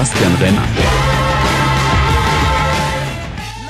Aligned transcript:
Sebastian 0.00 0.34
Renner. 0.40 0.62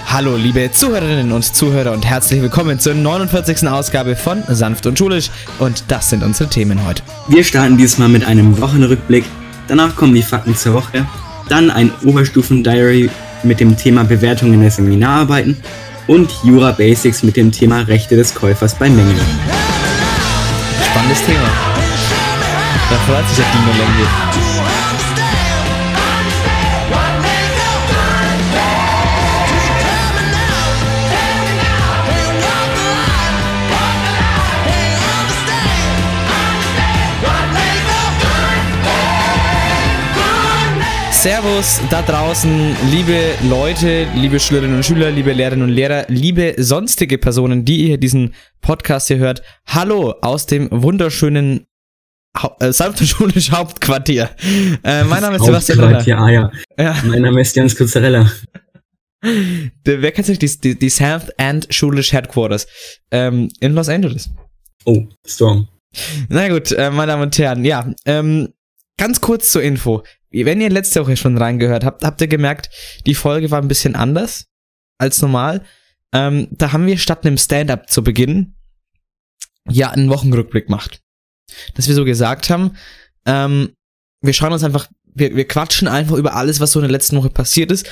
Hallo 0.07 0.37
liebe 0.37 0.71
Zuhörerinnen 0.71 1.33
und 1.33 1.43
Zuhörer 1.43 1.91
und 1.91 2.07
herzlich 2.07 2.41
willkommen 2.41 2.79
zur 2.79 2.95
49. 2.95 3.67
Ausgabe 3.67 4.15
von 4.15 4.45
Sanft 4.47 4.87
und 4.87 4.97
Schulisch 4.97 5.31
und 5.59 5.83
das 5.89 6.09
sind 6.09 6.23
unsere 6.23 6.49
Themen 6.49 6.87
heute. 6.87 7.03
Wir 7.27 7.43
starten 7.43 7.77
diesmal 7.77 8.09
mit 8.09 8.25
einem 8.25 8.61
Wochenrückblick, 8.61 9.25
danach 9.67 9.97
kommen 9.97 10.15
die 10.15 10.23
Fakten 10.23 10.55
zur 10.55 10.75
Woche, 10.75 11.05
dann 11.49 11.69
ein 11.69 11.91
Oberstufen-Diary 12.05 13.11
mit 13.43 13.59
dem 13.59 13.77
Thema 13.77 14.05
Bewertungen 14.05 14.61
der 14.61 14.71
Seminararbeiten 14.71 15.57
und 16.07 16.31
Jura 16.45 16.71
Basics 16.71 17.25
mit 17.25 17.37
dem 17.37 17.51
Thema 17.51 17.81
Rechte 17.81 18.15
des 18.15 18.37
Käufers 18.37 18.77
bei 18.77 18.89
Mängeln. 18.89 19.19
Spannendes 20.91 21.25
Thema. 21.25 21.51
Da 22.89 22.97
freut 22.99 23.29
sich 23.29 23.39
der 23.39 23.47
Dino 23.47 23.73
Lengi. 23.73 24.50
Servus 41.23 41.83
da 41.91 42.01
draußen, 42.01 42.75
liebe 42.91 43.35
Leute, 43.47 44.09
liebe 44.15 44.41
Schülerinnen 44.41 44.77
und 44.77 44.87
Schüler, 44.87 45.11
liebe 45.11 45.35
Lehrerinnen 45.35 45.69
und 45.69 45.75
Lehrer, 45.75 46.07
liebe 46.09 46.55
sonstige 46.57 47.19
Personen, 47.19 47.67
die 47.67 47.91
ihr 47.91 47.99
diesen 47.99 48.33
Podcast 48.63 49.09
hier 49.09 49.19
hört. 49.19 49.43
Hallo 49.67 50.15
aus 50.23 50.47
dem 50.47 50.69
wunderschönen 50.71 51.67
ha 52.35 52.57
äh, 52.61 52.73
Sanfterschulisch 52.73 53.51
Hauptquartier. 53.51 54.31
Äh, 54.83 55.05
mein 55.05 55.21
Name 55.21 55.37
ist 55.37 55.45
Sebastian 55.45 55.83
Hauptquartier, 55.83 56.19
ah, 56.19 56.31
ja. 56.31 56.51
ja. 56.79 56.97
Mein 57.05 57.21
Name 57.21 57.43
ist 57.43 57.55
Jens 57.55 57.77
Kurzarella. 57.77 58.33
Wer 59.85 60.13
kennt 60.13 60.27
sich 60.27 60.39
die, 60.39 60.49
die, 60.59 60.79
die 60.79 60.89
Sanft 60.89 61.39
and 61.39 61.67
Schulisch 61.69 62.15
Headquarters 62.15 62.67
ähm, 63.11 63.51
in 63.61 63.75
Los 63.75 63.91
Angeles? 63.91 64.31
Oh, 64.87 65.05
strong. 65.27 65.69
Na 66.31 66.49
gut, 66.49 66.73
äh, 66.73 66.91
meine 66.91 67.13
Damen 67.13 67.25
und 67.25 67.37
Herren, 67.37 67.67
ja, 67.67 67.93
ähm, 68.07 68.55
ganz 68.97 69.21
kurz 69.21 69.53
zur 69.53 69.63
Info 69.63 70.03
wenn 70.33 70.61
ihr 70.61 70.71
letzte 70.71 71.03
Woche 71.03 71.17
schon 71.17 71.37
reingehört 71.37 71.85
habt, 71.85 72.05
habt 72.05 72.21
ihr 72.21 72.29
gemerkt, 72.29 72.71
die 73.07 73.15
Folge 73.15 73.51
war 73.51 73.61
ein 73.61 73.69
bisschen 73.69 73.97
anders 73.97 74.47
als 74.99 75.21
normal. 75.23 75.65
Ähm, 76.13 76.49
da 76.51 76.73
haben 76.73 76.87
wir 76.87 76.99
statt 76.99 77.25
einem 77.25 77.39
Stand-up 77.39 77.91
zu 77.91 78.03
Beginn 78.03 78.55
ja 79.69 79.91
einen 79.91 80.11
Wochenrückblick 80.11 80.67
gemacht. 80.67 81.01
Dass 81.75 81.89
wir 81.89 81.95
so 81.95 82.05
gesagt 82.05 82.51
haben, 82.51 82.77
ähm, 83.27 83.71
wir 84.21 84.33
schauen 84.33 84.53
uns 84.53 84.65
einfach, 84.65 84.89
wir, 85.05 85.35
wir 85.35 85.47
quatschen 85.47 85.89
einfach 85.89 86.17
über 86.17 86.35
alles, 86.35 86.61
was 86.61 86.73
so 86.73 86.81
in 86.81 86.85
der 86.85 86.93
letzten 86.93 87.17
Woche 87.17 87.31
passiert 87.31 87.73
ist, 87.73 87.89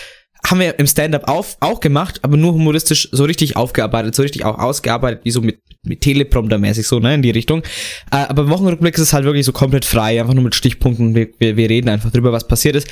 haben 0.46 0.60
wir 0.60 0.78
im 0.78 0.86
Stand-up 0.86 1.24
auch 1.26 1.80
gemacht, 1.80 2.20
aber 2.22 2.36
nur 2.36 2.52
humoristisch 2.52 3.08
so 3.10 3.24
richtig 3.24 3.56
aufgearbeitet, 3.56 4.14
so 4.14 4.22
richtig 4.22 4.44
auch 4.44 4.58
ausgearbeitet, 4.58 5.24
wie 5.24 5.30
so 5.32 5.40
mit, 5.40 5.60
mit 5.88 6.02
Teleprompter-mäßig, 6.02 6.86
so, 6.86 6.98
ne, 6.98 7.14
in 7.14 7.22
die 7.22 7.30
Richtung. 7.30 7.62
Äh, 8.10 8.26
aber 8.28 8.42
im 8.42 8.50
Wochenrückblick 8.50 8.94
ist 8.94 9.02
es 9.02 9.12
halt 9.12 9.24
wirklich 9.24 9.46
so 9.46 9.52
komplett 9.52 9.84
frei, 9.84 10.20
einfach 10.20 10.34
nur 10.34 10.44
mit 10.44 10.54
Stichpunkten. 10.54 11.14
Wir, 11.14 11.28
wir, 11.38 11.56
wir 11.56 11.70
reden 11.70 11.88
einfach 11.88 12.10
drüber, 12.10 12.32
was 12.32 12.46
passiert 12.46 12.76
ist. 12.76 12.88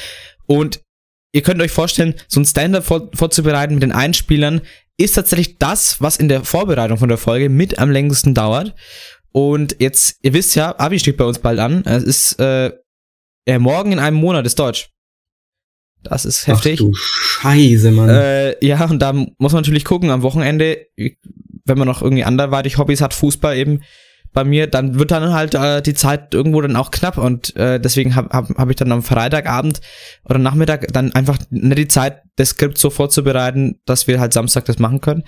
Und 0.47 0.81
ihr 1.33 1.43
könnt 1.43 1.61
euch 1.61 1.73
vorstellen, 1.73 2.15
so 2.29 2.41
ein 2.41 2.47
Stand-up 2.47 2.85
vor, 2.85 3.11
vorzubereiten 3.15 3.75
mit 3.75 3.83
den 3.83 3.93
Einspielern 3.93 4.63
ist 4.99 5.15
tatsächlich 5.15 5.59
das, 5.59 6.01
was 6.01 6.17
in 6.17 6.29
der 6.29 6.45
Vorbereitung 6.45 6.97
von 6.97 7.09
der 7.09 7.19
Folge 7.19 7.49
mit 7.49 7.79
am 7.79 7.91
längsten 7.91 8.35
dauert. 8.35 8.75
Und 9.33 9.77
jetzt, 9.79 10.19
ihr 10.23 10.33
wisst 10.33 10.55
ja, 10.55 10.75
Abi 10.79 10.99
steht 10.99 11.19
bei 11.19 11.25
uns 11.25 11.39
bald 11.39 11.59
an. 11.59 11.85
Es 11.85 12.03
ist 12.03 12.41
äh, 12.41 12.73
äh, 13.47 13.59
morgen 13.59 13.93
in 13.93 13.99
einem 13.99 14.17
Monat 14.17 14.47
ist 14.47 14.59
Deutsch. 14.59 14.89
Das 16.03 16.25
ist 16.25 16.47
heftig. 16.47 16.81
Ach 16.81 16.85
du 16.85 16.95
Scheiße, 16.95 17.91
Mann. 17.91 18.09
Äh, 18.09 18.65
ja, 18.65 18.85
und 18.85 19.01
da 19.01 19.13
muss 19.13 19.53
man 19.53 19.63
natürlich 19.63 19.85
gucken, 19.85 20.11
am 20.11 20.23
Wochenende, 20.23 20.87
wenn 21.67 21.79
man 21.79 21.89
noch 21.89 22.03
irgendwie 22.03 22.25
anderweitig 22.25 22.79
Hobbys 22.79 23.01
hat, 23.01 23.15
Fußball 23.15 23.57
eben 23.57 23.81
bei 24.37 24.45
mir, 24.45 24.67
dann 24.67 24.99
wird 24.99 25.13
dann 25.13 25.33
halt 25.33 25.55
äh, 25.55 25.81
die 25.81 25.95
Zeit 25.95 26.35
irgendwo 26.35 26.61
dann 26.61 26.77
auch 26.77 26.91
knapp 26.91 27.17
und 27.17 27.57
äh, 27.57 27.81
deswegen 27.81 28.15
habe 28.15 28.29
hab, 28.37 28.51
hab 28.51 28.69
ich 28.69 28.77
dann 28.77 28.93
am 28.93 29.03
Freitagabend 29.03 29.81
oder 30.25 30.39
Nachmittag 30.39 30.93
dann 30.93 31.15
einfach 31.15 31.39
nicht 31.49 31.79
die 31.79 31.89
Zeit, 31.89 32.21
das 32.37 32.51
Skript 32.51 32.77
so 32.77 32.91
vorzubereiten, 32.91 33.81
dass 33.87 34.07
wir 34.07 34.21
halt 34.21 34.35
Samstag 34.35 34.67
das 34.67 34.79
machen 34.79 35.01
können. 35.01 35.25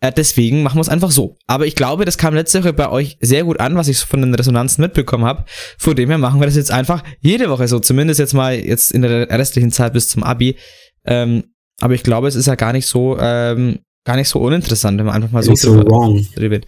Äh, 0.00 0.12
deswegen 0.12 0.62
machen 0.62 0.76
wir 0.76 0.82
es 0.82 0.90
einfach 0.90 1.10
so. 1.10 1.38
Aber 1.46 1.66
ich 1.66 1.74
glaube, 1.74 2.04
das 2.04 2.18
kam 2.18 2.34
letzte 2.34 2.62
Woche 2.62 2.74
bei 2.74 2.90
euch 2.90 3.16
sehr 3.20 3.44
gut 3.44 3.58
an, 3.60 3.76
was 3.76 3.88
ich 3.88 3.98
von 3.98 4.20
den 4.20 4.34
Resonanzen 4.34 4.82
mitbekommen 4.82 5.24
habe. 5.24 5.44
Von 5.78 5.96
dem 5.96 6.10
her 6.10 6.18
machen 6.18 6.38
wir 6.38 6.46
das 6.46 6.56
jetzt 6.56 6.70
einfach 6.70 7.02
jede 7.20 7.48
Woche 7.48 7.66
so, 7.66 7.80
zumindest 7.80 8.20
jetzt 8.20 8.34
mal 8.34 8.54
jetzt 8.54 8.92
in 8.92 9.00
der 9.00 9.30
restlichen 9.30 9.72
Zeit 9.72 9.94
bis 9.94 10.10
zum 10.10 10.22
Abi. 10.22 10.56
Ähm, 11.06 11.44
aber 11.80 11.94
ich 11.94 12.02
glaube, 12.02 12.28
es 12.28 12.34
ist 12.34 12.46
ja 12.46 12.56
gar 12.56 12.74
nicht 12.74 12.86
so 12.86 13.16
ähm, 13.18 13.78
gar 14.10 14.16
nicht 14.16 14.28
so 14.28 14.40
uninteressant, 14.40 14.98
wenn 14.98 15.06
man 15.06 15.14
einfach 15.14 15.30
mal 15.30 15.42
so, 15.44 15.54
so. 15.54 15.84
Drüber. 15.84 16.60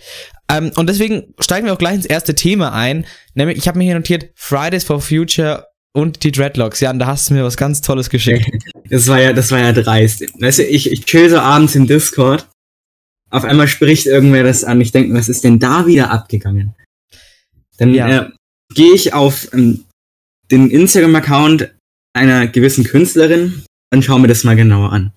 Ähm, 0.48 0.70
und 0.76 0.88
deswegen 0.88 1.34
steigen 1.41 1.66
wir 1.66 1.72
auch 1.72 1.78
gleich 1.78 1.97
ins 1.97 2.06
erste 2.06 2.36
Thema 2.36 2.72
ein. 2.72 3.04
Nämlich, 3.34 3.58
ich 3.58 3.66
habe 3.66 3.78
mir 3.78 3.84
hier 3.84 3.97
notiert, 3.97 4.30
Fridays 4.36 4.84
for 4.84 5.00
Future 5.00 5.66
und 5.92 6.22
die 6.22 6.30
Dreadlocks. 6.30 6.78
Ja, 6.78 6.92
und 6.92 7.00
da 7.00 7.06
hast 7.06 7.28
du 7.28 7.34
mir 7.34 7.42
was 7.42 7.56
ganz 7.56 7.80
Tolles 7.80 8.10
geschickt. 8.10 8.48
Das 8.91 9.08
war 9.08 9.19
ja, 9.19 9.32
das 9.32 9.50
war 9.50 9.58
ja 9.58 9.72
dreist. 9.72 10.22
Weißt 10.38 10.58
du, 10.58 10.64
ich, 10.64 10.92
ich 10.92 11.06
chill 11.06 11.30
so 11.30 11.38
abends 11.38 11.75
im 11.75 11.86
Discord. 11.86 12.47
Auf 13.30 13.44
einmal 13.44 13.66
spricht 13.66 14.04
irgendwer 14.04 14.44
das 14.44 14.64
an. 14.64 14.82
Ich 14.82 14.92
denke, 14.92 15.14
was 15.14 15.30
ist 15.30 15.44
denn 15.44 15.59
da 15.59 15.86
wieder 15.86 16.10
abgegangen? 16.10 16.74
Dann 17.78 17.94
ja. 17.94 18.24
äh, 18.24 18.30
gehe 18.74 18.92
ich 18.92 19.14
auf 19.14 19.48
ähm, 19.54 19.84
den 20.50 20.70
Instagram-Account 20.70 21.70
einer 22.12 22.48
gewissen 22.48 22.84
Künstlerin 22.84 23.62
und 23.91 24.04
schaue 24.04 24.20
mir 24.20 24.28
das 24.28 24.44
mal 24.44 24.56
genauer 24.56 24.92
an. 24.92 25.12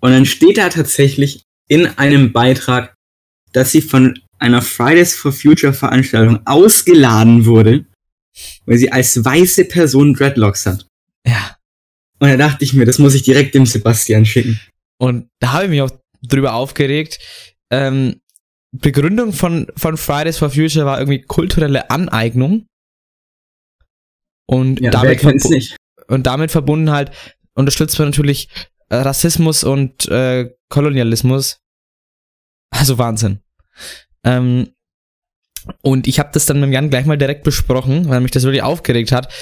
Und 0.00 0.12
dann 0.12 0.26
steht 0.26 0.58
da 0.58 0.68
tatsächlich 0.68 1.42
in 1.68 1.86
einem 1.98 2.32
Beitrag, 2.32 2.94
dass 3.52 3.72
sie 3.72 3.80
von 3.80 4.18
einer 4.38 4.62
Fridays 4.62 5.14
for 5.14 5.32
Future 5.32 5.72
Veranstaltung 5.72 6.40
ausgeladen 6.46 7.46
wurde, 7.46 7.86
weil 8.66 8.78
sie 8.78 8.92
als 8.92 9.24
weiße 9.24 9.64
Person 9.64 10.14
Dreadlocks 10.14 10.66
hat. 10.66 10.86
Ja. 11.26 11.56
Und 12.18 12.28
da 12.28 12.36
dachte 12.36 12.64
ich 12.64 12.72
mir, 12.72 12.84
das 12.84 12.98
muss 12.98 13.14
ich 13.14 13.22
direkt 13.22 13.54
dem 13.54 13.66
Sebastian 13.66 14.24
schicken. 14.24 14.60
Und 14.98 15.28
da 15.38 15.52
habe 15.52 15.64
ich 15.64 15.70
mich 15.70 15.82
auch 15.82 15.90
drüber 16.22 16.54
aufgeregt. 16.54 17.18
Ähm, 17.70 18.20
Begründung 18.72 19.32
von, 19.32 19.66
von 19.76 19.96
Fridays 19.96 20.38
for 20.38 20.50
Future 20.50 20.86
war 20.86 20.98
irgendwie 20.98 21.22
kulturelle 21.22 21.90
Aneignung. 21.90 22.66
Und, 24.46 24.80
ja, 24.80 24.90
damit, 24.90 25.24
nicht. 25.50 25.76
und 26.06 26.26
damit 26.26 26.50
verbunden 26.50 26.90
halt 26.90 27.10
unterstützt 27.54 27.98
man 27.98 28.08
natürlich 28.08 28.48
Rassismus 28.90 29.64
und 29.64 30.08
äh, 30.08 30.50
Kolonialismus. 30.68 31.60
Also 32.70 32.98
Wahnsinn. 32.98 33.40
Ähm, 34.24 34.72
und 35.82 36.06
ich 36.06 36.18
habe 36.18 36.30
das 36.32 36.46
dann 36.46 36.60
mit 36.60 36.72
Jan 36.72 36.90
gleich 36.90 37.06
mal 37.06 37.18
direkt 37.18 37.44
besprochen, 37.44 38.08
weil 38.08 38.20
mich 38.20 38.30
das 38.30 38.44
wirklich 38.44 38.62
aufgeregt 38.62 39.12
hat, 39.12 39.32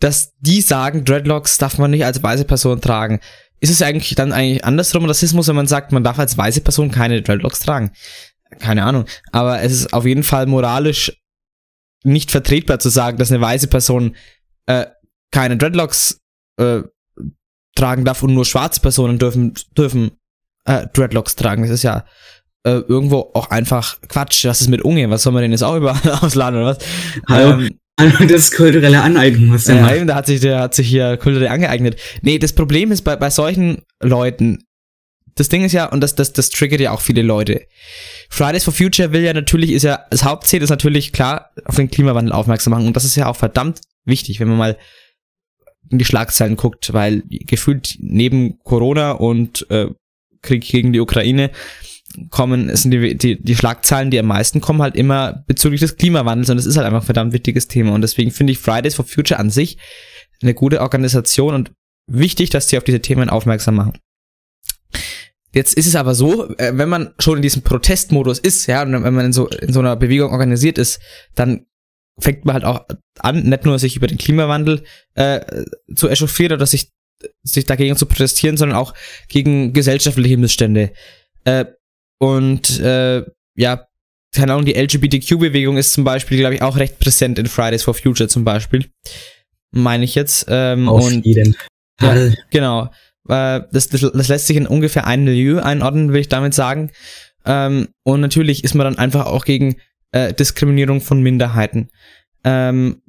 dass 0.00 0.34
die 0.38 0.60
sagen, 0.60 1.04
Dreadlocks 1.04 1.58
darf 1.58 1.78
man 1.78 1.90
nicht 1.90 2.04
als 2.04 2.22
weiße 2.22 2.44
Person 2.44 2.80
tragen. 2.80 3.20
Ist 3.60 3.70
es 3.70 3.82
eigentlich 3.82 4.14
dann 4.14 4.32
eigentlich 4.32 4.64
andersrum 4.64 5.06
Rassismus, 5.06 5.48
wenn 5.48 5.56
man 5.56 5.66
sagt, 5.66 5.92
man 5.92 6.04
darf 6.04 6.18
als 6.18 6.36
weiße 6.36 6.60
Person 6.60 6.90
keine 6.90 7.22
Dreadlocks 7.22 7.60
tragen? 7.60 7.92
Keine 8.58 8.84
Ahnung. 8.84 9.06
Aber 9.32 9.62
es 9.62 9.72
ist 9.72 9.92
auf 9.92 10.04
jeden 10.04 10.22
Fall 10.22 10.46
moralisch 10.46 11.12
nicht 12.04 12.30
vertretbar 12.30 12.78
zu 12.78 12.88
sagen, 12.88 13.18
dass 13.18 13.32
eine 13.32 13.40
weiße 13.40 13.68
Person 13.68 14.16
äh, 14.66 14.86
keine 15.30 15.56
Dreadlocks 15.56 16.20
äh, 16.58 16.82
tragen 17.76 18.04
darf 18.04 18.22
und 18.22 18.34
nur 18.34 18.44
schwarze 18.44 18.80
Personen 18.80 19.18
dürfen, 19.18 19.54
dürfen 19.76 20.12
äh, 20.64 20.86
Dreadlocks 20.92 21.36
tragen. 21.36 21.62
Das 21.62 21.70
ist 21.70 21.84
ja 21.84 22.04
äh, 22.64 22.80
irgendwo 22.88 23.30
auch 23.34 23.50
einfach 23.50 24.00
Quatsch. 24.08 24.44
Was 24.44 24.60
ist 24.60 24.68
mit 24.68 24.82
Unge? 24.82 25.08
Was 25.10 25.22
soll 25.22 25.32
man 25.32 25.42
denn 25.42 25.52
jetzt 25.52 25.62
auch 25.62 25.76
überall 25.76 26.00
ausladen 26.20 26.60
oder 26.60 26.76
was? 26.76 26.78
Hallo. 27.28 27.52
Ähm, 27.52 27.78
das 27.96 28.30
ist 28.30 28.56
kulturelle 28.56 29.00
Aneignung, 29.00 29.54
was 29.54 29.64
der 29.64 29.76
ja, 29.76 29.82
macht. 29.82 30.08
Da 30.08 30.16
hat 30.16 30.26
sich, 30.26 30.40
der 30.40 30.60
hat 30.60 30.74
sich 30.74 30.88
hier 30.88 31.16
kulturell 31.16 31.48
angeeignet. 31.48 31.98
Nee, 32.20 32.38
das 32.38 32.52
Problem 32.52 32.92
ist 32.92 33.02
bei, 33.02 33.16
bei 33.16 33.30
solchen 33.30 33.82
Leuten, 34.02 34.64
das 35.34 35.48
Ding 35.48 35.64
ist 35.64 35.72
ja, 35.72 35.86
und 35.86 36.02
das, 36.02 36.14
das, 36.14 36.32
das 36.32 36.50
triggert 36.50 36.80
ja 36.80 36.90
auch 36.90 37.00
viele 37.00 37.22
Leute. 37.22 37.62
Fridays 38.28 38.64
for 38.64 38.74
Future 38.74 39.12
will 39.12 39.22
ja 39.22 39.32
natürlich, 39.32 39.72
ist 39.72 39.84
ja, 39.84 40.04
das 40.10 40.24
Hauptziel 40.24 40.62
ist 40.62 40.70
natürlich 40.70 41.12
klar, 41.12 41.52
auf 41.64 41.76
den 41.76 41.90
Klimawandel 41.90 42.32
aufmerksam 42.32 42.72
machen. 42.72 42.86
Und 42.86 42.96
das 42.96 43.04
ist 43.04 43.16
ja 43.16 43.28
auch 43.28 43.36
verdammt 43.36 43.80
wichtig, 44.04 44.40
wenn 44.40 44.48
man 44.48 44.58
mal 44.58 44.76
in 45.90 45.98
die 45.98 46.04
Schlagzeilen 46.04 46.56
guckt, 46.56 46.92
weil 46.92 47.22
gefühlt 47.28 47.96
neben 48.00 48.58
Corona 48.64 49.12
und 49.12 49.68
äh, 49.70 49.88
Krieg 50.42 50.62
gegen 50.64 50.92
die 50.92 51.00
Ukraine 51.00 51.50
kommen, 52.30 52.74
sind 52.74 52.92
die, 52.92 53.16
die, 53.16 53.42
die 53.42 53.56
Schlagzeilen, 53.56 54.10
die 54.10 54.18
am 54.18 54.26
meisten 54.26 54.60
kommen, 54.60 54.82
halt 54.82 54.96
immer 54.96 55.44
bezüglich 55.46 55.80
des 55.80 55.96
Klimawandels 55.96 56.50
und 56.50 56.56
das 56.56 56.66
ist 56.66 56.76
halt 56.76 56.86
einfach 56.86 57.02
ein 57.02 57.06
verdammt 57.06 57.32
wichtiges 57.32 57.68
Thema 57.68 57.92
und 57.92 58.02
deswegen 58.02 58.30
finde 58.30 58.52
ich 58.52 58.58
Fridays 58.58 58.94
for 58.94 59.04
Future 59.04 59.38
an 59.38 59.50
sich 59.50 59.78
eine 60.42 60.54
gute 60.54 60.80
Organisation 60.80 61.54
und 61.54 61.72
wichtig, 62.06 62.50
dass 62.50 62.66
die 62.68 62.78
auf 62.78 62.84
diese 62.84 63.00
Themen 63.00 63.30
aufmerksam 63.30 63.76
machen. 63.76 63.98
Jetzt 65.52 65.74
ist 65.74 65.86
es 65.86 65.96
aber 65.96 66.14
so, 66.14 66.54
äh, 66.58 66.72
wenn 66.74 66.88
man 66.88 67.14
schon 67.18 67.36
in 67.36 67.42
diesem 67.42 67.62
Protestmodus 67.62 68.38
ist, 68.38 68.66
ja, 68.66 68.82
und 68.82 68.92
wenn 68.92 69.14
man 69.14 69.26
in 69.26 69.32
so, 69.32 69.48
in 69.48 69.72
so 69.72 69.80
einer 69.80 69.96
Bewegung 69.96 70.30
organisiert 70.32 70.76
ist, 70.76 71.00
dann 71.34 71.64
fängt 72.18 72.44
man 72.44 72.54
halt 72.54 72.64
auch 72.64 72.86
an, 73.18 73.42
nicht 73.42 73.64
nur 73.64 73.78
sich 73.78 73.96
über 73.96 74.06
den 74.06 74.18
Klimawandel 74.18 74.84
äh, 75.14 75.64
zu 75.94 76.08
echauffieren 76.08 76.52
oder 76.52 76.66
sich, 76.66 76.92
sich 77.42 77.64
dagegen 77.64 77.96
zu 77.96 78.06
protestieren, 78.06 78.56
sondern 78.56 78.78
auch 78.78 78.94
gegen 79.28 79.72
gesellschaftliche 79.72 80.36
Missstände. 80.36 80.92
Äh, 81.44 81.66
und 82.18 82.80
äh, 82.80 83.24
ja, 83.56 83.86
keine 84.34 84.52
Ahnung, 84.52 84.66
die 84.66 84.74
LGBTQ-Bewegung 84.74 85.76
ist 85.76 85.92
zum 85.92 86.04
Beispiel, 86.04 86.38
glaube 86.38 86.54
ich, 86.54 86.62
auch 86.62 86.76
recht 86.76 86.98
präsent 86.98 87.38
in 87.38 87.46
Fridays 87.46 87.82
for 87.82 87.94
Future 87.94 88.28
zum 88.28 88.44
Beispiel. 88.44 88.86
Meine 89.70 90.04
ich 90.04 90.14
jetzt. 90.14 90.46
Ähm, 90.48 90.88
Auf 90.88 91.04
und 91.04 91.24
jeden 91.24 91.56
ja, 92.00 92.08
Fall. 92.08 92.36
genau. 92.50 92.90
Äh, 93.28 93.62
das, 93.72 93.88
das, 93.88 94.00
das 94.00 94.28
lässt 94.28 94.46
sich 94.46 94.56
in 94.56 94.66
ungefähr 94.66 95.06
ein 95.06 95.24
Milieu 95.24 95.60
einordnen, 95.60 96.12
will 96.12 96.20
ich 96.20 96.28
damit 96.28 96.54
sagen. 96.54 96.90
Ähm, 97.44 97.88
und 98.04 98.20
natürlich 98.20 98.64
ist 98.64 98.74
man 98.74 98.84
dann 98.84 98.98
einfach 98.98 99.26
auch 99.26 99.44
gegen 99.44 99.76
äh, 100.12 100.32
Diskriminierung 100.32 101.00
von 101.00 101.22
Minderheiten. 101.22 101.90
Ähm, 102.44 103.02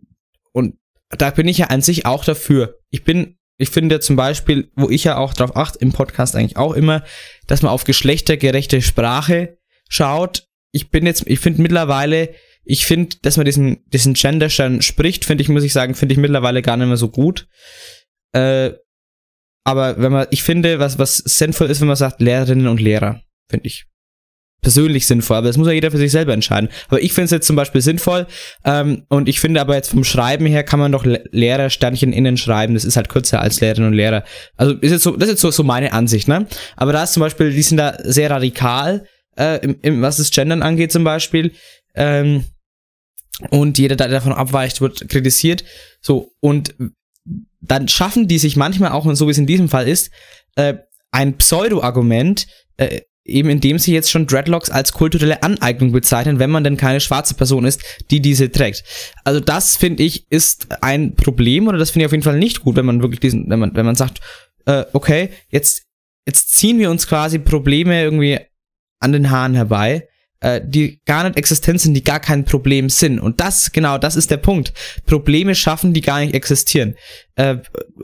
und 0.51 0.75
da 1.09 1.29
bin 1.29 1.47
ich 1.47 1.59
ja 1.59 1.67
an 1.67 1.81
sich 1.81 2.05
auch 2.05 2.25
dafür. 2.25 2.79
Ich 2.89 3.03
bin, 3.03 3.38
ich 3.57 3.69
finde 3.69 3.99
zum 3.99 4.15
Beispiel, 4.15 4.71
wo 4.75 4.89
ich 4.89 5.03
ja 5.03 5.17
auch 5.17 5.33
drauf 5.33 5.55
achte, 5.55 5.79
im 5.79 5.94
Podcast 5.94 6.35
eigentlich 6.35 6.57
auch 6.57 6.73
immer, 6.73 7.03
dass 7.47 7.61
man 7.61 7.71
auf 7.71 7.83
geschlechtergerechte 7.83 8.81
Sprache 8.81 9.57
schaut. 9.89 10.47
Ich 10.71 10.89
bin 10.89 11.05
jetzt, 11.05 11.23
ich 11.27 11.39
finde 11.39 11.61
mittlerweile, 11.61 12.33
ich 12.63 12.85
finde, 12.85 13.15
dass 13.21 13.38
man 13.38 13.45
diesen, 13.45 13.85
diesen 13.88 14.13
Genderstern 14.13 14.81
spricht, 14.81 15.23
finde 15.23 15.41
ich, 15.41 15.49
muss 15.49 15.63
ich 15.63 15.73
sagen, 15.73 15.95
finde 15.95 16.13
ich 16.13 16.19
mittlerweile 16.19 16.61
gar 16.61 16.75
nicht 16.75 16.88
mehr 16.88 16.97
so 16.97 17.09
gut. 17.09 17.47
Äh, 18.33 18.71
aber 19.63 19.97
wenn 19.99 20.11
man, 20.11 20.27
ich 20.31 20.44
finde, 20.44 20.79
was, 20.79 20.99
was 20.99 21.17
sinnvoll 21.17 21.69
ist, 21.69 21.79
wenn 21.81 21.88
man 21.88 21.95
sagt 21.95 22.21
Lehrerinnen 22.21 22.67
und 22.67 22.81
Lehrer, 22.81 23.21
finde 23.49 23.67
ich 23.67 23.85
persönlich 24.62 25.07
sinnvoll, 25.07 25.38
aber 25.38 25.48
das 25.48 25.57
muss 25.57 25.68
ja 25.68 25.74
jeder 25.74 25.92
für 25.92 25.98
sich 25.98 26.12
selber 26.12 26.33
entscheiden. 26.33 26.69
Aber 26.88 27.01
ich 27.01 27.13
finde 27.13 27.25
es 27.25 27.31
jetzt 27.31 27.48
zum 27.48 27.56
Beispiel 27.56 27.81
sinnvoll 27.81 28.27
ähm, 28.65 29.04
und 29.07 29.30
ich 29.30 29.39
finde 29.39 29.62
aber 29.62 29.75
jetzt 29.75 29.89
vom 29.89 30.04
Schreiben 30.04 30.45
her 30.45 30.63
kann 30.63 30.80
man 30.80 30.92
doch 30.92 31.06
Le 31.06 31.24
Lehrer 31.31 31.69
Sternchen 31.69 32.12
innen 32.12 32.38
schreiben, 32.38 32.74
das 32.74 32.86
ist 32.86 32.95
halt 32.95 33.09
kürzer 33.09 33.42
als 33.42 33.62
Lehrerinnen 33.62 33.92
und 33.92 33.95
Lehrer. 33.95 34.24
Also 34.56 34.74
ist 34.74 34.92
jetzt 34.92 35.04
so, 35.04 35.15
das 35.15 35.27
ist 35.27 35.33
jetzt 35.33 35.42
so, 35.42 35.51
so 35.51 35.63
meine 35.63 35.94
Ansicht, 35.94 36.27
ne? 36.27 36.48
Aber 36.75 36.92
da 36.92 37.04
ist 37.04 37.13
zum 37.13 37.21
Beispiel, 37.21 37.51
die 37.51 37.62
sind 37.62 37.77
da 37.77 37.98
sehr 38.04 38.30
radikal, 38.30 39.06
äh, 39.38 39.63
im, 39.63 39.77
im, 39.81 40.01
was 40.01 40.18
das 40.18 40.31
Gendern 40.31 40.63
angeht 40.63 40.92
zum 40.92 41.04
Beispiel. 41.04 41.54
Ähm, 41.95 42.44
und 43.51 43.77
jeder, 43.77 43.95
der 43.95 44.07
davon 44.07 44.33
abweicht, 44.33 44.81
wird 44.81 45.07
kritisiert. 45.09 45.63
So, 46.01 46.31
und 46.39 46.75
dann 47.62 47.88
schaffen 47.88 48.27
die 48.27 48.39
sich 48.39 48.56
manchmal 48.56 48.92
auch, 48.92 49.06
und 49.06 49.15
so 49.15 49.27
wie 49.27 49.31
es 49.31 49.38
in 49.38 49.45
diesem 49.45 49.69
Fall 49.69 49.88
ist, 49.88 50.12
äh, 50.56 50.75
ein 51.12 51.38
Pseudo-Argument, 51.38 52.48
äh, 52.77 53.01
eben 53.27 53.50
indem 53.50 53.77
sie 53.77 53.94
jetzt 53.94 54.09
schon 54.09 54.27
Dreadlocks 54.27 54.69
als 54.69 54.94
kulturelle 54.94 55.44
Aneignung 55.44 55.91
bezeichnen, 55.91 56.39
wenn 56.39 56.50
man 56.50 56.63
denn 56.63 56.77
keine 56.77 57.00
schwarze 57.00 57.35
Person 57.35 57.65
ist, 57.65 57.83
die 58.09 58.21
diese 58.21 58.51
trägt. 58.51 58.83
Also 59.24 59.39
das 59.39 59.75
finde 59.75 60.03
ich 60.03 60.25
ist 60.31 60.68
ein 60.81 61.15
Problem 61.15 61.68
oder 61.68 61.77
das 61.77 61.91
finde 61.91 62.03
ich 62.03 62.07
auf 62.07 62.13
jeden 62.13 62.24
Fall 62.24 62.39
nicht 62.39 62.62
gut, 62.62 62.75
wenn 62.75 62.85
man 62.85 63.01
wirklich 63.01 63.19
diesen, 63.19 63.50
wenn 63.50 63.59
man, 63.59 63.75
wenn 63.75 63.85
man 63.85 63.95
sagt, 63.95 64.21
äh, 64.65 64.85
okay, 64.94 65.29
jetzt 65.50 65.83
jetzt 66.25 66.53
ziehen 66.53 66.79
wir 66.79 66.91
uns 66.91 67.07
quasi 67.07 67.39
Probleme 67.39 68.01
irgendwie 68.01 68.39
an 69.00 69.12
den 69.12 69.30
Haaren 69.30 69.56
herbei, 69.56 70.07
äh, 70.39 70.62
die 70.63 71.01
gar 71.06 71.23
nicht 71.23 71.38
existent 71.38 71.81
sind, 71.81 71.94
die 71.94 72.03
gar 72.03 72.19
kein 72.19 72.45
Problem 72.45 72.89
sind. 72.89 73.19
Und 73.19 73.39
das, 73.39 73.71
genau, 73.71 73.97
das 73.97 74.15
ist 74.15 74.30
der 74.30 74.38
Punkt. 74.38 74.73
Probleme 75.06 75.56
schaffen, 75.56 75.94
die 75.94 76.01
gar 76.01 76.19
nicht 76.19 76.33
existieren. 76.33 76.95
Äh, 77.35 77.57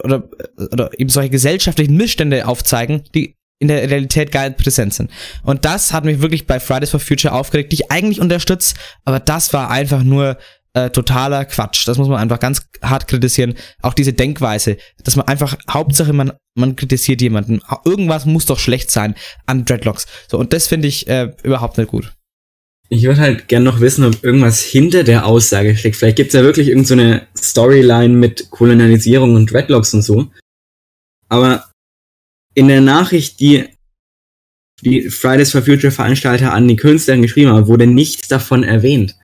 oder, 0.04 0.30
oder 0.72 1.00
eben 1.00 1.10
solche 1.10 1.30
gesellschaftlichen 1.30 1.96
Missstände 1.96 2.48
aufzeigen, 2.48 3.04
die 3.14 3.36
in 3.64 3.70
der 3.70 3.90
Realität 3.90 4.32
gar 4.32 4.48
nicht 4.48 4.58
präsent 4.58 4.94
sind. 4.94 5.10
Und 5.44 5.66
das 5.66 5.94
hat 5.94 6.04
mich 6.06 6.22
wirklich 6.22 6.46
bei 6.46 6.60
Fridays 6.60 6.92
for 6.92 7.00
Future 7.00 7.34
aufgeregt, 7.34 7.72
die 7.72 7.78
ich 7.78 7.92
eigentlich 7.92 8.20
unterstütze, 8.20 8.76
aber 9.06 9.20
das 9.20 9.54
war 9.54 9.72
einfach 9.72 10.04
nur 10.04 10.38
äh, 10.74 10.90
totaler 10.90 11.46
Quatsch. 11.46 11.88
Das 11.88 11.98
muss 11.98 12.10
man 12.10 12.20
einfach 12.20 12.40
ganz 12.40 12.68
hart 12.82 13.08
kritisieren. 13.08 13.54
Auch 13.82 13.94
diese 13.94 14.12
Denkweise, 14.14 14.78
dass 15.04 15.16
man 15.16 15.28
einfach, 15.28 15.56
Hauptsache 15.70 16.14
man, 16.14 16.34
man 16.56 16.76
kritisiert 16.76 17.22
jemanden. 17.22 17.62
Irgendwas 17.86 18.26
muss 18.26 18.46
doch 18.46 18.60
schlecht 18.60 18.92
sein 18.92 19.16
an 19.46 19.66
Dreadlocks. 19.66 20.08
So, 20.28 20.38
und 20.38 20.52
das 20.52 20.68
finde 20.68 20.88
ich 20.88 21.08
äh, 21.08 21.32
überhaupt 21.44 21.78
nicht 21.78 21.90
gut. 21.90 22.12
Ich 22.90 23.04
würde 23.04 23.22
halt 23.22 23.48
gern 23.48 23.64
noch 23.64 23.80
wissen, 23.80 24.04
ob 24.04 24.24
irgendwas 24.24 24.62
hinter 24.62 25.04
der 25.04 25.26
Aussage 25.26 25.76
steckt. 25.78 25.96
Vielleicht 25.96 26.18
gibt's 26.18 26.34
ja 26.34 26.44
wirklich 26.44 26.68
irgendeine 26.68 27.28
so 27.34 27.44
Storyline 27.44 28.14
mit 28.14 28.50
Kolonialisierung 28.52 29.36
und 29.36 29.52
Dreadlocks 29.52 29.94
und 29.94 30.02
so. 30.02 30.28
Aber 31.30 31.66
in 32.54 32.68
der 32.68 32.82
Nachricht, 32.82 33.40
die 33.40 33.66
die 34.82 35.10
Fridays 35.10 35.52
for 35.52 35.62
Future 35.62 35.92
Veranstalter 35.92 36.52
an 36.54 36.68
die 36.68 36.76
Künstlerin 36.76 37.22
geschrieben 37.22 37.52
haben, 37.52 37.68
wurde 37.68 37.88
nichts 37.88 38.28
davon 38.28 38.64
erwähnt. 38.64 39.16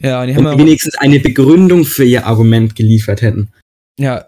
Ja, 0.00 0.20
und 0.22 0.28
die 0.28 0.32
Und 0.36 0.46
haben 0.46 0.58
ja, 0.58 0.64
wenigstens 0.64 0.94
eine 0.96 1.20
Begründung 1.20 1.84
für 1.84 2.04
ihr 2.04 2.26
Argument 2.26 2.74
geliefert 2.74 3.22
hätten. 3.22 3.52
ja, 3.98 4.26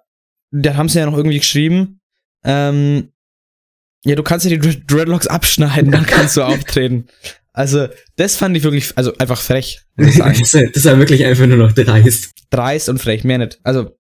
da 0.54 0.74
haben 0.76 0.88
sie 0.90 0.98
ja 0.98 1.06
noch 1.06 1.16
irgendwie 1.16 1.38
geschrieben, 1.38 1.98
ähm, 2.44 3.08
ja, 4.04 4.14
du 4.16 4.22
kannst 4.22 4.44
ja 4.44 4.50
die 4.50 4.58
Dread- 4.58 4.82
Dreadlocks 4.86 5.26
abschneiden, 5.26 5.90
dann 5.90 6.04
kannst 6.04 6.36
du 6.36 6.42
auftreten. 6.46 7.06
Also, 7.54 7.88
das 8.16 8.36
fand 8.36 8.54
ich 8.56 8.62
wirklich, 8.62 8.96
also 8.98 9.16
einfach 9.16 9.40
frech, 9.40 9.80
das, 9.96 10.16
das 10.72 10.84
war 10.84 10.98
wirklich 10.98 11.24
einfach 11.24 11.46
nur 11.46 11.56
noch 11.56 11.72
dreist. 11.72 12.32
dreist 12.50 12.88
und 12.90 12.98
frech, 12.98 13.24
mehr 13.24 13.38
nicht. 13.38 13.60
Also, 13.62 13.96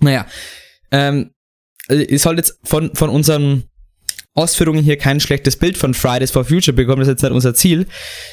naja, 0.00 0.26
ähm, 0.90 1.30
äh, 1.90 2.02
ihr 2.02 2.18
sollt 2.18 2.38
jetzt 2.38 2.58
von, 2.64 2.94
von 2.94 3.10
unseren 3.10 3.64
Ausführungen 4.34 4.82
hier 4.82 4.96
kein 4.96 5.20
schlechtes 5.20 5.56
Bild 5.56 5.76
von 5.76 5.94
Fridays 5.94 6.30
for 6.30 6.44
Future 6.44 6.74
bekommen, 6.74 7.00
das 7.00 7.08
ist 7.08 7.14
jetzt 7.14 7.22
nicht 7.22 7.32
unser 7.32 7.54
Ziel, 7.54 7.86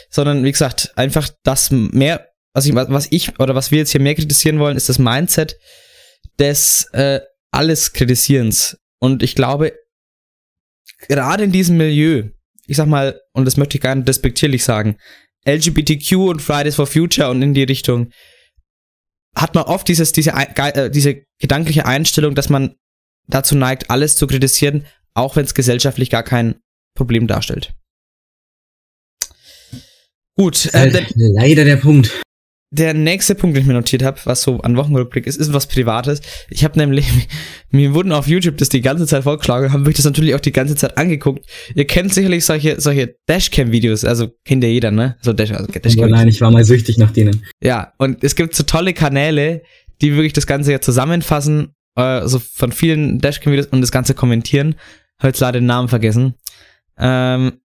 sondern 0.10 0.44
wie 0.44 0.52
gesagt, 0.52 0.94
einfach 0.96 1.30
das 1.44 1.72
mehr, 1.72 2.28
was 2.54 2.66
ich, 2.66 2.76
was 2.76 3.08
ich 3.12 3.40
oder 3.40 3.56
was 3.56 3.72
wir 3.72 3.80
jetzt 3.80 3.92
hier 3.92 4.02
mehr 4.02 4.16
kritisieren 4.16 4.60
wollen, 4.60 4.78
ist 4.78 4.90
das 4.90 5.00
Mindset 5.00 5.58
des 6.40 6.88
äh, 6.94 7.20
alles 7.52 7.94
Kritisierens. 7.94 8.78
Und 9.00 9.24
ich 9.24 9.36
glaube, 9.36 9.74
gerade 11.08 11.44
in 11.44 11.52
diesem 11.52 11.78
Milieu, 11.78 12.30
ich 12.68 12.78
sag 12.78 12.88
mal, 12.88 13.20
und 13.34 13.46
das 13.46 13.58
möchte 13.58 13.78
ich 13.78 13.82
gar 13.82 13.96
nicht 13.96 14.08
despektierlich 14.08 14.64
sagen, 14.64 14.98
LGBTQ 15.48 16.14
und 16.14 16.42
Fridays 16.42 16.76
for 16.76 16.88
Future 16.88 17.30
und 17.30 17.42
in 17.42 17.54
die 17.54 17.64
Richtung, 17.64 18.12
hat 19.36 19.56
man 19.56 19.66
oft 19.66 19.88
dieses, 19.88 20.12
diese, 20.12 20.32
äh, 20.34 20.90
diese 20.90 21.22
gedankliche 21.40 21.86
Einstellung, 21.86 22.36
dass 22.36 22.50
man 22.50 22.76
dazu 23.28 23.56
neigt, 23.56 23.90
alles 23.90 24.16
zu 24.16 24.28
kritisieren, 24.28 24.86
auch 25.14 25.36
wenn 25.36 25.46
es 25.46 25.54
gesellschaftlich 25.54 26.10
gar 26.10 26.24
kein 26.24 26.56
Problem 26.96 27.28
darstellt. 27.28 27.74
Gut, 30.38 30.68
äh, 30.68 30.78
Halt 30.80 30.94
der, 30.94 31.06
leider 31.16 31.66
der 31.66 31.78
Punkt. 31.78 32.12
der 32.72 32.94
nächste 32.94 33.34
Punkt, 33.34 33.56
den 33.56 33.62
ich 33.62 33.68
mir 33.68 33.74
notiert 33.74 34.04
habe, 34.04 34.20
was 34.26 34.44
so 34.44 34.60
an 34.62 34.78
Wochenrückblick 34.78 35.26
ist, 35.26 35.38
ist 35.38 35.52
was 35.52 35.66
Privates. 35.68 36.22
Ich 36.50 36.64
habe 36.64 36.78
nämlich, 36.78 37.08
mir 37.72 37.94
wurden 37.96 38.12
auf 38.12 38.28
YouTube 38.28 38.58
das 38.58 38.70
die 38.70 38.82
ganze 38.82 39.08
Zeit 39.08 39.24
vorgeschlagen, 39.24 39.74
haben 39.74 39.84
mich 39.84 39.96
das 39.96 40.06
natürlich 40.06 40.36
auch 40.36 40.40
die 40.40 40.52
ganze 40.52 40.76
Zeit 40.76 40.98
angeguckt. 40.98 41.46
Ihr 41.74 41.86
kennt 41.88 42.14
sicherlich 42.14 42.46
solche, 42.46 42.80
solche 42.80 43.16
Dashcam-Videos, 43.28 44.06
also 44.06 44.28
kennt 44.46 44.64
ja 44.64 44.70
jeder, 44.70 44.92
ne? 44.92 45.18
So 45.22 45.34
Dash, 45.34 45.52
also 45.52 45.66
Dashcam. 45.72 46.12
nein, 46.12 46.28
ich 46.28 46.40
war 46.42 46.52
mal 46.52 46.64
süchtig 46.64 47.00
nach 47.00 47.12
denen. 47.12 47.44
Ja, 47.64 47.94
und 47.98 48.24
es 48.24 48.36
gibt 48.36 48.54
so 48.56 48.64
tolle 48.64 48.94
Kanäle, 48.94 49.64
die 50.02 50.14
wirklich 50.14 50.34
das 50.34 50.46
Ganze 50.46 50.72
ja 50.72 50.82
zusammenfassen, 50.82 51.74
äh, 51.98 52.26
so 52.28 52.40
von 52.40 52.72
vielen 52.72 53.20
Dashcam-Videos 53.20 53.68
und 53.68 53.82
das 53.82 53.92
Ganze 53.92 54.14
kommentieren. 54.14 54.76
Hab 55.20 55.26
jetzt 55.28 55.40
leider 55.42 55.60
den 55.60 55.66
Namen 55.66 55.90
vergessen. 55.90 56.36
Ähm, 56.98 57.60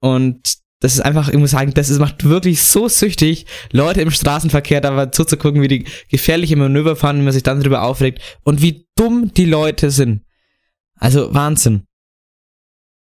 und 0.00 0.56
das 0.80 0.94
ist 0.94 1.00
einfach, 1.00 1.28
ich 1.28 1.36
muss 1.36 1.50
sagen, 1.50 1.74
das 1.74 1.90
ist, 1.90 1.98
macht 1.98 2.24
wirklich 2.24 2.62
so 2.62 2.88
süchtig, 2.88 3.44
Leute 3.70 4.00
im 4.00 4.10
Straßenverkehr 4.10 4.80
dabei 4.80 5.06
zuzugucken, 5.06 5.60
wie 5.60 5.68
die 5.68 5.84
gefährliche 6.08 6.56
Manöver 6.56 6.96
fahren, 6.96 7.18
wie 7.18 7.24
man 7.24 7.34
sich 7.34 7.42
dann 7.42 7.60
darüber 7.60 7.82
aufregt 7.82 8.20
und 8.44 8.62
wie 8.62 8.86
dumm 8.96 9.32
die 9.34 9.44
Leute 9.44 9.90
sind. 9.90 10.22
Also 10.98 11.34
Wahnsinn. 11.34 11.82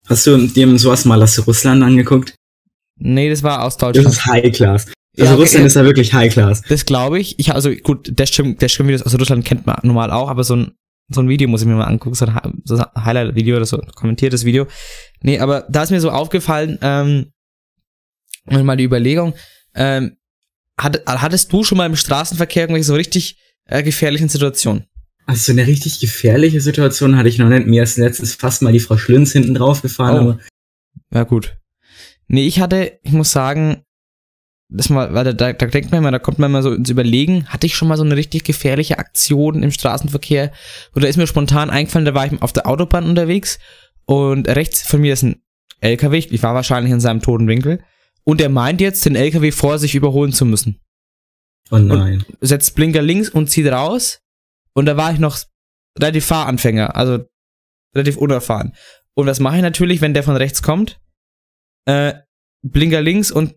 Hast 0.07 0.27
du 0.27 0.37
dir 0.49 0.79
sowas 0.79 1.05
mal 1.07 1.23
aus 1.23 1.47
Russland 1.47 1.83
angeguckt? 1.83 2.35
Nee, 2.99 3.31
das 3.31 3.43
war 3.43 3.63
aus 3.65 3.77
Das 3.79 3.93
Deutschland. 3.93 4.09
ist 4.09 4.27
High 4.27 4.53
Class. 4.53 4.93
Ja, 5.17 5.25
Also 5.25 5.35
okay. 5.35 5.43
Russland 5.43 5.67
ist 5.67 5.77
da 5.77 5.85
wirklich 5.85 6.15
High 6.15 6.33
Class. 6.33 6.63
Das 6.69 6.87
glaube 6.87 7.19
ich. 7.21 7.39
Ich 7.39 7.53
also 7.55 7.71
gut, 7.75 8.19
Dashcam, 8.19 8.57
Dashcam-Videos 8.57 9.03
aus 9.03 9.19
Russland 9.19 9.45
kennt 9.45 9.67
man 9.67 9.77
normal 9.83 10.11
auch, 10.11 10.29
aber 10.29 10.45
so 10.45 10.57
ein 10.57 10.73
so 11.09 11.21
ein 11.21 11.29
Video 11.29 11.47
muss 11.49 11.61
ich 11.61 11.67
mir 11.67 11.75
mal 11.75 11.85
angucken, 11.85 12.15
so 12.15 12.25
ein, 12.25 12.63
so 12.65 12.77
ein 12.77 12.85
Highlight-Video 13.05 13.57
oder 13.57 13.67
so, 13.67 13.79
ein 13.79 13.91
kommentiertes 13.95 14.47
Video. 14.47 14.67
Nee, 15.21 15.41
aber 15.41 15.67
da 15.69 15.83
ist 15.83 15.91
mir 15.91 16.01
so 16.01 16.11
aufgefallen, 16.11 16.79
ähm, 16.81 17.33
und 18.47 18.65
mal 18.65 18.77
die 18.77 18.85
Überlegung, 18.85 19.35
ähm, 19.75 20.17
hat, 20.79 21.03
hattest 21.07 21.53
du 21.53 21.65
schon 21.65 21.77
mal 21.79 21.87
im 21.87 21.97
Straßenverkehr 21.97 22.63
irgendwelche 22.63 22.87
so 22.87 22.95
richtig 22.95 23.37
äh, 23.67 23.83
gefährlichen 23.83 24.29
Situationen? 24.31 24.87
Also 25.27 25.53
so 25.53 25.53
eine 25.53 25.67
richtig 25.67 26.01
gefährliche 26.01 26.61
Situation 26.63 27.17
hatte 27.19 27.29
ich 27.29 27.37
noch 27.39 27.49
nicht. 27.49 27.67
Mir 27.67 27.83
ist 27.83 27.99
letztens 27.99 28.35
fast 28.35 28.63
mal 28.63 28.73
die 28.73 28.81
Frau 28.81 28.97
Schlünz 28.97 29.33
hinten 29.33 29.55
drauf 29.55 29.83
gefahren, 29.83 30.17
Oh. 30.17 30.21
aber 30.31 30.39
Ja, 31.13 31.25
gut. 31.25 31.57
Nee, 32.27 32.47
ich 32.47 32.61
hatte, 32.61 32.99
ich 33.03 33.13
muss 33.13 33.33
sagen, 33.33 33.83
das 34.75 34.89
mal, 34.89 35.13
weil 35.13 35.25
da, 35.25 35.33
da, 35.33 35.53
da 35.53 35.67
denkt 35.67 35.91
man 35.91 35.99
immer, 35.99 36.11
da 36.11 36.19
kommt 36.19 36.39
man 36.39 36.51
immer 36.51 36.63
so 36.63 36.73
ins 36.73 36.91
Überlegen, 36.91 37.47
hatte 37.47 37.67
ich 37.67 37.75
schon 37.75 37.89
mal 37.89 37.97
so 37.97 38.05
eine 38.05 38.17
richtig 38.17 38.45
gefährliche 38.45 38.99
Aktion 38.99 39.63
im 39.63 39.71
Straßenverkehr? 39.71 40.53
Oder 40.95 41.09
ist 41.09 41.17
mir 41.17 41.27
spontan 41.27 41.71
eingefallen, 41.71 42.07
da 42.07 42.15
war 42.15 42.27
ich 42.27 42.41
auf 42.43 42.53
der 42.53 42.67
Autobahn 42.67 43.05
unterwegs 43.05 43.59
Und 44.07 44.49
rechts 44.49 44.83
von 44.83 45.01
mir 45.01 45.13
ist 45.13 45.23
ein 45.23 45.43
LKW. 45.81 46.19
Ich 46.19 46.43
war 46.43 46.55
wahrscheinlich 46.55 46.93
in 46.93 47.01
seinem 47.01 47.21
toten 47.21 47.49
Winkel. 47.49 47.83
Und 48.25 48.41
er 48.41 48.49
meint 48.49 48.81
jetzt, 48.81 49.05
den 49.05 49.17
LKW 49.17 49.51
vor 49.51 49.79
sich 49.79 49.95
überholen 49.95 50.33
zu 50.33 50.45
müssen. 50.45 50.81
Oh 51.71 51.79
nein. 51.79 52.25
Und 52.41 52.47
setzt 52.47 52.75
Blinker 52.75 53.03
links 53.03 53.29
und 53.29 53.51
zieht 53.51 53.67
raus. 53.67 54.21
Und 54.75 54.87
da 54.87 54.97
war 54.97 55.13
ich 55.13 55.19
noch 55.19 55.39
relativ 55.99 56.27
Fahranfänger, 56.27 56.97
also 56.97 57.25
relativ 57.95 58.17
unerfahren. 58.17 58.75
Und 59.15 59.27
was 59.27 59.41
mache 59.41 59.57
ich 59.57 59.63
natürlich, 59.63 60.01
wenn 60.01 60.15
der 60.15 60.23
von 60.23 60.37
rechts 60.37 60.63
kommt? 60.63 61.01
Äh, 61.85 62.15
Blinker 62.63 63.03
links 63.03 63.31
und 63.31 63.55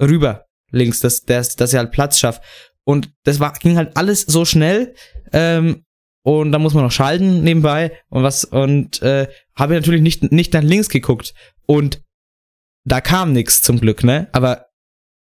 rüber 0.00 0.46
links, 0.70 1.00
dass, 1.00 1.22
dass, 1.22 1.56
dass 1.56 1.72
er 1.72 1.80
halt 1.80 1.92
Platz 1.92 2.18
schafft. 2.18 2.42
Und 2.84 3.12
das 3.24 3.40
war, 3.40 3.52
ging 3.54 3.76
halt 3.76 3.96
alles 3.96 4.22
so 4.22 4.44
schnell. 4.44 4.94
Ähm, 5.32 5.84
und 6.22 6.52
da 6.52 6.58
muss 6.58 6.74
man 6.74 6.84
noch 6.84 6.92
schalten 6.92 7.42
nebenbei 7.42 7.98
und 8.08 8.22
was 8.22 8.44
und 8.44 9.02
äh, 9.02 9.28
habe 9.54 9.74
natürlich 9.74 10.00
nicht 10.00 10.32
nicht 10.32 10.54
nach 10.54 10.62
links 10.62 10.88
geguckt 10.88 11.34
und 11.66 12.02
da 12.84 13.02
kam 13.02 13.34
nichts 13.34 13.60
zum 13.60 13.78
Glück, 13.78 14.04
ne? 14.04 14.28
Aber 14.32 14.66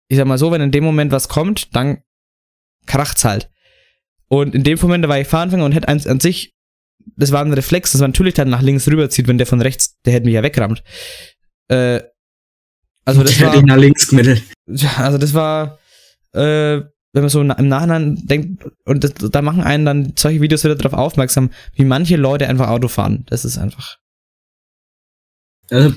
ich 0.08 0.16
sag 0.16 0.26
mal 0.26 0.38
so, 0.38 0.50
wenn 0.50 0.60
in 0.60 0.72
dem 0.72 0.82
Moment 0.82 1.12
was 1.12 1.28
kommt, 1.28 1.74
dann 1.76 2.02
kracht's 2.86 3.24
halt. 3.24 3.50
Und 4.28 4.54
in 4.54 4.64
dem 4.64 4.78
Moment, 4.80 5.04
da 5.04 5.08
war 5.08 5.20
ich 5.20 5.28
Fahranfänger 5.28 5.64
und 5.64 5.72
hätte 5.72 5.88
an, 5.88 6.00
an 6.06 6.20
sich, 6.20 6.54
das 7.16 7.32
war 7.32 7.44
ein 7.44 7.52
Reflex, 7.52 7.92
dass 7.92 8.00
man 8.00 8.10
natürlich 8.10 8.34
dann 8.34 8.48
nach 8.48 8.62
links 8.62 8.88
rüberzieht, 8.88 9.28
wenn 9.28 9.38
der 9.38 9.46
von 9.46 9.60
rechts, 9.60 10.00
der 10.04 10.12
hätte 10.12 10.26
mich 10.26 10.34
ja 10.34 10.42
weggerammt. 10.42 10.82
Äh, 11.68 12.02
also 13.10 13.22
das 13.22 13.40
war, 13.40 13.62
nach 13.62 13.76
links 13.76 14.08
gemittelt. 14.08 14.42
ja, 14.66 14.96
also 14.98 15.18
das 15.18 15.34
war, 15.34 15.78
äh, 16.32 16.80
wenn 17.12 17.22
man 17.22 17.28
so 17.28 17.40
im 17.40 17.68
Nachhinein 17.68 18.20
denkt, 18.24 18.64
und 18.84 19.04
das, 19.04 19.14
da 19.14 19.42
machen 19.42 19.62
einen 19.62 19.84
dann 19.84 20.12
solche 20.16 20.40
Videos 20.40 20.64
wieder 20.64 20.76
darauf 20.76 20.92
aufmerksam, 20.92 21.50
wie 21.74 21.84
manche 21.84 22.16
Leute 22.16 22.46
einfach 22.46 22.68
Auto 22.68 22.88
fahren. 22.88 23.24
Das 23.26 23.44
ist 23.44 23.58
einfach. 23.58 23.96
Also, 25.70 25.94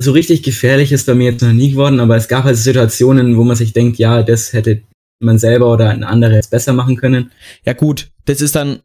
so 0.00 0.12
richtig 0.12 0.42
gefährlich 0.42 0.92
ist 0.92 1.06
bei 1.06 1.14
mir 1.14 1.32
jetzt 1.32 1.42
noch 1.42 1.52
nie 1.52 1.72
geworden, 1.72 2.00
aber 2.00 2.16
es 2.16 2.28
gab 2.28 2.44
halt 2.44 2.56
Situationen, 2.56 3.36
wo 3.36 3.44
man 3.44 3.56
sich 3.56 3.72
denkt, 3.72 3.98
ja, 3.98 4.22
das 4.22 4.52
hätte 4.52 4.82
man 5.20 5.38
selber 5.38 5.72
oder 5.72 5.90
ein 5.90 6.04
anderer 6.04 6.34
jetzt 6.34 6.50
besser 6.50 6.72
machen 6.72 6.96
können. 6.96 7.32
Ja, 7.64 7.72
gut, 7.72 8.10
das 8.26 8.40
ist 8.40 8.54
dann, 8.54 8.80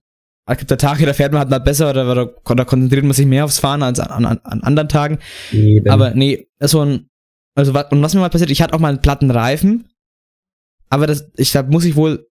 es 0.50 0.58
gibt 0.58 0.72
da 0.72 0.76
Tage, 0.76 1.06
da 1.06 1.14
fährt 1.14 1.32
man 1.32 1.40
halt 1.40 1.50
mal 1.50 1.60
besser 1.60 1.90
oder, 1.92 2.12
oder, 2.12 2.34
oder 2.50 2.66
konzentriert 2.66 3.04
man 3.04 3.14
sich 3.14 3.28
mehr 3.28 3.46
aufs 3.46 3.60
Fahren 3.60 3.84
als 3.84 4.00
an, 4.00 4.26
an, 4.26 4.40
an 4.44 4.64
anderen 4.64 4.90
Tagen. 4.90 5.20
Eben. 5.52 5.90
Aber 5.90 6.12
nee, 6.16 6.48
so 6.60 6.82
ein, 6.82 7.08
also 7.56 7.74
was, 7.74 7.92
und 7.92 8.02
was 8.02 8.14
mir 8.14 8.22
mal 8.22 8.30
passiert, 8.30 8.52
ich 8.52 8.62
hatte 8.62 8.74
auch 8.74 8.80
mal 8.80 8.90
einen 8.90 9.02
platten 9.02 9.32
Reifen, 9.32 9.90
aber 10.90 11.08
das, 11.08 11.30
ich 11.38 11.52
da 11.52 11.64
muss 11.64 11.86
ich 11.86 11.96
wohl 11.96 12.28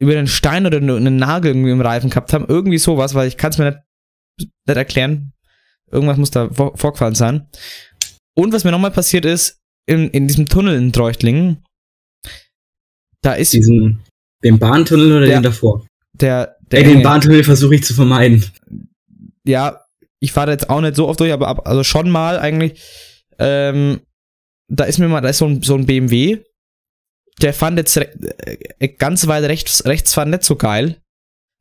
über 0.00 0.12
einen 0.12 0.26
Stein 0.28 0.66
oder 0.66 0.78
eine- 0.78 0.96
einen 0.96 1.16
Nagel 1.16 1.52
irgendwie 1.52 1.70
im 1.72 1.80
Reifen 1.80 2.10
gehabt 2.10 2.32
haben, 2.32 2.46
irgendwie 2.46 2.78
sowas, 2.78 3.14
weil 3.14 3.26
ich 3.28 3.36
kann 3.36 3.50
es 3.50 3.58
mir 3.58 3.64
nicht, 4.38 4.50
nicht 4.66 4.76
erklären. 4.76 5.32
Irgendwas 5.90 6.18
muss 6.18 6.30
da 6.30 6.50
vor, 6.50 6.76
vorgefallen 6.76 7.14
sein. 7.14 7.48
Und 8.36 8.52
was 8.52 8.62
mir 8.64 8.70
nochmal 8.70 8.90
passiert 8.92 9.24
ist, 9.24 9.58
in, 9.86 10.10
in 10.10 10.28
diesem 10.28 10.46
Tunnel 10.46 10.76
in 10.76 10.92
Treuchtlingen, 10.92 11.64
da 13.22 13.32
ist 13.32 13.52
diesen, 13.52 14.04
den 14.44 14.58
Bahntunnel 14.58 15.16
oder 15.16 15.26
Ja. 15.26 15.38
den 15.38 15.42
davor? 15.44 15.86
der, 16.12 16.56
der 16.70 16.80
Ey, 16.84 16.94
den 16.94 17.02
Bahntunnel 17.02 17.42
versuche 17.44 17.74
ich 17.76 17.84
zu 17.84 17.94
vermeiden. 17.94 18.44
ja, 19.44 19.84
ich 20.20 20.32
fahre 20.32 20.50
jetzt 20.50 20.68
auch 20.68 20.80
nicht 20.80 20.96
so 20.96 21.08
oft 21.08 21.20
durch, 21.20 21.32
aber 21.32 21.48
ab, 21.48 21.66
also 21.66 21.84
schon 21.84 22.10
mal 22.10 22.38
eigentlich. 22.38 22.82
Ähm, 23.38 24.00
da 24.68 24.84
ist 24.84 24.98
mir 24.98 25.08
mal, 25.08 25.20
da 25.20 25.30
ist 25.30 25.38
so 25.38 25.46
ein, 25.46 25.62
so 25.62 25.74
ein 25.74 25.86
BMW, 25.86 26.38
der 27.40 27.54
fand 27.54 27.78
jetzt 27.78 27.96
äh, 27.96 28.88
ganz 28.98 29.26
weit 29.26 29.44
rechts, 29.44 29.84
rechts 29.84 30.14
fahren 30.14 30.30
nicht 30.30 30.44
so 30.44 30.56
geil. 30.56 31.00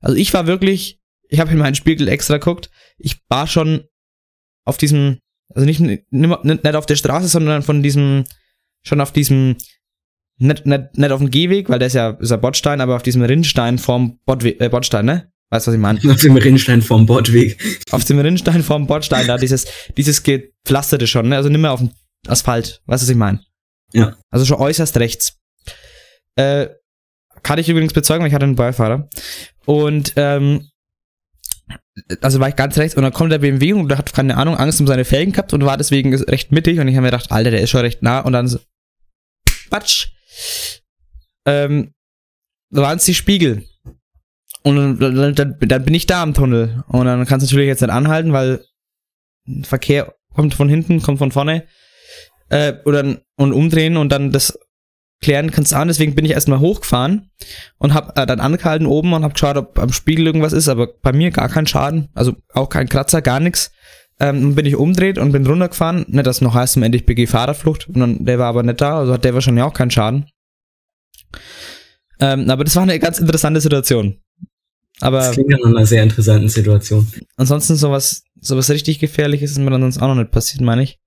Also 0.02 0.16
ich 0.16 0.34
war 0.34 0.48
wirklich, 0.48 1.00
ich 1.30 1.40
habe 1.40 1.52
in 1.52 1.58
meinen 1.58 1.76
Spiegel 1.76 2.08
extra 2.08 2.38
geguckt, 2.38 2.70
ich 2.98 3.18
war 3.30 3.48
schon 3.48 3.84
auf 4.66 4.78
diesem, 4.78 5.20
also 5.54 5.66
nicht, 5.66 5.80
nicht, 5.80 6.12
nicht 6.12 6.76
auf 6.76 6.86
der 6.86 6.96
Straße, 6.96 7.28
sondern 7.28 7.64
von 7.64 7.82
diesem, 7.82 8.26
schon 8.84 9.02
auf 9.02 9.12
diesem, 9.12 9.56
nicht, 10.40 10.66
nicht, 10.66 10.98
nicht 10.98 11.12
auf 11.12 11.20
dem 11.20 11.32
Gehweg, 11.32 11.70
weil 11.70 11.80
der 11.80 11.88
ist 11.88 11.94
ja, 11.94 12.12
ist 12.12 12.32
ja 12.32 12.38
Bordstein, 12.38 12.82
aber 12.82 12.96
auf 12.96 13.04
diesem 13.04 13.22
Rinnstein 13.22 13.78
vorm 13.78 14.20
Bordwe 14.26 14.60
äh, 14.60 14.70
Bordstein, 14.70 15.06
ne? 15.06 15.32
Weißt 15.50 15.66
du, 15.66 15.72
was 15.72 15.76
ich 15.76 15.82
meine? 15.82 16.00
Auf 16.12 16.20
dem 16.20 16.36
Rinnstein 16.36 16.82
vorm 16.82 17.06
Bordweg. 17.06 17.58
auf 17.92 18.04
dem 18.04 18.20
Rinnstein 18.20 18.64
vorm 18.64 18.86
Bordstein 18.86 19.28
da, 19.28 19.38
dieses, 19.38 19.66
dieses 19.96 20.22
gepflasterte 20.22 21.08
schon, 21.08 21.30
ne? 21.30 21.38
Also 21.38 21.50
nicht 21.50 21.62
mehr 21.62 21.72
auf 21.72 21.80
dem 21.80 21.92
Asphalt. 22.29 22.81
Weißt 22.86 23.03
du, 23.03 23.05
was 23.05 23.10
ich 23.10 23.15
meine? 23.15 23.41
Ja. 23.93 24.17
Also 24.29 24.46
schon 24.46 24.57
äußerst 24.57 24.98
rechts. 24.98 25.39
Äh, 26.36 26.67
kann 27.43 27.60
ich 27.60 27.69
übrigens 27.69 27.93
bezeugen, 27.93 28.22
weil 28.22 28.29
ich 28.29 28.34
hatte 28.34 28.46
einen 28.46 28.55
Beifahrer. 28.55 29.10
Und, 29.65 30.13
ähm, 30.15 30.69
also 32.22 32.39
war 32.39 32.50
ich 32.50 32.55
ganz 32.55 32.77
rechts 32.77 32.96
und 32.96 33.03
dann 33.03 33.13
kommt 33.13 33.31
der 33.31 33.39
BMW 33.39 33.74
und 33.74 33.89
der 33.89 33.98
hat, 33.98 34.13
keine 34.13 34.38
Ahnung, 34.38 34.55
Angst 34.55 34.79
um 34.79 34.88
seine 34.88 35.05
Felgen 35.05 35.34
gehabt 35.34 35.53
und 35.53 35.65
war 35.65 35.77
deswegen 35.77 36.13
recht 36.15 36.51
mittig 36.51 36.79
und 36.79 36.88
ich 36.88 36.96
habe 36.96 37.01
mir 37.01 37.12
gedacht, 37.12 37.31
Alter, 37.31 37.51
der 37.51 37.62
ist 37.62 37.72
schon 37.72 37.81
recht 37.81 38.03
nah 38.03 38.19
und 38.19 38.34
dann 38.34 38.48
so, 38.48 38.60
Batsch. 39.69 40.10
Ähm, 41.46 41.93
da 42.69 42.81
waren 42.81 42.98
es 42.98 43.05
die 43.05 43.13
Spiegel. 43.13 43.65
Und 44.63 45.00
dann, 45.00 45.34
dann, 45.34 45.57
dann 45.60 45.86
bin 45.86 45.93
ich 45.93 46.05
da 46.05 46.22
am 46.22 46.34
Tunnel. 46.34 46.84
Und 46.88 47.05
dann 47.05 47.25
kannst 47.25 47.43
du 47.43 47.48
natürlich 47.48 47.67
jetzt 47.67 47.81
nicht 47.81 47.89
anhalten, 47.89 48.34
weil 48.34 48.65
Verkehr 49.63 50.13
kommt 50.34 50.53
von 50.53 50.67
hinten, 50.67 51.01
kommt 51.01 51.19
von 51.19 51.31
vorne. 51.31 51.65
Äh, 52.50 52.74
oder, 52.86 53.18
und 53.36 53.54
umdrehen 53.54 53.98
und 53.98 54.10
dann 54.10 54.32
das 54.32 54.58
klären 55.22 55.51
kannst 55.51 55.72
du 55.72 55.77
an. 55.77 55.88
Deswegen 55.88 56.16
bin 56.16 56.25
ich 56.25 56.32
erstmal 56.32 56.60
hochgefahren 56.60 57.30
und 57.77 57.94
hab 57.94 58.18
äh, 58.18 58.25
dann 58.25 58.39
angehalten 58.39 58.86
oben 58.86 59.13
und 59.13 59.24
hab 59.24 59.34
geschaut, 59.34 59.58
ob 59.58 59.80
am 59.80 59.92
Spiegel 59.92 60.27
irgendwas 60.27 60.54
ist. 60.54 60.68
Aber 60.68 60.88
bei 61.01 61.13
mir 61.13 61.32
gar 61.32 61.50
kein 61.50 61.68
Schaden. 61.68 62.10
Also 62.13 62.36
auch 62.54 62.70
kein 62.70 62.89
Kratzer, 62.89 63.22
gar 63.22 63.39
nichts. 63.39 63.72
Ähm, 64.20 64.56
bin 64.56 64.66
ich 64.66 64.75
umdreht 64.75 65.18
und 65.18 65.32
bin 65.32 65.46
runtergefahren. 65.46 66.06
Nicht, 66.08 66.25
dass 66.25 66.42
noch 66.42 66.54
heißt, 66.54 66.77
am 66.77 66.84
Ende 66.84 66.98
ich 66.98 67.06
BG 67.06 67.27
Fahrerflucht. 67.27 67.88
Und 67.88 68.00
dann, 68.00 68.25
der 68.25 68.39
war 68.39 68.48
aber 68.48 68.63
nicht 68.63 68.82
da, 68.82 69.00
also 69.00 69.13
hat 69.13 69.25
der 69.25 69.34
wahrscheinlich 69.34 69.63
auch 69.63 69.74
keinen 69.74 69.92
Schaden. 69.92 70.25
Ähm, 72.20 72.50
aber 72.50 72.63
das 72.63 72.75
war 72.75 72.84
eine 72.84 72.98
ganz 73.00 73.20
interessante 73.20 73.62
Situation. 73.62 74.18
Aber 75.01 75.20
Das 75.20 75.32
klingt 75.34 75.51
ja 75.51 75.58
nach 75.58 75.70
einer 75.70 75.86
sehr 75.86 76.01
interessanten 76.01 76.50
Situation. 76.50 77.08
ansonsten 77.36 77.75
sowas, 77.75 78.24
sowas 78.42 78.72
richtig 78.72 78.98
gefährliches 78.98 79.51
ist 79.51 79.60
mir 79.60 79.70
dann 79.70 79.82
sonst 79.82 80.00
auch 80.00 80.08
noch 80.08 80.16
nicht 80.16 80.32
passiert, 80.32 80.62
meine 80.62 80.82
ich. 80.82 81.00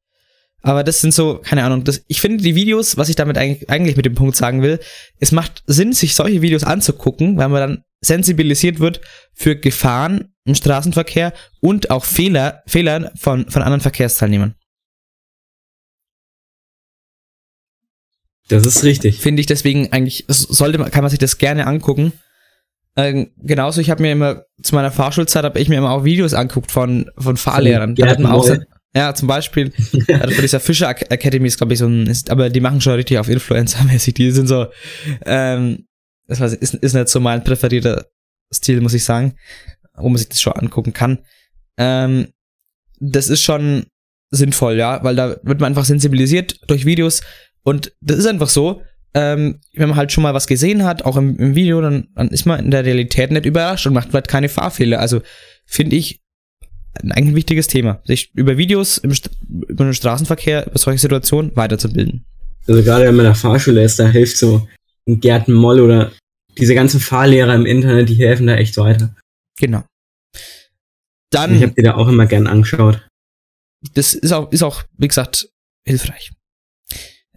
Aber 0.62 0.84
das 0.84 1.00
sind 1.00 1.14
so, 1.14 1.38
keine 1.38 1.64
Ahnung, 1.64 1.84
das, 1.84 2.04
ich 2.06 2.20
finde 2.20 2.42
die 2.42 2.54
Videos, 2.54 2.96
was 2.96 3.08
ich 3.08 3.16
damit 3.16 3.38
eigentlich, 3.38 3.70
eigentlich 3.70 3.96
mit 3.96 4.04
dem 4.04 4.14
Punkt 4.14 4.36
sagen 4.36 4.62
will, 4.62 4.78
es 5.18 5.32
macht 5.32 5.62
Sinn, 5.66 5.92
sich 5.92 6.14
solche 6.14 6.42
Videos 6.42 6.64
anzugucken, 6.64 7.38
weil 7.38 7.48
man 7.48 7.60
dann 7.60 7.84
sensibilisiert 8.02 8.78
wird 8.78 9.00
für 9.32 9.56
Gefahren 9.56 10.34
im 10.44 10.54
Straßenverkehr 10.54 11.32
und 11.60 11.90
auch 11.90 12.04
Fehler, 12.04 12.62
Fehler 12.66 13.12
von, 13.16 13.48
von 13.50 13.62
anderen 13.62 13.80
Verkehrsteilnehmern. 13.80 14.54
Das 18.48 18.66
ist 18.66 18.82
richtig. 18.82 19.20
Finde 19.20 19.40
ich 19.40 19.46
deswegen 19.46 19.92
eigentlich, 19.92 20.24
sollte 20.28 20.78
man, 20.78 20.90
kann 20.90 21.02
man 21.02 21.10
sich 21.10 21.20
das 21.20 21.38
gerne 21.38 21.66
angucken. 21.66 22.12
Ähm, 22.96 23.30
genauso, 23.36 23.80
ich 23.80 23.90
habe 23.90 24.02
mir 24.02 24.12
immer, 24.12 24.42
zu 24.60 24.74
meiner 24.74 24.90
Fahrschulzeit 24.90 25.44
habe 25.44 25.60
ich 25.60 25.68
mir 25.68 25.78
immer 25.78 25.92
auch 25.92 26.04
Videos 26.04 26.34
angeguckt 26.34 26.72
von, 26.72 27.10
von 27.16 27.36
Fahrlehrern. 27.36 27.94
Da 27.94 28.08
hat 28.08 28.18
man 28.18 28.32
auch 28.32 28.48
ja, 28.94 29.14
zum 29.14 29.28
Beispiel, 29.28 29.72
also 30.08 30.34
von 30.34 30.42
dieser 30.42 30.60
Fischer 30.60 30.88
Ac- 30.88 31.10
Academy 31.10 31.46
ist, 31.46 31.58
glaube 31.58 31.72
ich, 31.72 31.78
so 31.78 31.86
ein, 31.86 32.06
ist, 32.06 32.30
aber 32.30 32.50
die 32.50 32.60
machen 32.60 32.80
schon 32.80 32.94
richtig 32.94 33.18
auf 33.18 33.28
Influencer-mäßig. 33.28 34.14
Die 34.14 34.30
sind 34.30 34.46
so, 34.46 34.66
ähm, 35.24 35.86
das 36.26 36.40
weiß 36.40 36.54
ich, 36.54 36.60
ist, 36.60 36.74
ist 36.74 36.94
nicht 36.94 37.08
so 37.08 37.20
mein 37.20 37.44
präferierter 37.44 38.06
Stil, 38.52 38.80
muss 38.80 38.94
ich 38.94 39.04
sagen, 39.04 39.34
wo 39.94 40.08
man 40.08 40.18
sich 40.18 40.28
das 40.28 40.40
schon 40.40 40.54
angucken 40.54 40.92
kann. 40.92 41.20
Ähm, 41.76 42.28
das 42.98 43.28
ist 43.28 43.42
schon 43.42 43.86
sinnvoll, 44.30 44.76
ja, 44.76 45.02
weil 45.02 45.16
da 45.16 45.36
wird 45.42 45.60
man 45.60 45.72
einfach 45.72 45.84
sensibilisiert 45.84 46.60
durch 46.68 46.84
Videos 46.84 47.20
und 47.62 47.92
das 48.00 48.18
ist 48.18 48.26
einfach 48.26 48.48
so, 48.48 48.82
ähm, 49.14 49.60
wenn 49.74 49.88
man 49.88 49.96
halt 49.98 50.12
schon 50.12 50.22
mal 50.22 50.34
was 50.34 50.46
gesehen 50.46 50.84
hat, 50.84 51.04
auch 51.04 51.16
im, 51.16 51.36
im 51.36 51.54
Video, 51.56 51.80
dann, 51.80 52.08
dann 52.14 52.28
ist 52.28 52.46
man 52.46 52.64
in 52.64 52.70
der 52.70 52.84
Realität 52.84 53.32
nicht 53.32 53.44
überrascht 53.46 53.86
und 53.86 53.94
macht 53.94 54.14
halt 54.14 54.28
keine 54.28 54.48
Fahrfehler. 54.48 55.00
Also 55.00 55.20
finde 55.66 55.96
ich 55.96 56.20
ein 56.94 57.12
eigentlich 57.12 57.34
wichtiges 57.34 57.66
Thema, 57.66 58.00
sich 58.04 58.30
über 58.34 58.56
Videos 58.56 58.98
im, 58.98 59.10
St- 59.12 59.30
über 59.48 59.84
den 59.84 59.94
Straßenverkehr, 59.94 60.66
über 60.66 60.78
solche 60.78 60.98
Situationen 60.98 61.54
weiterzubilden. 61.56 62.24
Also 62.66 62.82
gerade 62.82 63.04
wenn 63.06 63.16
man 63.16 63.26
in 63.26 63.32
der 63.32 63.34
Fahrschule 63.36 63.82
ist, 63.82 63.98
da 63.98 64.08
hilft 64.08 64.36
so 64.36 64.66
ein 65.06 65.20
Gärten 65.20 65.52
Moll 65.52 65.80
oder 65.80 66.12
diese 66.58 66.74
ganzen 66.74 67.00
Fahrlehrer 67.00 67.54
im 67.54 67.64
Internet, 67.66 68.08
die 68.08 68.16
helfen 68.16 68.46
da 68.46 68.56
echt 68.56 68.76
weiter. 68.76 69.14
Genau. 69.58 69.84
Ich 70.34 70.40
Dann, 71.30 71.60
habe 71.60 71.72
die 71.76 71.82
da 71.82 71.94
auch 71.94 72.08
immer 72.08 72.26
gern 72.26 72.46
angeschaut. 72.46 73.06
das 73.94 74.14
ist 74.14 74.32
auch, 74.32 74.50
ist 74.52 74.62
auch, 74.62 74.82
wie 74.98 75.08
gesagt, 75.08 75.48
hilfreich. 75.86 76.32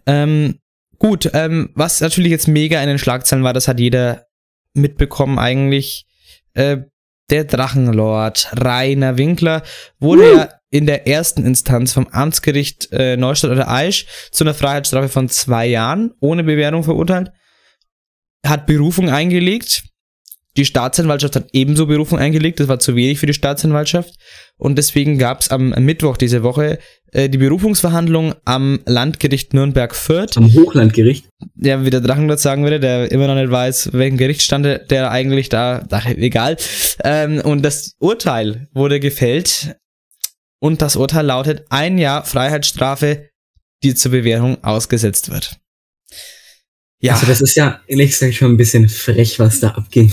Ähm, 0.06 0.58
gut, 0.98 1.30
ähm, 1.32 1.70
was 1.74 2.00
natürlich 2.00 2.30
jetzt 2.30 2.48
mega 2.48 2.80
in 2.82 2.88
den 2.88 2.98
Schlagzeilen 2.98 3.44
war, 3.44 3.52
das 3.52 3.68
hat 3.68 3.80
jeder 3.80 4.26
mitbekommen 4.74 5.38
eigentlich. 5.38 6.06
Äh, 6.54 6.78
der 7.30 7.44
Drachenlord 7.44 8.52
Rainer 8.56 9.16
Winkler 9.16 9.62
wurde 9.98 10.32
ja 10.32 10.48
in 10.70 10.86
der 10.86 11.06
ersten 11.06 11.46
Instanz 11.46 11.92
vom 11.92 12.08
Amtsgericht 12.08 12.88
äh, 12.90 13.16
Neustadt 13.16 13.52
oder 13.52 13.68
Aisch 13.68 14.06
zu 14.32 14.42
einer 14.42 14.54
Freiheitsstrafe 14.54 15.08
von 15.08 15.28
zwei 15.28 15.66
Jahren 15.66 16.12
ohne 16.18 16.42
Bewährung 16.42 16.82
verurteilt. 16.82 17.30
Hat 18.44 18.66
Berufung 18.66 19.08
eingelegt. 19.08 19.84
die 20.56 20.64
Staatsanwaltschaft 20.64 21.36
hat 21.36 21.48
ebenso 21.52 21.86
Berufung 21.86 22.18
eingelegt, 22.18 22.58
das 22.58 22.66
war 22.68 22.80
zu 22.80 22.96
wenig 22.96 23.20
für 23.20 23.26
die 23.26 23.34
Staatsanwaltschaft. 23.34 24.14
Und 24.56 24.76
deswegen 24.76 25.16
gab 25.16 25.40
es 25.40 25.50
am 25.50 25.70
Mittwoch 25.70 26.16
diese 26.16 26.42
Woche 26.42 26.78
äh, 27.14 27.28
die 27.28 27.38
Berufungsverhandlung 27.38 28.34
am 28.44 28.80
Landgericht 28.84 29.54
Nürnberg-Fürth. 29.54 30.36
Am 30.36 30.52
Hochlandgericht? 30.52 31.28
Ja, 31.56 31.84
wie 31.84 31.90
der 31.90 32.00
Drachenlord 32.00 32.40
sagen 32.40 32.64
würde, 32.64 32.80
der 32.80 33.10
immer 33.10 33.28
noch 33.28 33.36
nicht 33.36 33.50
weiß, 33.50 33.90
welchen 33.92 34.18
Gerichtsstand 34.18 34.90
der 34.90 35.10
eigentlich 35.10 35.48
da, 35.48 35.86
ach, 35.90 36.06
egal. 36.06 36.56
Ähm, 37.02 37.40
und 37.40 37.62
das 37.62 37.94
Urteil 38.00 38.68
wurde 38.72 39.00
gefällt. 39.00 39.76
Und 40.60 40.82
das 40.82 40.96
Urteil 40.96 41.26
lautet 41.26 41.64
ein 41.70 41.98
Jahr 41.98 42.24
Freiheitsstrafe, 42.24 43.28
die 43.82 43.94
zur 43.94 44.10
Bewährung 44.10 44.62
ausgesetzt 44.64 45.30
wird. 45.30 45.58
Ja. 47.00 47.14
Also 47.14 47.26
das 47.26 47.40
ist 47.42 47.54
ja 47.54 47.80
ehrlich 47.86 48.10
gesagt 48.10 48.34
schon 48.34 48.52
ein 48.52 48.56
bisschen 48.56 48.88
frech, 48.88 49.38
was 49.38 49.60
da 49.60 49.70
abging. 49.70 50.12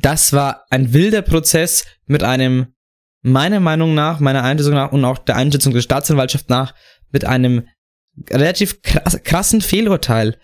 Das 0.00 0.32
war 0.32 0.64
ein 0.70 0.92
wilder 0.92 1.22
Prozess 1.22 1.84
mit 2.06 2.22
einem, 2.22 2.73
meiner 3.24 3.58
Meinung 3.58 3.94
nach, 3.94 4.20
meiner 4.20 4.44
Einschätzung 4.44 4.74
nach 4.74 4.92
und 4.92 5.04
auch 5.04 5.18
der 5.18 5.36
Einschätzung 5.36 5.72
der 5.72 5.80
Staatsanwaltschaft 5.80 6.50
nach, 6.50 6.74
mit 7.10 7.24
einem 7.24 7.66
relativ 8.30 8.82
krass, 8.82 9.18
krassen 9.24 9.60
Fehlurteil. 9.60 10.36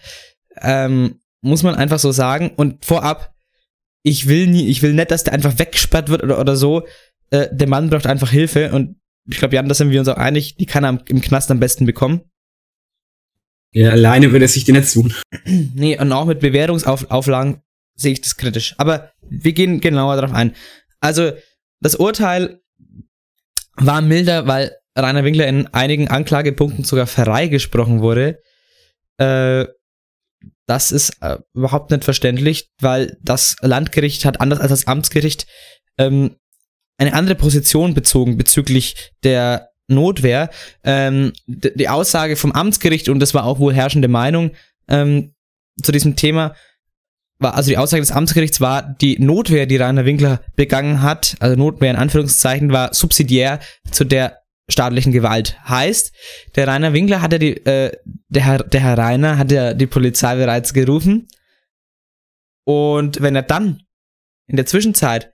Ähm, 0.57 1.21
muss 1.43 1.63
man 1.63 1.75
einfach 1.75 1.99
so 1.99 2.11
sagen. 2.11 2.53
Und 2.57 2.85
vorab, 2.85 3.35
ich 4.03 4.29
will 4.29 4.47
nie, 4.47 4.67
ich 4.69 4.83
will 4.83 4.95
nicht, 4.95 5.11
dass 5.11 5.25
der 5.25 5.35
einfach 5.35 5.59
weggesperrt 5.59 6.09
wird 6.09 6.23
oder, 6.23 6.41
oder 6.41 6.57
so. 6.57 6.87
Äh, 7.31 7.49
der 7.53 7.69
Mann 7.69 7.91
braucht 7.91 8.07
einfach 8.07 8.31
Hilfe 8.31 8.73
und 8.73 8.97
ich 9.29 9.39
glaube, 9.39 9.55
Jan, 9.55 9.69
da 9.69 9.75
sind 9.75 9.91
wir 9.91 10.01
uns 10.01 10.09
auch 10.09 10.17
einig, 10.17 10.57
die 10.57 10.67
kann 10.67 10.85
er 10.85 10.99
im 11.07 11.21
Knast 11.21 11.51
am 11.51 11.61
besten 11.61 11.87
bekommen. 11.87 12.23
Ja, 13.73 13.91
alleine 13.91 14.33
würde 14.33 14.47
er 14.47 14.49
sich 14.49 14.65
die 14.65 14.73
nicht 14.73 14.93
tun. 14.93 15.15
Nee, 15.75 15.99
und 15.99 16.13
auch 16.13 16.27
mit 16.27 16.41
Bewährungsauflagen 16.41 17.63
sehe 17.95 18.13
ich 18.13 18.21
das 18.21 18.37
kritisch. 18.37 18.75
Aber 18.79 19.13
wir 19.29 19.53
gehen 19.53 19.81
genauer 19.81 20.17
darauf 20.17 20.33
ein. 20.33 20.55
Also, 21.01 21.33
das 21.81 21.95
Urteil 21.95 22.61
war 23.77 24.03
milder, 24.03 24.47
weil 24.47 24.77
Rainer 24.97 25.25
Winkler 25.25 25.47
in 25.47 25.67
einigen 25.69 26.09
Anklagepunkten 26.09 26.85
sogar 26.85 27.07
freigesprochen 27.07 28.01
wurde. 28.01 28.43
Äh, 29.19 29.67
das 30.67 30.93
ist 30.93 31.17
äh, 31.21 31.39
überhaupt 31.55 31.91
nicht 31.91 32.05
verständlich, 32.05 32.71
weil 32.81 33.17
das 33.23 33.57
Landgericht 33.61 34.25
hat 34.25 34.41
anders 34.41 34.61
als 34.61 34.71
das 34.71 34.87
Amtsgericht 34.87 35.47
ähm, 35.99 36.37
eine 36.97 37.15
andere 37.15 37.35
Position 37.35 37.95
bezogen 37.95 38.37
bezüglich 38.37 39.13
der 39.25 39.71
Notwehr. 39.89 40.51
Ähm, 40.85 41.33
die 41.47 41.89
Aussage 41.89 42.37
vom 42.37 42.53
Amtsgericht, 42.53 43.09
und 43.09 43.21
das 43.21 43.35
war 43.35 43.45
auch 43.45 43.59
wohl 43.59 43.75
herrschende 43.75 44.09
Meinung 44.09 44.53
ähm, 44.89 45.35
zu 45.83 45.93
diesem 45.93 46.15
Thema, 46.15 46.55
war, 47.41 47.55
also 47.55 47.71
die 47.71 47.79
Aussage 47.79 48.03
des 48.03 48.13
Amtsgerichts 48.13 48.61
war, 48.61 48.83
die 49.01 49.19
Notwehr, 49.19 49.67
die 49.67 49.77
Rainer 49.77 50.05
Winkler 50.05 50.41
begangen 50.57 51.03
hat, 51.03 51.37
also 51.41 51.57
Notwehr 51.57 51.91
in 51.91 51.97
Anführungszeichen, 51.97 52.73
war 52.73 52.95
subsidiär 52.95 53.61
zu 53.91 54.05
der 54.05 54.39
staatlichen 54.69 55.13
Gewalt. 55.13 55.59
Heißt, 55.69 56.13
der 56.55 56.69
Rainer 56.69 56.93
Winkler 56.93 57.23
hatte 57.23 57.39
die, 57.39 57.57
äh, 57.67 57.93
der 58.29 58.45
Herr, 58.45 58.59
der 58.59 58.81
Herr 58.81 58.99
Rainer 58.99 59.39
hat 59.39 59.51
ja 59.51 59.75
die 59.75 59.87
Polizei 59.87 60.37
bereits 60.37 60.73
gerufen. 60.73 61.29
Und 62.65 63.21
wenn 63.21 63.35
er 63.35 63.43
dann 63.43 63.83
in 64.47 64.57
der 64.57 64.67
Zwischenzeit 64.67 65.33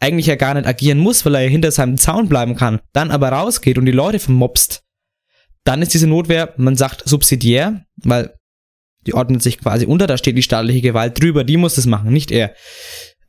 eigentlich 0.00 0.26
ja 0.26 0.36
gar 0.36 0.54
nicht 0.54 0.66
agieren 0.66 0.98
muss, 0.98 1.24
weil 1.24 1.34
er 1.34 1.42
ja 1.42 1.48
hinter 1.48 1.72
seinem 1.72 1.96
Zaun 1.96 2.28
bleiben 2.28 2.54
kann, 2.54 2.80
dann 2.92 3.10
aber 3.10 3.30
rausgeht 3.30 3.78
und 3.78 3.86
die 3.86 3.92
Leute 3.92 4.20
vermobst, 4.20 4.84
dann 5.64 5.82
ist 5.82 5.92
diese 5.92 6.06
Notwehr, 6.06 6.54
man 6.56 6.76
sagt 6.76 7.08
subsidiär, 7.08 7.84
weil 7.96 8.37
die 9.08 9.14
ordnet 9.14 9.42
sich 9.42 9.58
quasi 9.58 9.86
unter, 9.86 10.06
da 10.06 10.18
steht 10.18 10.36
die 10.36 10.42
staatliche 10.42 10.82
Gewalt 10.82 11.20
drüber, 11.20 11.42
die 11.42 11.56
muss 11.56 11.76
das 11.76 11.86
machen, 11.86 12.12
nicht 12.12 12.30
er. 12.30 12.54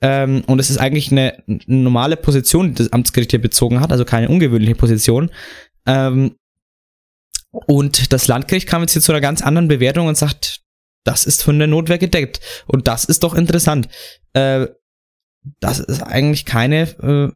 Ähm, 0.02 0.44
und 0.46 0.60
es 0.60 0.70
ist 0.70 0.78
eigentlich 0.78 1.10
eine, 1.12 1.42
normale 1.68 2.18
Position, 2.18 2.70
die 2.70 2.76
das 2.76 2.92
Amtsgericht 2.92 3.32
hier 3.32 3.42
bezogen 3.42 3.80
hat, 3.80 3.94
also 3.94 4.04
keine 4.04 4.28
ungewöhnliche 4.28 4.76
Position. 4.76 5.32
Ähm, 5.86 6.36
und 7.52 8.12
das 8.12 8.28
Landgericht 8.28 8.68
kam 8.68 8.82
jetzt 8.82 8.92
hier 8.92 9.02
zu 9.02 9.14
einer 9.14 9.22
ganz 9.22 9.42
anderen 9.42 9.70
Bewertung 9.70 10.08
und 10.08 10.18
sagt, 10.18 10.62
das 11.06 11.26
ist 11.26 11.44
von 11.44 11.58
der 11.58 11.68
Notwehr 11.68 11.98
gedeckt. 11.98 12.42
Und 12.68 12.90
das 12.90 13.06
ist 13.06 13.24
doch 13.24 13.34
interessant. 13.34 13.88
Äh, 14.34 14.68
das 15.62 15.80
ist 15.80 16.04
eigentlich 16.04 16.46
keine, 16.46 16.82
äh, 17.02 17.32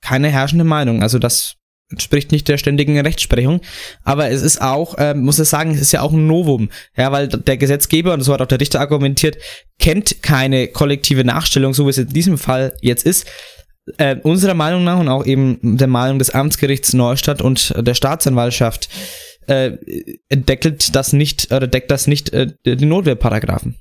keine 0.00 0.28
herrschende 0.30 0.64
Meinung. 0.64 1.02
Also 1.02 1.18
das 1.18 1.56
entspricht 1.90 2.32
nicht 2.32 2.48
der 2.48 2.58
ständigen 2.58 2.98
Rechtsprechung. 2.98 3.60
Aber 4.04 4.30
es 4.30 4.42
ist 4.42 4.60
auch, 4.60 4.96
äh, 4.98 5.14
muss 5.14 5.38
ich 5.38 5.48
sagen, 5.48 5.72
es 5.72 5.80
ist 5.80 5.92
ja 5.92 6.02
auch 6.02 6.12
ein 6.12 6.26
Novum. 6.26 6.70
Ja, 6.96 7.12
weil 7.12 7.28
der 7.28 7.56
Gesetzgeber, 7.56 8.14
und 8.14 8.22
so 8.22 8.32
hat 8.32 8.40
auch 8.40 8.46
der 8.46 8.60
Richter 8.60 8.80
argumentiert, 8.80 9.36
kennt 9.78 10.22
keine 10.22 10.68
kollektive 10.68 11.24
Nachstellung, 11.24 11.74
so 11.74 11.86
wie 11.86 11.90
es 11.90 11.98
in 11.98 12.08
diesem 12.08 12.38
Fall 12.38 12.74
jetzt 12.80 13.04
ist. 13.04 13.26
Äh, 13.98 14.16
unserer 14.22 14.54
Meinung 14.54 14.84
nach 14.84 15.00
und 15.00 15.08
auch 15.08 15.26
eben 15.26 15.58
der 15.62 15.88
Meinung 15.88 16.18
des 16.18 16.30
Amtsgerichts 16.30 16.92
Neustadt 16.92 17.42
und 17.42 17.74
der 17.76 17.94
Staatsanwaltschaft 17.94 18.88
äh, 19.46 19.72
deckelt 20.30 20.94
das 20.94 21.12
nicht 21.12 21.50
oder 21.50 21.66
deckt 21.66 21.90
das 21.90 22.06
nicht 22.06 22.32
äh, 22.32 22.52
die 22.64 22.86
Notwehrparagraphen. 22.86 23.76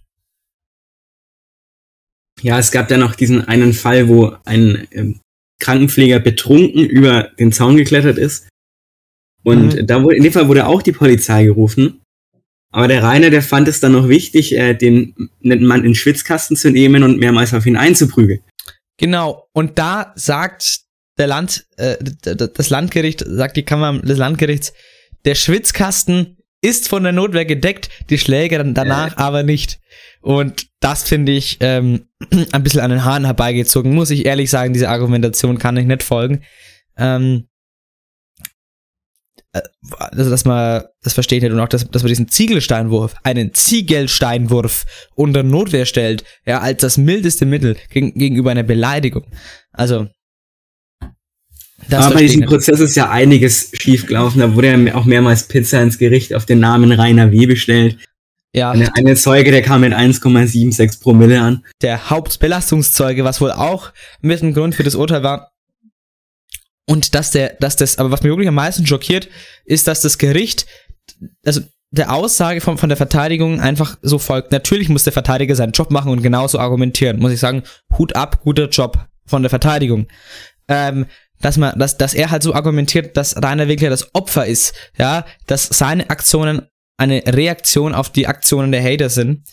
Ja, 2.42 2.58
es 2.58 2.72
gab 2.72 2.90
ja 2.90 2.98
noch 2.98 3.16
diesen 3.16 3.48
einen 3.48 3.74
Fall, 3.74 4.08
wo 4.08 4.34
ein 4.46 4.88
ähm, 4.92 5.20
Krankenpfleger 5.60 6.20
betrunken 6.20 6.86
über 6.86 7.30
den 7.40 7.52
Zaun 7.52 7.78
geklettert 7.78 8.18
ist. 8.18 8.48
Und 9.44 9.76
mhm. 9.76 9.88
da 9.88 10.04
wurde, 10.04 10.16
in 10.16 10.24
dem 10.24 10.34
Fall 10.34 10.48
wurde 10.48 10.68
auch 10.68 10.82
die 10.82 10.92
Polizei 10.92 11.46
gerufen. 11.46 12.02
Aber 12.72 12.88
der 12.88 13.02
Rainer, 13.02 13.30
der 13.30 13.42
fand 13.42 13.68
es 13.68 13.80
dann 13.80 13.94
noch 13.94 14.08
wichtig, 14.08 14.56
äh, 14.56 14.74
den 14.74 15.16
netten 15.40 15.66
Mann 15.66 15.80
in 15.80 15.88
den 15.88 15.96
Schwitzkasten 15.96 16.56
zu 16.56 16.70
nehmen 16.70 17.04
und 17.04 17.18
mehrmals 17.18 17.54
auf 17.54 17.66
ihn 17.66 17.78
einzuprügeln. 17.78 18.42
Genau. 18.98 19.48
Und 19.54 19.80
da 19.80 20.14
sagt 20.16 20.82
der 21.18 21.28
Land, 21.28 21.66
äh, 21.78 21.98
das 22.22 22.70
Landgericht, 22.70 23.24
sagt 23.26 23.58
die 23.58 23.64
Kammer 23.64 24.00
des 24.00 24.18
Landgerichts, 24.18 24.74
der 25.26 25.36
Schwitzkasten 25.36 26.38
ist 26.62 26.90
von 26.90 27.04
der 27.04 27.12
Notwehr 27.12 27.46
gedeckt, 27.46 27.90
die 28.10 28.18
Schläge 28.18 28.58
dann 28.58 28.74
danach 28.74 29.14
äh. 29.14 29.22
aber 29.22 29.44
nicht. 29.44 29.79
Und 30.22 30.68
das 30.80 31.04
finde 31.04 31.32
ich 31.32 31.58
ähm, 31.62 32.08
ein 32.52 32.64
bisschen 32.64 32.82
an 32.82 32.92
den 32.92 33.06
Haaren 33.06 33.26
herbeigezogen, 33.26 33.94
muss 33.94 34.10
ich 34.10 34.26
ehrlich 34.26 34.50
sagen, 34.50 34.74
diese 34.74 34.90
Argumentation 34.90 35.58
kann 35.58 35.78
ich 35.78 35.86
nicht 35.86 36.04
folgen. 36.04 36.44
Ähm, 36.98 37.48
äh, 39.54 39.62
also, 39.98 40.30
dass 40.30 40.46
man 40.46 40.84
das 41.02 41.14
versteht 41.14 41.42
nicht 41.42 41.52
und 41.52 41.60
auch, 41.60 41.70
dass, 41.70 41.90
dass 41.90 42.04
man 42.04 42.10
diesen 42.10 42.28
Ziegelsteinwurf, 42.28 43.16
einen 43.24 43.54
Ziegelsteinwurf 43.54 44.86
unter 45.16 45.44
Notwehr 45.44 45.86
stellt, 45.86 46.24
ja, 46.46 46.60
als 46.60 46.82
das 46.82 46.98
mildeste 46.98 47.46
Mittel 47.46 47.78
gegen, 47.90 48.14
gegenüber 48.14 48.52
einer 48.52 48.64
Beleidigung. 48.64 49.26
Also, 49.72 50.08
das 51.88 52.06
Aber 52.06 52.16
bei 52.16 52.22
diesem 52.22 52.46
Prozess 52.46 52.82
ist 52.82 52.96
ja 52.96 53.10
einiges 53.10 53.72
schiefgelaufen. 53.74 54.42
Da 54.42 54.54
wurde 54.54 54.68
ja 54.72 54.96
auch 54.96 55.06
mehrmals 55.06 55.48
Pizza 55.48 55.82
ins 55.82 55.98
Gericht 55.98 56.34
auf 56.36 56.46
den 56.46 56.60
Namen 56.60 56.92
Rainer 56.92 57.32
W. 57.32 57.46
bestellt. 57.46 57.98
Ja. 58.54 58.72
Eine, 58.72 58.96
eine 58.96 59.16
Zeuge, 59.16 59.52
der 59.52 59.62
kam 59.62 59.82
mit 59.82 59.94
1,76 59.94 61.02
Promille 61.02 61.40
an. 61.42 61.66
Der 61.82 62.10
Hauptbelastungszeuge, 62.10 63.24
was 63.24 63.42
wohl 63.42 63.52
auch 63.52 63.92
mit 64.22 64.42
ein 64.42 64.54
Grund 64.54 64.76
für 64.76 64.84
das 64.84 64.96
Urteil 64.96 65.24
war. 65.24 65.52
Und 66.88 67.14
dass 67.14 67.32
der, 67.32 67.56
dass 67.60 67.76
das, 67.76 68.00
aber 68.00 68.10
was 68.10 68.24
mich 68.24 68.32
wirklich 68.32 68.48
am 68.48 68.56
meisten 68.56 68.88
schockiert, 68.88 69.30
ist, 69.66 69.88
dass 69.88 70.02
das 70.02 70.18
Gericht, 70.18 70.66
also 71.46 71.62
der 71.92 72.12
Aussage 72.14 72.62
von, 72.62 72.78
von 72.78 72.90
der 72.90 72.98
Verteidigung 72.98 73.62
einfach 73.62 73.98
so 74.02 74.18
folgt. 74.18 74.52
Natürlich 74.52 74.90
muss 74.90 75.04
der 75.04 75.14
Verteidiger 75.14 75.56
seinen 75.56 75.72
Job 75.72 75.92
machen 75.92 76.12
und 76.12 76.24
genauso 76.24 76.60
argumentieren. 76.60 77.20
Muss 77.20 77.32
ich 77.32 77.40
sagen, 77.40 77.64
Hut 77.98 78.16
ab, 78.16 78.42
guter 78.44 78.70
Job 78.70 79.08
von 79.26 79.44
der 79.44 79.50
Verteidigung. 79.50 80.08
Ähm, 80.68 81.06
dass 81.42 81.58
man, 81.58 81.78
dass, 81.80 81.98
dass 81.98 82.14
er 82.14 82.32
halt 82.32 82.44
so 82.44 82.54
argumentiert, 82.54 83.16
dass 83.16 83.42
Rainer 83.42 83.68
Winkler 83.68 83.90
das 83.90 84.14
Opfer 84.14 84.46
ist, 84.46 84.74
ja, 84.98 85.26
dass 85.48 85.66
seine 85.66 86.10
Aktionen 86.10 86.64
eine 87.00 87.24
Reaktion 87.26 87.94
auf 87.94 88.12
die 88.12 88.28
Aktionen 88.28 88.72
der 88.72 88.84
Hater 88.84 89.10
sind, 89.10 89.48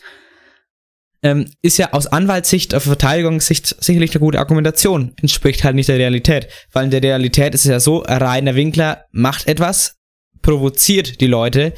ähm, 1.22 1.50
ist 1.62 1.78
ja 1.78 1.92
aus 1.92 2.06
Anwaltssicht, 2.06 2.74
auf 2.74 2.84
Verteidigungssicht 2.84 3.82
sicherlich 3.82 4.12
eine 4.12 4.20
gute 4.20 4.38
Argumentation. 4.38 5.14
Entspricht 5.20 5.64
halt 5.64 5.74
nicht 5.74 5.88
der 5.88 5.98
Realität. 5.98 6.48
Weil 6.72 6.84
in 6.84 6.90
der 6.90 7.02
Realität 7.02 7.54
ist 7.54 7.64
es 7.64 7.70
ja 7.70 7.80
so, 7.80 7.98
Rainer 8.00 8.54
Winkler 8.54 9.04
macht 9.12 9.48
etwas, 9.48 9.96
provoziert 10.42 11.20
die 11.20 11.26
Leute 11.26 11.72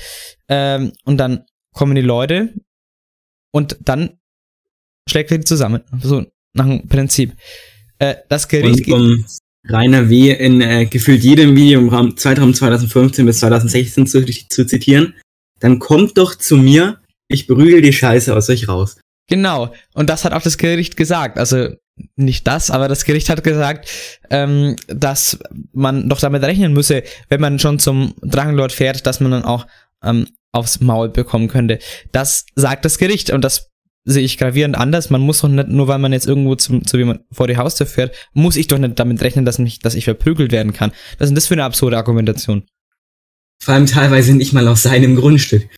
ähm, 0.49 0.93
und 1.05 1.19
dann 1.19 1.45
kommen 1.73 1.95
die 1.95 2.01
Leute 2.01 2.55
und 3.53 3.79
dann 3.81 4.19
schlägt 5.09 5.31
er 5.31 5.39
die 5.39 5.45
zusammen. 5.45 5.83
So 6.03 6.27
nach 6.55 6.67
dem 6.67 6.89
Prinzip. 6.89 7.35
Äh, 7.99 8.17
das 8.29 8.49
Gericht. 8.49 8.87
Und, 8.89 8.93
um 8.93 9.25
Rainer 9.69 10.09
W. 10.09 10.33
in 10.33 10.61
äh, 10.61 10.87
gefühlt 10.87 11.23
jedem 11.23 11.57
Video 11.57 11.81
im 11.81 11.89
Raum, 11.89 12.17
Zeitraum 12.17 12.55
2015 12.55 13.27
bis 13.27 13.41
2016 13.41 14.07
zu, 14.07 14.25
zu 14.25 14.67
zitieren, 14.67 15.15
dann 15.61 15.79
kommt 15.79 16.19
doch 16.19 16.35
zu 16.35 16.57
mir, 16.57 17.01
ich 17.29 17.47
berügel 17.47 17.83
die 17.83 17.93
Scheiße 17.93 18.35
aus 18.35 18.49
euch 18.49 18.69
raus. 18.69 18.97
Genau, 19.29 19.73
und 19.95 20.09
das 20.09 20.25
hat 20.25 20.33
auch 20.33 20.43
das 20.43 20.57
Gericht 20.57 20.97
gesagt. 20.97 21.39
Also 21.39 21.69
nicht 22.17 22.47
das, 22.47 22.71
aber 22.71 22.89
das 22.89 23.05
Gericht 23.05 23.29
hat 23.29 23.45
gesagt, 23.45 23.91
ähm, 24.31 24.77
dass 24.87 25.39
man 25.73 26.09
doch 26.09 26.21
damit 26.21 26.43
rechnen 26.43 26.73
müsse, 26.73 27.03
wenn 27.29 27.41
man 27.41 27.59
schon 27.59 27.79
zum 27.79 28.15
Drachenlord 28.23 28.73
fährt, 28.73 29.07
dass 29.07 29.21
man 29.21 29.33
dann 29.33 29.45
auch 29.45 29.67
ähm, 30.03 30.29
aufs 30.53 30.81
Maul 30.81 31.11
bekommen 31.11 31.49
könnte. 31.49 31.79
Das 32.13 32.47
sagt 32.55 32.85
das 32.85 32.99
Gericht 32.99 33.31
und 33.31 33.43
das 33.43 33.71
sehe 34.05 34.25
ich 34.25 34.39
gravierend 34.39 34.77
anders. 34.77 35.11
Man 35.11 35.21
muss 35.21 35.41
doch 35.41 35.49
nicht, 35.49 35.69
nur 35.69 35.89
weil 35.89 35.99
man 35.99 36.13
jetzt 36.13 36.27
irgendwo 36.27 36.55
zum, 36.55 36.87
zu 36.87 36.97
jemand 36.97 37.21
vor 37.31 37.47
die 37.47 37.59
Haustür 37.59 37.87
fährt, 37.87 38.15
muss 38.33 38.57
ich 38.57 38.69
doch 38.69 38.79
nicht 38.79 38.99
damit 38.99 39.21
rechnen, 39.21 39.45
dass, 39.45 39.59
mich, 39.59 39.81
dass 39.81 39.95
ich 39.95 40.05
verprügelt 40.05 40.53
werden 40.53 40.73
kann. 40.73 40.93
Was 41.19 41.27
ist 41.27 41.31
denn 41.31 41.35
das 41.35 41.47
für 41.47 41.55
eine 41.55 41.65
absurde 41.65 41.99
Argumentation? 41.99 42.65
Vor 43.61 43.75
allem 43.75 43.87
teilweise 43.87 44.35
nicht 44.35 44.53
mal 44.53 44.69
auf 44.69 44.79
seinem 44.79 45.17
Grundstück. 45.17 45.69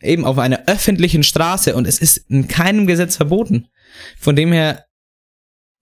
Eben 0.00 0.24
auf 0.24 0.38
einer 0.38 0.64
öffentlichen 0.66 1.22
Straße 1.22 1.74
und 1.74 1.86
es 1.86 1.98
ist 1.98 2.18
in 2.28 2.48
keinem 2.48 2.86
Gesetz 2.86 3.16
verboten. 3.16 3.68
Von 4.18 4.36
dem 4.36 4.52
her 4.52 4.84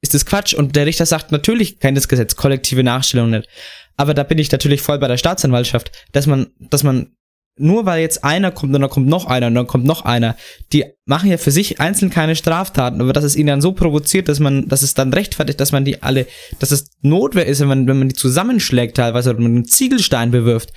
ist 0.03 0.15
das 0.15 0.27
Quatsch 0.27 0.55
und 0.55 0.77
der 0.77 0.87
Richter 0.87 1.07
sagt 1.07 1.33
natürlich 1.33 1.81
kein 1.81 1.95
Gesetz, 1.95 2.37
kollektive 2.37 2.85
Nachstellung 2.85 3.31
nicht. 3.31 3.49
Aber 3.97 4.15
da 4.15 4.23
bin 4.23 4.39
ich 4.39 4.51
natürlich 4.51 4.83
voll 4.83 4.99
bei 4.99 5.09
der 5.09 5.17
Staatsanwaltschaft, 5.17 5.91
dass 6.13 6.27
man, 6.27 6.49
dass 6.59 6.83
man 6.83 7.15
nur 7.57 7.87
weil 7.87 8.01
jetzt 8.01 8.25
einer 8.25 8.51
kommt 8.51 8.75
und 8.75 8.81
dann 8.81 8.91
kommt 8.91 9.07
noch 9.07 9.27
einer 9.27 9.47
und 9.47 9.55
dann 9.55 9.67
kommt 9.67 9.85
noch 9.85 10.05
einer, 10.05 10.37
die 10.73 10.85
machen 11.07 11.31
ja 11.31 11.39
für 11.39 11.53
sich 11.53 11.81
einzeln 11.81 12.11
keine 12.11 12.35
Straftaten, 12.35 13.01
aber 13.01 13.13
dass 13.13 13.25
es 13.25 13.37
ihnen 13.37 13.47
dann 13.47 13.61
so 13.61 13.73
provoziert, 13.73 14.29
dass 14.29 14.41
man, 14.41 14.69
dass 14.69 14.83
es 14.83 14.95
dann 14.95 15.13
rechtfertigt, 15.13 15.61
dass 15.61 15.71
man 15.71 15.85
die 15.85 16.03
alle, 16.03 16.27
dass 16.59 16.73
es 16.73 16.91
Notwehr 17.01 17.47
ist, 17.47 17.61
wenn 17.61 17.69
man, 17.69 17.87
wenn 17.87 17.99
man 17.99 18.09
die 18.09 18.17
zusammenschlägt 18.17 18.97
teilweise 18.97 19.31
oder 19.31 19.41
man 19.41 19.53
einen 19.53 19.65
Ziegelstein 19.67 20.33
bewirft, 20.33 20.73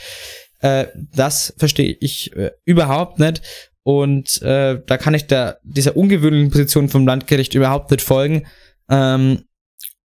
äh, 0.60 0.88
das 1.14 1.54
verstehe 1.58 1.96
ich 2.00 2.36
äh, 2.36 2.52
überhaupt 2.66 3.20
nicht. 3.20 3.42
Und 3.84 4.42
äh, 4.42 4.82
da 4.86 4.98
kann 4.98 5.14
ich 5.14 5.28
der, 5.28 5.60
dieser 5.64 5.96
ungewöhnlichen 5.96 6.52
Position 6.52 6.90
vom 6.90 7.08
Landgericht 7.08 7.54
überhaupt 7.54 7.92
nicht 7.92 8.02
folgen. 8.02 8.46
Ähm, 8.90 9.44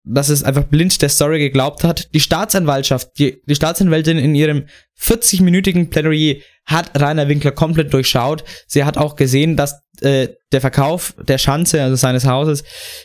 dass 0.04 0.28
es 0.28 0.42
einfach 0.42 0.64
blind 0.64 1.02
der 1.02 1.08
Story 1.08 1.38
geglaubt 1.38 1.84
hat. 1.84 2.12
Die 2.14 2.20
Staatsanwaltschaft, 2.20 3.18
die, 3.18 3.42
die 3.46 3.54
Staatsanwältin 3.54 4.18
in 4.18 4.34
ihrem 4.34 4.64
40-minütigen 4.98 5.90
Plädoyer 5.90 6.36
hat 6.64 6.98
Rainer 6.98 7.28
Winkler 7.28 7.52
komplett 7.52 7.92
durchschaut. 7.92 8.44
Sie 8.66 8.84
hat 8.84 8.96
auch 8.96 9.16
gesehen, 9.16 9.56
dass 9.56 9.82
äh, 10.00 10.28
der 10.52 10.60
Verkauf 10.60 11.14
der 11.22 11.38
Schanze, 11.38 11.82
also 11.82 11.96
seines 11.96 12.24
Hauses, 12.24 12.64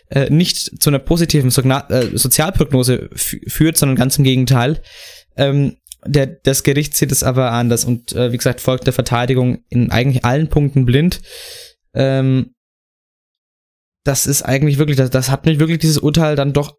äh, 0.10 0.30
nicht 0.30 0.82
zu 0.82 0.90
einer 0.90 1.00
positiven 1.00 1.52
Sogna 1.52 1.88
äh, 1.90 2.18
Sozialprognose 2.18 3.10
führt, 3.14 3.78
sondern 3.78 3.98
ganz 3.98 4.18
im 4.18 4.24
Gegenteil. 4.24 4.82
Ähm, 5.36 5.78
der, 6.06 6.28
das 6.28 6.64
Gericht 6.64 6.96
sieht 6.96 7.12
es 7.12 7.24
aber 7.24 7.52
anders 7.52 7.86
und 7.86 8.14
äh, 8.14 8.32
wie 8.32 8.38
gesagt 8.38 8.62
folgt 8.62 8.86
der 8.86 8.94
Verteidigung 8.94 9.64
in 9.70 9.92
eigentlich 9.92 10.24
allen 10.24 10.50
Punkten 10.50 10.86
blind. 10.86 11.22
Ähm, 11.94 12.54
das 14.04 14.28
ist 14.28 14.44
eigentlich 14.44 14.78
wirklich, 14.78 14.98
das, 14.98 15.10
das 15.10 15.30
hat 15.30 15.46
mich 15.46 15.60
wirklich 15.60 15.80
dieses 15.80 15.98
Urteil 15.98 16.36
dann 16.36 16.54
doch 16.54 16.78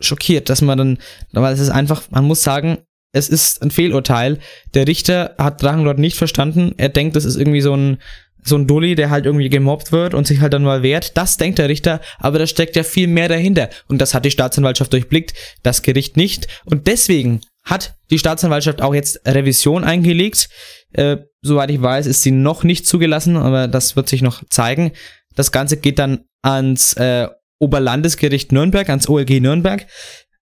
schockiert, 0.00 0.48
dass 0.48 0.62
man 0.62 0.78
dann, 0.78 0.98
weil 1.32 1.54
es 1.54 1.60
ist 1.60 1.70
einfach, 1.70 2.02
man 2.10 2.24
muss 2.24 2.42
sagen, 2.42 2.78
es 3.12 3.28
ist 3.28 3.62
ein 3.62 3.70
Fehlurteil. 3.70 4.38
Der 4.74 4.86
Richter 4.86 5.34
hat 5.36 5.62
Drachenlord 5.62 5.98
nicht 5.98 6.16
verstanden. 6.16 6.74
Er 6.76 6.88
denkt, 6.88 7.16
das 7.16 7.24
ist 7.24 7.36
irgendwie 7.36 7.60
so 7.60 7.74
ein, 7.74 7.98
so 8.42 8.56
ein 8.56 8.66
Dulli, 8.66 8.94
der 8.94 9.10
halt 9.10 9.26
irgendwie 9.26 9.48
gemobbt 9.48 9.92
wird 9.92 10.14
und 10.14 10.26
sich 10.26 10.40
halt 10.40 10.52
dann 10.52 10.62
mal 10.62 10.82
wehrt. 10.82 11.16
Das 11.16 11.36
denkt 11.36 11.58
der 11.58 11.68
Richter, 11.68 12.00
aber 12.18 12.38
da 12.38 12.46
steckt 12.46 12.76
ja 12.76 12.84
viel 12.84 13.08
mehr 13.08 13.28
dahinter. 13.28 13.68
Und 13.88 14.00
das 14.00 14.14
hat 14.14 14.24
die 14.24 14.30
Staatsanwaltschaft 14.30 14.92
durchblickt, 14.92 15.34
das 15.62 15.82
Gericht 15.82 16.16
nicht. 16.16 16.46
Und 16.64 16.86
deswegen 16.86 17.40
hat 17.62 17.96
die 18.10 18.18
Staatsanwaltschaft 18.18 18.82
auch 18.82 18.94
jetzt 18.94 19.20
Revision 19.26 19.84
eingelegt. 19.84 20.48
Äh, 20.92 21.18
soweit 21.42 21.70
ich 21.70 21.80
weiß, 21.80 22.06
ist 22.06 22.22
sie 22.22 22.30
noch 22.30 22.64
nicht 22.64 22.86
zugelassen, 22.86 23.36
aber 23.36 23.68
das 23.68 23.96
wird 23.96 24.08
sich 24.08 24.22
noch 24.22 24.42
zeigen. 24.48 24.92
Das 25.34 25.52
Ganze 25.52 25.76
geht 25.76 25.98
dann 25.98 26.24
ans 26.42 26.94
äh, 26.94 27.28
Oberlandesgericht 27.58 28.52
Nürnberg, 28.52 28.88
ans 28.88 29.08
OLG 29.08 29.40
Nürnberg. 29.40 29.86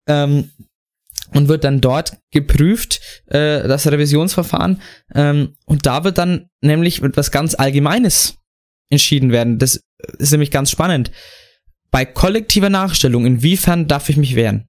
Ähm, 0.06 0.50
und 1.34 1.48
wird 1.48 1.64
dann 1.64 1.80
dort 1.80 2.16
geprüft, 2.30 3.00
äh, 3.26 3.66
das 3.68 3.86
Revisionsverfahren. 3.86 4.80
Ähm, 5.14 5.56
und 5.66 5.84
da 5.86 6.04
wird 6.04 6.16
dann 6.16 6.48
nämlich 6.62 7.02
etwas 7.02 7.30
ganz 7.30 7.54
Allgemeines 7.54 8.38
entschieden 8.90 9.30
werden. 9.30 9.58
Das 9.58 9.82
ist 10.18 10.30
nämlich 10.30 10.50
ganz 10.50 10.70
spannend. 10.70 11.10
Bei 11.90 12.04
kollektiver 12.04 12.70
Nachstellung, 12.70 13.26
inwiefern 13.26 13.88
darf 13.88 14.08
ich 14.08 14.16
mich 14.16 14.36
wehren? 14.36 14.68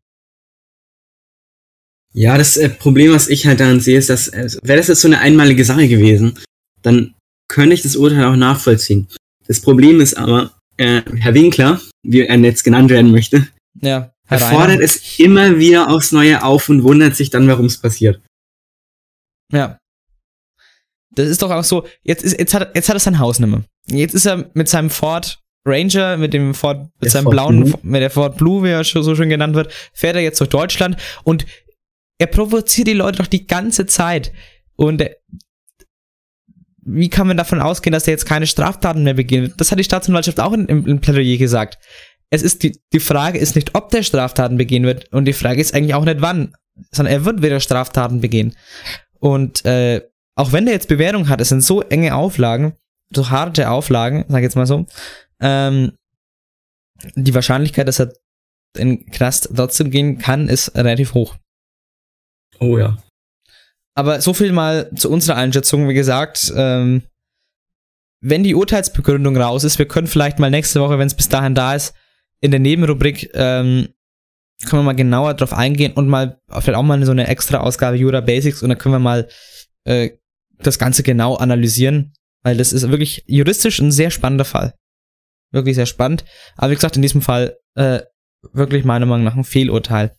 Ja, 2.13 2.37
das 2.37 2.57
äh, 2.57 2.69
Problem, 2.69 3.13
was 3.13 3.27
ich 3.27 3.45
halt 3.45 3.59
daran 3.59 3.79
sehe, 3.79 3.97
ist, 3.97 4.09
dass, 4.09 4.27
äh, 4.29 4.49
wäre 4.63 4.77
das 4.77 4.87
jetzt 4.87 5.01
so 5.01 5.07
eine 5.07 5.19
einmalige 5.19 5.63
Sache 5.63 5.87
gewesen, 5.87 6.39
dann 6.81 7.13
könnte 7.47 7.73
ich 7.73 7.81
das 7.81 7.95
Urteil 7.95 8.25
auch 8.25 8.35
nachvollziehen. 8.35 9.07
Das 9.47 9.59
Problem 9.61 10.01
ist 10.01 10.15
aber, 10.15 10.51
äh, 10.77 11.01
Herr 11.17 11.33
Winkler, 11.33 11.81
wie 12.03 12.21
er 12.21 12.37
jetzt 12.39 12.63
genannt 12.63 12.89
werden 12.89 13.11
möchte, 13.11 13.47
ja, 13.81 14.11
er 14.27 14.39
fordert 14.39 14.79
es 14.79 15.19
immer 15.19 15.57
wieder 15.57 15.89
aufs 15.89 16.11
Neue 16.11 16.43
auf 16.43 16.69
und 16.69 16.83
wundert 16.83 17.15
sich 17.15 17.29
dann, 17.29 17.47
warum 17.47 17.65
es 17.65 17.77
passiert. 17.77 18.21
Ja. 19.51 19.77
Das 21.15 21.27
ist 21.27 21.41
doch 21.41 21.49
auch 21.49 21.63
so, 21.63 21.87
jetzt, 22.03 22.23
ist, 22.23 22.37
jetzt, 22.37 22.53
hat, 22.53 22.75
jetzt 22.75 22.87
hat 22.89 22.95
er 22.95 22.99
sein 22.99 23.19
Haus 23.19 23.39
nicht 23.39 23.49
mehr. 23.49 23.63
Jetzt 23.87 24.13
ist 24.13 24.27
er 24.27 24.49
mit 24.53 24.69
seinem 24.69 24.91
Ford 24.91 25.39
Ranger, 25.67 26.17
mit 26.17 26.33
dem 26.33 26.53
Ford, 26.53 26.81
mit 26.81 26.91
der 27.03 27.09
seinem 27.09 27.23
Ford 27.23 27.33
blauen, 27.33 27.63
Blue. 27.63 27.79
mit 27.81 28.01
der 28.01 28.11
Ford 28.11 28.37
Blue, 28.37 28.63
wie 28.63 28.69
er 28.69 28.83
so 28.83 29.15
schön 29.15 29.29
genannt 29.29 29.55
wird, 29.55 29.73
fährt 29.93 30.15
er 30.15 30.21
jetzt 30.21 30.39
durch 30.39 30.49
Deutschland 30.49 30.97
und 31.23 31.45
er 32.19 32.27
provoziert 32.27 32.87
die 32.87 32.93
Leute 32.93 33.19
doch 33.19 33.27
die 33.27 33.47
ganze 33.47 33.85
Zeit. 33.85 34.31
Und 34.75 35.01
er, 35.01 35.15
wie 36.83 37.09
kann 37.09 37.27
man 37.27 37.37
davon 37.37 37.61
ausgehen, 37.61 37.93
dass 37.93 38.07
er 38.07 38.11
jetzt 38.11 38.25
keine 38.25 38.47
Straftaten 38.47 39.03
mehr 39.03 39.13
beginnt? 39.13 39.59
Das 39.59 39.71
hat 39.71 39.79
die 39.79 39.83
Staatsanwaltschaft 39.83 40.39
auch 40.39 40.53
im, 40.53 41.01
Plädoyer 41.01 41.37
gesagt. 41.37 41.79
Es 42.29 42.43
ist 42.43 42.61
die, 42.61 42.79
die 42.93 42.99
Frage 42.99 43.39
ist 43.39 43.55
nicht, 43.55 43.73
ob 43.73 43.89
der 43.89 44.03
Straftaten 44.03 44.57
begehen 44.57 44.83
wird 44.83 45.11
und 45.11 45.25
die 45.25 45.33
Frage 45.33 45.61
ist 45.61 45.73
eigentlich 45.73 45.95
auch 45.95 46.05
nicht 46.05 46.21
wann, 46.21 46.53
sondern 46.91 47.13
er 47.13 47.25
wird 47.25 47.41
wieder 47.41 47.59
Straftaten 47.59 48.21
begehen. 48.21 48.55
Und 49.19 49.65
äh, 49.65 50.01
auch 50.35 50.51
wenn 50.51 50.65
der 50.65 50.75
jetzt 50.75 50.87
Bewährung 50.87 51.27
hat, 51.27 51.41
es 51.41 51.49
sind 51.49 51.61
so 51.61 51.81
enge 51.81 52.15
Auflagen, 52.15 52.73
so 53.13 53.29
harte 53.29 53.69
Auflagen, 53.69 54.25
sag 54.27 54.39
ich 54.39 54.43
jetzt 54.43 54.55
mal 54.55 54.67
so, 54.67 54.85
ähm, 55.41 55.93
die 57.15 57.33
Wahrscheinlichkeit, 57.33 57.87
dass 57.87 57.99
er 57.99 58.13
in 58.77 59.05
Knast 59.07 59.49
trotzdem 59.55 59.89
gehen 59.89 60.19
kann, 60.19 60.47
ist 60.47 60.75
relativ 60.75 61.13
hoch. 61.13 61.35
Oh 62.59 62.77
ja. 62.77 62.97
Aber 63.95 64.21
so 64.21 64.33
viel 64.33 64.51
mal 64.51 64.89
zu 64.95 65.09
unserer 65.09 65.35
Einschätzung. 65.35 65.89
Wie 65.89 65.93
gesagt, 65.93 66.53
ähm, 66.55 67.03
wenn 68.21 68.43
die 68.43 68.55
Urteilsbegründung 68.55 69.37
raus 69.37 69.63
ist, 69.63 69.79
wir 69.79 69.87
können 69.87 70.07
vielleicht 70.07 70.39
mal 70.39 70.49
nächste 70.49 70.81
Woche, 70.81 70.99
wenn 70.99 71.07
es 71.07 71.15
bis 71.15 71.29
dahin 71.29 71.55
da 71.55 71.75
ist, 71.75 71.93
in 72.41 72.51
der 72.51 72.59
Nebenrubrik 72.59 73.31
ähm, 73.33 73.89
können 74.65 74.81
wir 74.81 74.85
mal 74.85 74.95
genauer 74.95 75.33
drauf 75.35 75.53
eingehen 75.53 75.93
und 75.93 76.07
mal 76.07 76.39
vielleicht 76.49 76.77
auch 76.77 76.83
mal 76.83 77.03
so 77.05 77.11
eine 77.11 77.27
extra 77.27 77.59
Ausgabe 77.59 77.97
Jura 77.97 78.21
Basics 78.21 78.61
und 78.61 78.69
dann 78.69 78.77
können 78.77 78.95
wir 78.95 78.99
mal 78.99 79.27
äh, 79.85 80.11
das 80.57 80.79
Ganze 80.79 81.03
genau 81.03 81.35
analysieren, 81.35 82.13
weil 82.43 82.57
das 82.57 82.73
ist 82.73 82.89
wirklich 82.89 83.23
juristisch 83.27 83.79
ein 83.79 83.91
sehr 83.91 84.11
spannender 84.11 84.45
Fall. 84.45 84.73
Wirklich 85.51 85.75
sehr 85.75 85.85
spannend. 85.85 86.25
Aber 86.57 86.71
wie 86.71 86.75
gesagt, 86.75 86.97
in 86.97 87.01
diesem 87.01 87.21
Fall 87.21 87.57
äh, 87.75 88.01
wirklich 88.51 88.83
meiner 88.83 89.05
Meinung 89.05 89.25
nach 89.25 89.35
ein 89.35 89.43
Fehlurteil. 89.43 90.13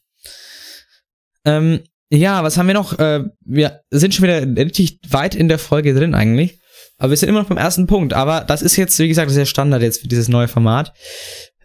Ähm, 1.44 1.80
ja, 2.12 2.42
was 2.42 2.58
haben 2.58 2.66
wir 2.66 2.74
noch? 2.74 2.98
Äh, 2.98 3.24
wir 3.44 3.82
sind 3.90 4.14
schon 4.14 4.24
wieder 4.24 4.40
richtig 4.64 5.00
weit 5.08 5.34
in 5.34 5.48
der 5.48 5.58
Folge 5.58 5.94
drin 5.94 6.14
eigentlich. 6.14 6.60
Aber 6.98 7.10
wir 7.10 7.16
sind 7.16 7.28
immer 7.28 7.40
noch 7.40 7.48
beim 7.48 7.58
ersten 7.58 7.86
Punkt. 7.86 8.12
Aber 8.12 8.42
das 8.42 8.62
ist 8.62 8.76
jetzt, 8.76 8.98
wie 8.98 9.08
gesagt, 9.08 9.26
das 9.26 9.34
ist 9.34 9.38
ja 9.38 9.46
Standard 9.46 9.82
jetzt 9.82 10.02
für 10.02 10.08
dieses 10.08 10.28
neue 10.28 10.48
Format. 10.48 10.92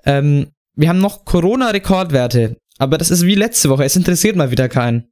Ähm, 0.06 0.52
wir 0.76 0.90
haben 0.90 1.00
noch 1.00 1.26
Corona-Rekordwerte. 1.26 2.58
Aber 2.78 2.98
das 2.98 3.10
ist 3.10 3.26
wie 3.26 3.36
letzte 3.36 3.70
Woche. 3.70 3.86
Es 3.86 3.96
interessiert 3.96 4.36
mal 4.36 4.52
wieder 4.52 4.70
keinen. 4.70 5.12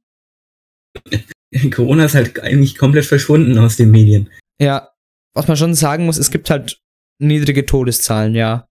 Corona 1.72 2.04
ist 2.04 2.14
halt 2.14 2.40
eigentlich 2.40 2.76
komplett 2.76 3.04
verschwunden 3.04 3.58
aus 3.58 3.76
den 3.76 3.90
Medien. 3.90 4.30
Ja, 4.60 4.90
was 5.34 5.48
man 5.48 5.56
schon 5.56 5.74
sagen 5.74 6.06
muss, 6.06 6.18
es 6.18 6.30
gibt 6.30 6.50
halt 6.50 6.78
niedrige 7.18 7.66
Todeszahlen, 7.66 8.34
ja. 8.34 8.66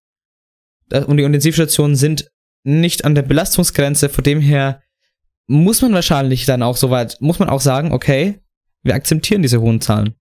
Und 0.91 1.17
die 1.17 1.23
Intensivstationen 1.23 1.95
sind 1.95 2.29
nicht 2.63 3.03
an 3.03 3.15
der 3.15 3.23
Belastungsgrenze, 3.23 4.09
von 4.09 4.23
dem 4.23 4.41
her 4.41 4.82
muss 5.47 5.81
man 5.81 5.93
wahrscheinlich 5.93 6.45
dann 6.45 6.63
auch 6.63 6.77
soweit, 6.77 7.19
muss 7.19 7.39
man 7.39 7.49
auch 7.49 7.61
sagen, 7.61 7.91
okay, 7.91 8.39
wir 8.83 8.95
akzeptieren 8.95 9.41
diese 9.41 9.61
hohen 9.61 9.81
Zahlen. 9.81 10.15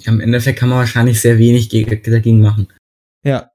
Ja, 0.00 0.12
Im 0.12 0.20
Endeffekt 0.20 0.58
kann 0.58 0.68
man 0.68 0.78
wahrscheinlich 0.78 1.20
sehr 1.20 1.38
wenig 1.38 1.68
dagegen 1.68 2.40
machen. 2.40 2.68
Ja. 3.22 3.50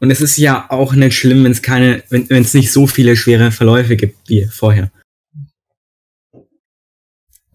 Und 0.00 0.10
es 0.10 0.20
ist 0.20 0.36
ja 0.36 0.70
auch 0.70 0.94
nicht 0.94 1.16
schlimm, 1.16 1.44
wenn 1.44 1.52
es 1.52 1.62
keine, 1.62 2.02
wenn 2.08 2.42
es 2.42 2.54
nicht 2.54 2.72
so 2.72 2.86
viele 2.86 3.16
schwere 3.16 3.50
Verläufe 3.50 3.96
gibt 3.96 4.28
wie 4.28 4.46
vorher. 4.46 4.90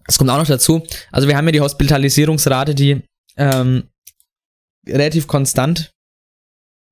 Es 0.06 0.18
kommt 0.18 0.30
auch 0.30 0.38
noch 0.38 0.46
dazu. 0.46 0.86
Also 1.10 1.28
wir 1.28 1.36
haben 1.36 1.46
ja 1.46 1.52
die 1.52 1.60
Hospitalisierungsrate, 1.60 2.74
die 2.74 3.02
ähm, 3.36 3.84
relativ 4.86 5.26
konstant 5.26 5.92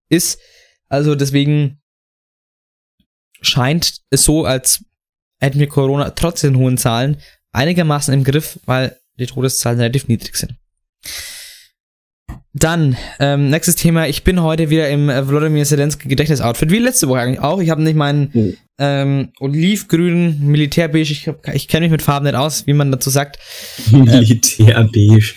ist. 0.08 0.40
Also 0.88 1.14
deswegen 1.14 1.81
scheint 3.42 4.00
es 4.10 4.24
so, 4.24 4.44
als 4.44 4.84
hätten 5.40 5.58
wir 5.58 5.68
Corona 5.68 6.10
trotz 6.10 6.40
den 6.40 6.56
hohen 6.56 6.78
Zahlen 6.78 7.18
einigermaßen 7.52 8.14
im 8.14 8.24
Griff, 8.24 8.58
weil 8.64 8.96
die 9.18 9.26
Todeszahlen 9.26 9.78
relativ 9.78 10.08
niedrig 10.08 10.36
sind. 10.36 10.54
Dann, 12.54 12.96
ähm, 13.18 13.48
nächstes 13.48 13.76
Thema. 13.76 14.08
Ich 14.08 14.24
bin 14.24 14.42
heute 14.42 14.68
wieder 14.68 14.88
im 14.90 15.08
äh, 15.08 15.24
Vladimir 15.24 15.64
Zelensky 15.64 16.08
Gedächtnisoutfit, 16.08 16.70
wie 16.70 16.78
letzte 16.78 17.08
Woche 17.08 17.20
eigentlich 17.20 17.40
auch. 17.40 17.60
Ich 17.60 17.70
habe 17.70 17.82
nicht 17.82 17.96
meinen 17.96 18.30
oh. 18.34 18.52
ähm, 18.78 19.32
olivgrünen 19.40 20.46
Militärbeige. 20.46 21.12
Ich, 21.12 21.30
ich 21.54 21.68
kenne 21.68 21.84
mich 21.84 21.92
mit 21.92 22.02
Farben 22.02 22.26
nicht 22.26 22.34
aus, 22.34 22.66
wie 22.66 22.74
man 22.74 22.92
dazu 22.92 23.08
sagt. 23.08 23.38
Militärbeige. 23.90 25.34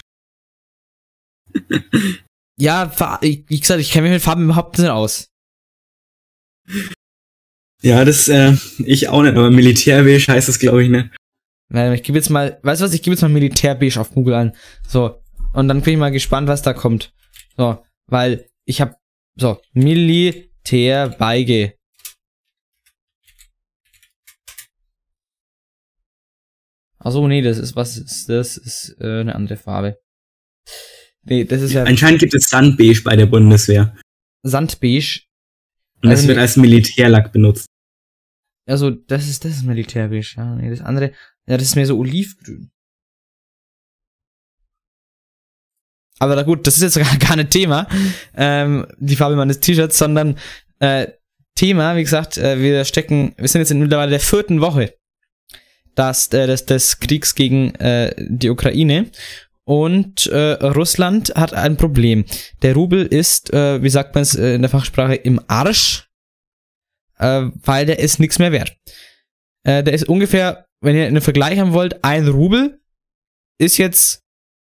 Ja, 2.60 2.91
wie 3.22 3.60
gesagt, 3.60 3.80
ich 3.80 3.91
kenne 3.91 4.04
mich 4.04 4.15
mit 4.15 4.22
Farben 4.22 4.44
überhaupt 4.44 4.78
nicht 4.78 4.89
aus. 4.89 5.30
Ja, 7.86 8.04
das, 8.04 8.28
äh, 8.30 8.54
ich 8.80 9.10
auch 9.10 9.21
nicht, 9.21 9.38
aber 9.38 9.52
Militärbeige 9.52 10.34
heißt 10.34 10.50
das, 10.50 10.58
glaube 10.58 10.84
ich, 10.84 10.89
ne? 10.89 11.12
Ich 11.93 12.02
gebe 12.02 12.17
jetzt 12.17 12.32
mal, 12.32 12.58
weißt 12.63 12.82
du 12.82 12.86
was, 12.86 12.95
ich 12.95 13.04
gebe 13.04 13.13
jetzt 13.13 13.21
mal 13.21 13.30
Militärbeige 13.30 14.02
auf 14.02 14.10
Google 14.10 14.34
ein. 14.34 14.56
So. 14.88 15.21
Und 15.54 15.67
dann 15.67 15.82
bin 15.82 15.93
ich 15.93 16.00
mal 16.00 16.12
gespannt, 16.12 16.48
was 16.48 16.63
da 16.63 16.74
kommt. 16.74 17.13
So, 17.58 17.78
weil 18.08 18.50
ich 18.65 18.82
habe 18.82 18.95
so 19.36 19.62
Militärbeige. 19.74 21.76
Achso, 26.98 27.28
nee, 27.28 27.43
das 27.43 27.60
ist 27.60 27.76
was 27.76 27.98
ist 27.98 28.30
das 28.30 28.58
ist 28.58 28.98
äh, 29.00 29.19
eine 29.19 29.36
andere 29.36 29.58
Farbe. 29.58 30.00
Nee, 31.21 31.45
das 31.45 31.62
ist 31.62 31.74
ja 31.74 31.84
Anscheinend 31.84 32.19
gibt 32.19 32.34
es 32.34 32.50
Sandbeige 32.50 33.00
bei 33.04 33.15
der 33.15 33.28
Bundeswehr. 33.28 33.95
Sandbeige. 34.41 35.21
Und 36.02 36.10
das 36.10 36.21
also 36.21 36.30
wird 36.30 36.39
als 36.39 36.58
Militärlack 36.58 37.32
benutzt. 37.32 37.64
Also, 38.67 38.89
das 38.89 39.28
ist 39.28 39.45
das 39.45 39.51
ist 39.54 39.63
Militärbeige, 39.63 40.28
ja. 40.38 40.56
Nee, 40.56 40.69
das 40.69 40.82
andere, 40.82 41.12
ja, 41.47 41.58
das 41.58 41.67
ist 41.67 41.75
mehr 41.75 41.86
so 41.86 41.97
olivgrün. 41.97 42.71
Aber 46.19 46.36
na 46.36 46.43
gut, 46.43 46.65
das 46.65 46.78
ist 46.78 46.84
jetzt 46.84 46.95
gar, 47.10 47.17
gar 47.17 47.36
nicht 47.36 47.51
Thema, 47.51 47.88
ähm, 48.36 48.88
die 48.97 49.15
Farbe 49.15 49.36
meines 49.36 49.60
T-Shirts, 49.60 49.97
sondern 49.97 50.38
äh, 50.80 51.08
Thema, 51.56 51.95
wie 51.95 52.04
gesagt, 52.04 52.38
äh, 52.38 52.60
wir 52.60 52.86
stecken, 52.86 53.34
wir 53.38 53.47
sind 53.47 53.62
jetzt 53.62 53.71
in 53.71 53.80
mittlerweile 53.80 54.12
der 54.12 54.19
vierten 54.19 54.62
Woche 54.62 54.93
des, 55.97 56.28
äh, 56.28 56.47
des, 56.47 56.65
des 56.65 56.99
Kriegs 56.99 57.36
gegen 57.36 57.75
äh, 57.75 58.13
die 58.17 58.49
Ukraine 58.49 59.10
und 59.63 60.28
äh, 60.28 60.54
Russland 60.63 61.34
hat 61.36 61.54
ein 61.54 61.78
Problem. 61.78 62.25
Der 62.62 62.75
Rubel 62.75 63.06
ist, 63.06 63.54
äh, 63.54 63.82
wie 63.82 63.89
sagt 63.89 64.15
man 64.15 64.21
es 64.21 64.36
äh, 64.36 64.56
in 64.56 64.62
der 64.62 64.69
Fachsprache, 64.69 65.15
im 65.15 65.41
Arsch, 65.47 66.05
äh, 67.19 67.43
weil 67.63 67.86
der 67.86 67.99
ist 67.99 68.19
nichts 68.19 68.39
mehr 68.39 68.51
wert. 68.51 68.75
Äh, 69.63 69.84
der 69.84 69.93
ist 69.93 70.08
ungefähr, 70.08 70.65
wenn 70.82 70.95
ihr 70.95 71.08
einen 71.08 71.21
Vergleich 71.21 71.60
haben 71.60 71.73
wollt, 71.73 72.04
ein 72.04 72.28
Rubel 72.28 72.80
ist 73.58 73.78
jetzt 73.78 74.21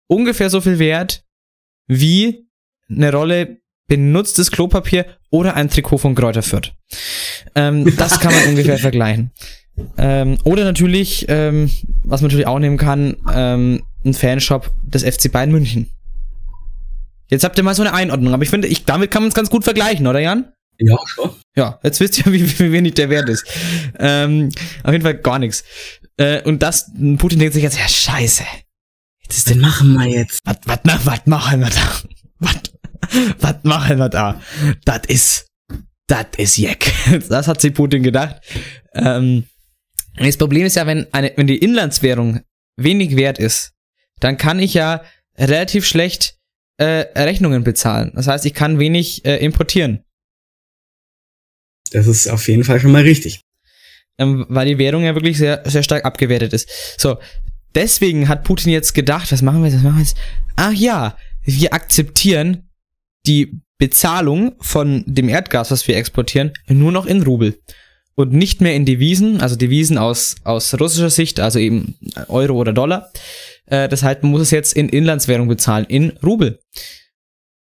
ungefähr 0.09 0.51
so 0.51 0.61
viel 0.61 0.79
wert 0.79 1.25
wie 1.87 2.47
eine 2.89 3.13
Rolle 3.13 3.59
benutztes 3.89 4.51
Klopapier 4.51 5.07
oder 5.31 5.55
ein 5.55 5.71
Trikot 5.71 5.99
von 5.99 6.15
Kräuter 6.15 6.43
Fürth. 6.43 6.73
Ähm, 7.55 7.97
das 7.97 8.21
kann 8.21 8.35
man 8.35 8.45
ungefähr 8.49 8.79
vergleichen. 8.79 9.31
Ähm, 9.99 10.39
oder 10.45 10.65
natürlich, 10.65 11.27
ähm, 11.29 11.71
was 12.03 12.23
man 12.23 12.29
natürlich 12.29 12.47
auch 12.47 12.59
nehmen 12.59 12.79
kann, 12.79 13.17
ähm, 13.33 13.83
ein 14.05 14.15
Fanshop 14.15 14.71
des 14.85 15.05
FC 15.05 15.31
Bayern 15.31 15.51
München. 15.51 15.91
Jetzt 17.29 17.45
habt 17.45 17.59
ihr 17.59 17.65
mal 17.65 17.75
so 17.75 17.83
eine 17.83 17.93
Einordnung, 17.93 18.33
aber 18.33 18.45
ich 18.45 18.51
finde, 18.51 18.69
ich, 18.69 18.85
damit 18.85 19.11
kann 19.11 19.23
man 19.23 19.29
es 19.29 19.35
ganz 19.35 19.51
gut 19.51 19.65
vergleichen, 19.65 20.07
oder 20.07 20.21
Jan? 20.21 20.53
Ja, 20.79 20.99
schon. 21.07 21.31
Ja, 21.57 21.81
jetzt 21.83 22.01
wisst 22.01 22.19
ihr, 22.19 22.27
wie, 22.33 22.59
wie 22.59 22.73
wenig 22.73 22.95
der 22.95 23.11
Wert 23.11 23.29
ist. 23.29 23.45
Ähm, 23.99 24.51
auf 24.83 24.93
jeden 24.93 25.05
Fall 25.05 25.19
gar 25.19 25.39
nichts. 25.39 25.65
Äh, 26.17 26.43
und 26.43 26.63
das, 26.63 26.91
Putin 27.19 27.39
denkt 27.39 27.55
sich 27.55 27.63
jetzt, 27.63 27.79
ja, 27.79 27.89
scheiße. 27.89 28.45
Was 29.29 29.45
denn 29.45 29.61
machen 29.61 29.95
wir 29.95 30.07
jetzt? 30.07 30.41
Was, 30.45 30.57
was, 30.65 30.79
was 31.05 31.27
machen 31.27 31.61
wir 31.61 31.71
da? 31.71 32.01
Was, 32.39 32.57
was 33.39 33.57
machen 33.63 33.99
wir 33.99 34.11
da? 34.11 34.43
Das 34.85 35.01
ist, 35.09 35.47
das 36.07 36.27
ist 36.37 36.59
Jack. 36.59 36.93
Das 37.29 37.49
hat 37.49 37.63
sich 37.63 37.73
Putin 37.73 38.03
gedacht. 38.03 38.43
Ähm, 38.93 39.45
das 40.17 40.37
Problem 40.37 40.67
ist 40.67 40.77
ja, 40.77 40.87
wenn 40.87 41.07
eine, 41.13 41.33
wenn 41.37 41.47
die 41.47 41.57
Inlandswährung 41.57 42.41
wenig 42.77 43.17
wert 43.17 43.39
ist, 43.39 43.73
dann 44.21 44.37
kann 44.37 44.59
ich 44.59 44.75
ja 44.75 45.03
relativ 45.39 45.87
schlecht 45.87 46.37
äh, 46.79 47.07
Rechnungen 47.17 47.65
bezahlen. 47.65 48.13
Das 48.15 48.27
heißt, 48.27 48.45
ich 48.45 48.55
kann 48.55 48.79
wenig 48.79 49.25
äh, 49.25 49.37
importieren. 49.37 50.05
Das 51.91 52.07
ist 52.07 52.29
auf 52.29 52.49
jeden 52.49 52.65
Fall 52.65 52.81
schon 52.81 52.93
mal 52.93 53.03
richtig. 53.03 53.41
Ähm, 54.19 54.47
weil 54.49 54.67
die 54.67 54.79
Währung 54.79 55.05
ja 55.05 55.15
wirklich 55.15 55.39
sehr, 55.39 55.63
sehr 55.67 55.83
stark 55.83 56.05
abgewertet 56.05 56.53
ist. 56.53 56.69
So, 56.99 57.19
deswegen 57.75 58.29
hat 58.29 58.45
Putin 58.45 58.73
jetzt 58.73 58.95
gedacht, 58.95 59.31
was 59.31 59.43
machen 59.43 59.63
wir 59.63 59.69
jetzt, 59.69 59.77
was 59.77 59.85
machen 59.85 59.97
wir 59.97 60.05
jetzt? 60.05 60.17
Ach 60.57 60.73
ja, 60.73 61.17
wir 61.45 61.75
akzeptieren 61.75 62.69
die 63.27 63.61
Bezahlung 63.79 64.55
von 64.61 65.05
dem 65.07 65.29
Erdgas, 65.29 65.71
was 65.71 65.87
wir 65.87 65.97
exportieren, 65.97 66.53
nur 66.69 66.93
noch 66.93 67.07
in 67.07 67.23
Rubel 67.23 67.59
und 68.17 68.33
nicht 68.33 68.61
mehr 68.61 68.75
in 68.75 68.87
Devisen, 68.87 69.41
also 69.41 69.57
Devisen 69.57 69.99
aus, 69.99 70.37
aus 70.43 70.75
russischer 70.81 71.11
Sicht, 71.11 71.39
also 71.39 71.59
eben 71.59 71.97
Euro 72.29 72.55
oder 72.55 72.73
Dollar. 72.73 73.13
Äh, 73.67 73.89
das 73.89 74.03
heißt, 74.03 74.23
man 74.23 74.33
muss 74.33 74.41
es 74.41 74.51
jetzt 74.51 74.73
in 74.73 74.89
Inlandswährung 74.89 75.49
bezahlen, 75.49 75.85
in 75.89 76.11
Rubel. 76.25 76.59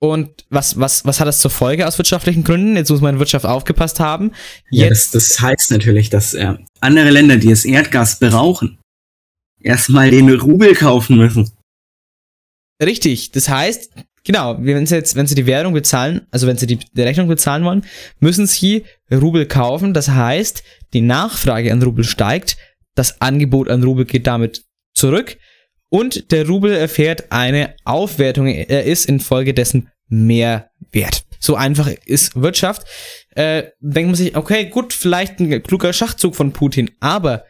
Und 0.02 0.46
was, 0.48 0.80
was, 0.80 1.04
was 1.04 1.20
hat 1.20 1.28
das 1.28 1.40
zur 1.40 1.50
Folge 1.50 1.86
aus 1.86 1.98
wirtschaftlichen 1.98 2.42
Gründen? 2.42 2.74
Jetzt 2.74 2.90
muss 2.90 3.02
man 3.02 3.14
in 3.14 3.18
Wirtschaft 3.20 3.44
aufgepasst 3.44 4.00
haben. 4.00 4.32
Jetzt 4.70 4.82
ja, 4.82 4.88
das, 4.88 5.10
das 5.10 5.40
heißt 5.40 5.70
natürlich, 5.70 6.08
dass 6.08 6.32
äh, 6.32 6.54
andere 6.80 7.10
Länder, 7.10 7.36
die 7.36 7.48
das 7.48 7.66
Erdgas 7.66 8.18
brauchen, 8.18 8.78
erstmal 9.60 10.10
den 10.10 10.30
Rubel 10.30 10.74
kaufen 10.74 11.18
müssen. 11.18 11.50
Richtig. 12.82 13.30
Das 13.32 13.50
heißt, 13.50 13.90
Genau, 14.22 14.56
wenn 14.60 14.86
sie 14.86 14.96
jetzt, 14.96 15.16
wenn 15.16 15.26
sie 15.26 15.34
die 15.34 15.46
Währung 15.46 15.72
bezahlen, 15.72 16.26
also 16.30 16.46
wenn 16.46 16.58
sie 16.58 16.66
die, 16.66 16.76
die 16.76 17.02
Rechnung 17.02 17.28
bezahlen 17.28 17.64
wollen, 17.64 17.84
müssen 18.18 18.46
sie 18.46 18.84
Rubel 19.10 19.46
kaufen. 19.46 19.94
Das 19.94 20.10
heißt, 20.10 20.62
die 20.92 21.00
Nachfrage 21.00 21.72
an 21.72 21.82
Rubel 21.82 22.04
steigt, 22.04 22.58
das 22.94 23.20
Angebot 23.22 23.70
an 23.70 23.82
Rubel 23.82 24.04
geht 24.04 24.26
damit 24.26 24.64
zurück 24.94 25.38
und 25.90 26.30
der 26.32 26.46
Rubel 26.46 26.72
erfährt 26.72 27.30
eine 27.30 27.74
Aufwertung. 27.84 28.46
Er 28.46 28.84
ist 28.84 29.06
infolgedessen 29.06 29.90
mehr 30.08 30.70
wert. 30.92 31.24
So 31.40 31.56
einfach 31.56 31.88
ist 32.06 32.40
Wirtschaft. 32.40 32.86
Äh, 33.30 33.64
denkt 33.80 34.08
man 34.08 34.14
sich, 34.14 34.36
okay, 34.36 34.66
gut, 34.66 34.92
vielleicht 34.92 35.40
ein 35.40 35.62
kluger 35.62 35.92
Schachzug 35.92 36.34
von 36.36 36.52
Putin, 36.52 36.90
aber 37.00 37.44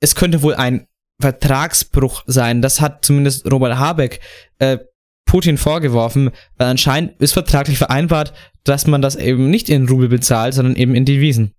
es 0.00 0.14
könnte 0.14 0.42
wohl 0.42 0.54
ein 0.54 0.86
Vertragsbruch 1.20 2.24
sein. 2.26 2.62
Das 2.62 2.80
hat 2.80 3.04
zumindest 3.04 3.50
Robert 3.50 3.78
Habeck 3.78 4.20
äh, 4.58 4.78
Putin 5.24 5.56
vorgeworfen, 5.56 6.30
weil 6.56 6.68
anscheinend 6.68 7.20
ist 7.20 7.32
vertraglich 7.32 7.78
vereinbart, 7.78 8.34
dass 8.64 8.86
man 8.86 9.02
das 9.02 9.16
eben 9.16 9.50
nicht 9.50 9.68
in 9.68 9.88
Rubel 9.88 10.08
bezahlt, 10.08 10.54
sondern 10.54 10.76
eben 10.76 10.94
in 10.94 11.04
Devisen. 11.04 11.54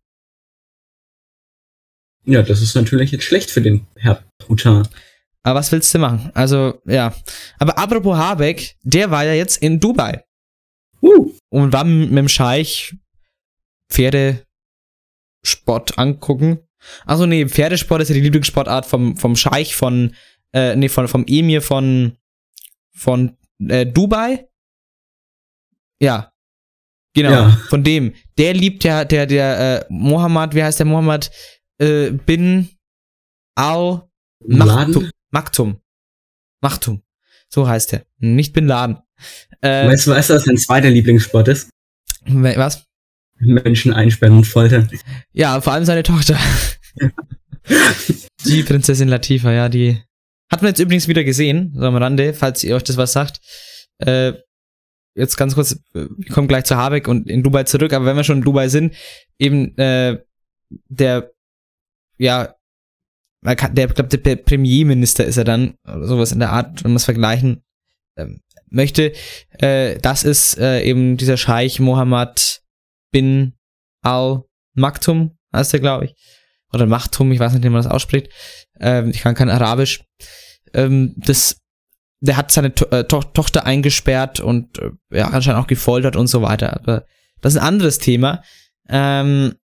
Ja, 2.25 2.41
das 2.41 2.61
ist 2.61 2.75
natürlich 2.75 3.11
jetzt 3.11 3.23
schlecht 3.23 3.51
für 3.51 3.61
den 3.61 3.87
Herr 3.95 4.23
Putin. 4.37 4.87
Aber 5.43 5.59
was 5.59 5.71
willst 5.71 5.93
du 5.93 5.99
machen? 5.99 6.31
Also, 6.33 6.81
ja. 6.85 7.13
Aber 7.59 7.77
apropos 7.77 8.17
Habeck, 8.17 8.77
der 8.81 9.11
war 9.11 9.25
ja 9.25 9.33
jetzt 9.33 9.57
in 9.57 9.79
Dubai. 9.79 10.23
Uh. 11.01 11.33
Und 11.49 11.73
war 11.73 11.83
mit 11.83 12.17
dem 12.17 12.29
Scheich 12.29 12.95
Pferdesport 13.91 14.47
angucken. 15.97 16.59
Also 17.05 17.25
nee, 17.25 17.45
Pferdesport 17.47 18.01
ist 18.01 18.09
ja 18.09 18.15
die 18.15 18.21
Lieblingssportart 18.21 18.85
vom, 18.85 19.17
vom 19.17 19.35
Scheich 19.35 19.75
von, 19.75 20.15
äh, 20.53 20.75
nee, 20.75 20.89
von, 20.89 21.07
vom 21.07 21.25
Emir 21.27 21.61
von, 21.61 22.17
von 22.95 23.37
äh, 23.67 23.85
Dubai. 23.85 24.47
Ja. 26.01 26.31
Genau, 27.15 27.31
ja. 27.31 27.49
von 27.69 27.83
dem. 27.83 28.15
Der 28.37 28.53
liebt 28.53 28.83
ja, 28.83 29.05
der, 29.05 29.27
der, 29.27 29.59
äh, 29.59 29.85
Mohammed, 29.89 30.55
wie 30.55 30.63
heißt 30.63 30.79
der 30.79 30.87
Mohammed? 30.87 31.29
Äh, 31.77 32.11
bin 32.11 32.69
Al 33.55 34.09
Maktum. 34.45 35.09
Maktum. 35.33 35.81
Maktum. 36.61 37.01
So 37.49 37.67
heißt 37.67 37.93
er. 37.93 38.05
Nicht 38.19 38.53
Bin 38.53 38.67
Laden. 38.67 38.99
Äh, 39.61 39.87
weißt 39.87 40.07
du, 40.07 40.11
weißt 40.11 40.29
du, 40.29 40.33
was 40.35 40.43
dein 40.43 40.57
zweiter 40.57 40.89
Lieblingssport 40.89 41.47
ist? 41.47 41.69
Was? 42.25 42.85
Menschen 43.39 43.93
einsperren 43.93 44.37
und 44.37 44.45
foltern. 44.45 44.89
Ja, 45.31 45.59
vor 45.59 45.73
allem 45.73 45.85
seine 45.85 46.03
Tochter. 46.03 46.37
die 48.45 48.63
Prinzessin 48.63 49.07
Latifa, 49.07 49.51
ja, 49.51 49.69
die 49.69 50.01
hat 50.51 50.61
man 50.61 50.69
jetzt 50.69 50.79
übrigens 50.79 51.07
wieder 51.07 51.23
gesehen, 51.23 51.73
so 51.75 51.83
am 51.85 51.95
Rande, 51.95 52.33
falls 52.35 52.63
ihr 52.63 52.75
euch 52.75 52.83
das 52.83 52.97
was 52.97 53.11
sagt. 53.11 53.41
Äh, 53.97 54.33
jetzt 55.15 55.35
ganz 55.35 55.55
kurz, 55.55 55.79
wir 55.93 56.09
kommen 56.31 56.47
gleich 56.47 56.65
zu 56.65 56.77
Habeck 56.77 57.07
und 57.07 57.27
in 57.27 57.41
Dubai 57.41 57.63
zurück, 57.63 57.91
aber 57.93 58.05
wenn 58.05 58.15
wir 58.15 58.23
schon 58.23 58.37
in 58.37 58.43
Dubai 58.43 58.67
sind, 58.67 58.93
eben 59.39 59.75
äh, 59.79 60.19
der, 60.69 61.31
ja, 62.17 62.55
der, 63.43 63.87
glaube 63.87 64.17
der 64.17 64.35
Premierminister 64.37 65.25
ist 65.25 65.37
er 65.37 65.43
dann, 65.43 65.75
oder 65.85 66.07
sowas 66.07 66.31
in 66.31 66.39
der 66.39 66.51
Art, 66.51 66.83
wenn 66.83 66.91
man 66.91 66.97
es 66.97 67.05
vergleichen 67.05 67.63
ähm, 68.17 68.41
möchte. 68.69 69.13
Äh, 69.59 69.97
das 69.99 70.23
ist 70.23 70.57
äh, 70.57 70.81
eben 70.83 71.17
dieser 71.17 71.37
Scheich 71.37 71.79
Mohammed 71.79 72.61
bin 73.11 73.53
Al 74.01 74.43
Maktum, 74.73 75.37
heißt 75.53 75.73
er, 75.73 75.79
glaube 75.79 76.05
ich. 76.05 76.15
Oder 76.71 76.87
Machtum, 76.87 77.31
ich 77.31 77.39
weiß 77.39 77.53
nicht, 77.53 77.63
wie 77.63 77.69
man 77.69 77.83
das 77.83 77.91
ausspricht. 77.91 78.29
Ähm, 78.79 79.09
ich 79.09 79.21
kann 79.21 79.35
kein 79.35 79.49
Arabisch 79.49 80.03
ähm, 80.73 81.13
das, 81.17 81.57
der 82.19 82.37
hat 82.37 82.51
seine 82.51 82.73
to 82.73 82.85
äh, 82.85 83.05
to 83.05 83.21
Tochter 83.21 83.65
eingesperrt 83.65 84.39
und 84.39 84.79
äh, 84.79 84.91
ja, 85.11 85.27
anscheinend 85.27 85.61
auch 85.61 85.67
gefoltert 85.67 86.15
und 86.15 86.27
so 86.27 86.41
weiter. 86.41 86.75
Aber 86.75 87.05
das 87.41 87.53
ist 87.53 87.59
ein 87.59 87.67
anderes 87.67 87.99
Thema. 87.99 88.43
Ähm, 88.89 89.55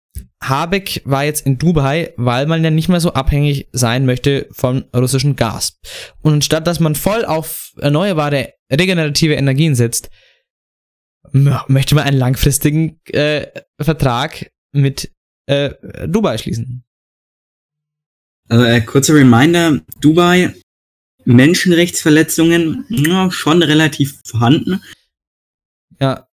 Habeck 0.41 1.01
war 1.05 1.25
jetzt 1.25 1.45
in 1.45 1.57
Dubai, 1.57 2.13
weil 2.15 2.45
man 2.45 2.63
ja 2.63 2.69
nicht 2.69 2.89
mehr 2.89 3.01
so 3.01 3.13
abhängig 3.13 3.67
sein 3.71 4.05
möchte 4.05 4.47
vom 4.51 4.85
russischen 4.95 5.35
Gas. 5.35 5.79
Und 6.21 6.45
statt 6.45 6.65
dass 6.65 6.79
man 6.79 6.95
voll 6.95 7.25
auf 7.25 7.73
erneuerbare, 7.77 8.53
regenerative 8.71 9.33
Energien 9.33 9.75
setzt, 9.75 10.09
möchte 11.31 11.95
man 11.95 12.05
einen 12.05 12.17
langfristigen 12.17 12.99
äh, 13.07 13.47
Vertrag 13.79 14.51
mit 14.71 15.11
äh, 15.45 15.71
Dubai 16.07 16.37
schließen. 16.37 16.83
Also, 18.47 18.65
äh, 18.65 18.81
kurzer 18.81 19.15
Reminder, 19.15 19.79
Dubai, 19.99 20.53
Menschenrechtsverletzungen, 21.25 22.85
ja, 22.89 23.29
schon 23.29 23.61
relativ 23.61 24.19
vorhanden. 24.25 24.81
Ja. 25.99 26.27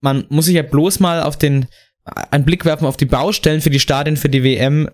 Man 0.00 0.26
muss 0.28 0.46
sich 0.46 0.54
ja 0.54 0.62
bloß 0.62 1.00
mal 1.00 1.22
auf 1.22 1.38
den, 1.38 1.66
einen 2.04 2.44
Blick 2.44 2.64
werfen 2.64 2.86
auf 2.86 2.96
die 2.96 3.06
Baustellen 3.06 3.60
für 3.60 3.70
die 3.70 3.80
Stadien 3.80 4.16
für 4.16 4.28
die 4.28 4.44
WM 4.44 4.90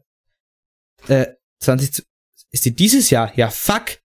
äh, 1.09 1.27
20, 1.61 2.07
ist 2.51 2.65
die 2.65 2.75
dieses 2.75 3.11
Jahr? 3.11 3.33
Ja, 3.37 3.51
fuck. 3.51 3.99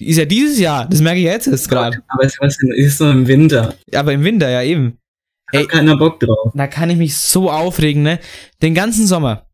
Die 0.00 0.08
ist 0.08 0.18
ja 0.18 0.26
dieses 0.26 0.58
Jahr, 0.58 0.88
das 0.88 1.00
merke 1.00 1.20
ich 1.20 1.24
jetzt 1.24 1.46
erst 1.46 1.68
gerade. 1.68 2.02
Aber 2.08 2.24
es 2.24 2.36
ist 2.60 2.98
so 2.98 3.10
im 3.10 3.26
Winter. 3.26 3.74
Aber 3.94 4.12
im 4.12 4.24
Winter, 4.24 4.50
ja 4.50 4.62
eben. 4.62 4.98
Da 5.52 5.60
hat 5.60 5.68
keiner 5.68 5.96
Bock 5.96 6.20
drauf. 6.20 6.52
Da 6.54 6.66
kann 6.66 6.90
ich 6.90 6.96
mich 6.96 7.16
so 7.16 7.50
aufregen, 7.50 8.02
ne? 8.02 8.18
Den 8.62 8.74
ganzen 8.74 9.06
Sommer, 9.06 9.48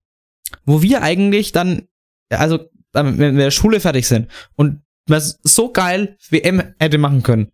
wo 0.64 0.82
wir 0.82 1.02
eigentlich 1.02 1.52
dann, 1.52 1.86
also 2.30 2.70
wenn 2.92 3.18
wir 3.18 3.28
in 3.28 3.36
der 3.36 3.50
Schule 3.50 3.78
fertig 3.78 4.08
sind 4.08 4.30
und 4.56 4.82
was 5.06 5.38
so 5.42 5.70
geil 5.70 6.16
WM 6.30 6.74
hätte 6.78 6.98
machen 6.98 7.22
können, 7.22 7.52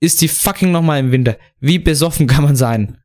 ist 0.00 0.20
die 0.20 0.28
fucking 0.28 0.70
nochmal 0.70 1.00
im 1.00 1.12
Winter. 1.12 1.38
Wie 1.60 1.78
besoffen 1.78 2.26
kann 2.26 2.44
man 2.44 2.56
sein? 2.56 3.02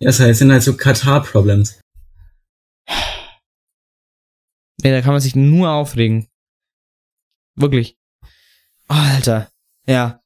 Ja, 0.00 0.08
das 0.08 0.20
heißt, 0.20 0.40
sind 0.40 0.52
halt 0.52 0.62
so 0.62 0.76
Katar-Problems. 0.76 1.80
Ja, 4.82 4.90
da 4.90 5.00
kann 5.00 5.12
man 5.12 5.20
sich 5.20 5.34
nur 5.34 5.70
aufregen. 5.70 6.28
Wirklich. 7.54 7.96
Oh, 8.88 8.94
Alter. 8.94 9.50
Ja. 9.86 10.20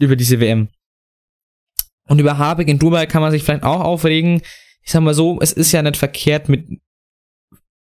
Über 0.00 0.16
diese 0.16 0.40
WM. 0.40 0.68
Und 2.08 2.18
über 2.18 2.38
Habeck 2.38 2.68
in 2.68 2.78
Dubai 2.78 3.06
kann 3.06 3.22
man 3.22 3.30
sich 3.30 3.44
vielleicht 3.44 3.62
auch 3.62 3.80
aufregen. 3.80 4.42
Ich 4.82 4.90
sag 4.90 5.02
mal 5.02 5.14
so, 5.14 5.40
es 5.40 5.52
ist 5.52 5.72
ja 5.72 5.82
nicht 5.82 5.96
verkehrt, 5.96 6.48
mit, 6.48 6.80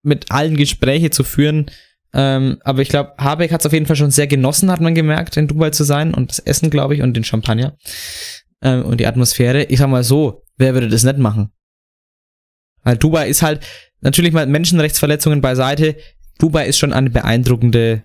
mit 0.04 0.32
allen 0.32 0.56
Gespräche 0.56 1.10
zu 1.10 1.24
führen. 1.24 1.70
Ähm, 2.14 2.58
aber 2.64 2.82
ich 2.82 2.90
glaube, 2.90 3.14
Habeck 3.18 3.52
hat 3.52 3.62
es 3.62 3.66
auf 3.66 3.74
jeden 3.74 3.86
Fall 3.86 3.96
schon 3.96 4.12
sehr 4.12 4.28
genossen, 4.28 4.72
hat 4.72 4.82
man 4.82 4.96
gemerkt, 4.96 5.38
in 5.38 5.48
Dubai 5.48 5.70
zu 5.70 5.84
sein. 5.84 6.14
Und 6.14 6.32
das 6.32 6.40
Essen, 6.40 6.70
glaube 6.70 6.96
ich, 6.96 7.02
und 7.02 7.14
den 7.14 7.24
Champagner. 7.24 7.78
Ähm, 8.62 8.84
und 8.84 9.00
die 9.00 9.08
Atmosphäre. 9.08 9.64
Ich 9.66 9.80
sag 9.80 9.90
mal 9.90 10.04
so, 10.04 10.44
wer 10.58 10.74
würde 10.74 10.90
das 10.90 11.04
nicht 11.04 11.18
machen? 11.18 11.52
Weil 12.84 12.98
Dubai 12.98 13.30
ist 13.30 13.42
halt, 13.42 13.66
natürlich 14.02 14.34
mal 14.34 14.48
Menschenrechtsverletzungen 14.48 15.42
beiseite. 15.42 15.98
Dubai 16.40 16.68
ist 16.68 16.78
schon 16.78 16.94
eine 16.94 17.10
beeindruckende 17.10 18.04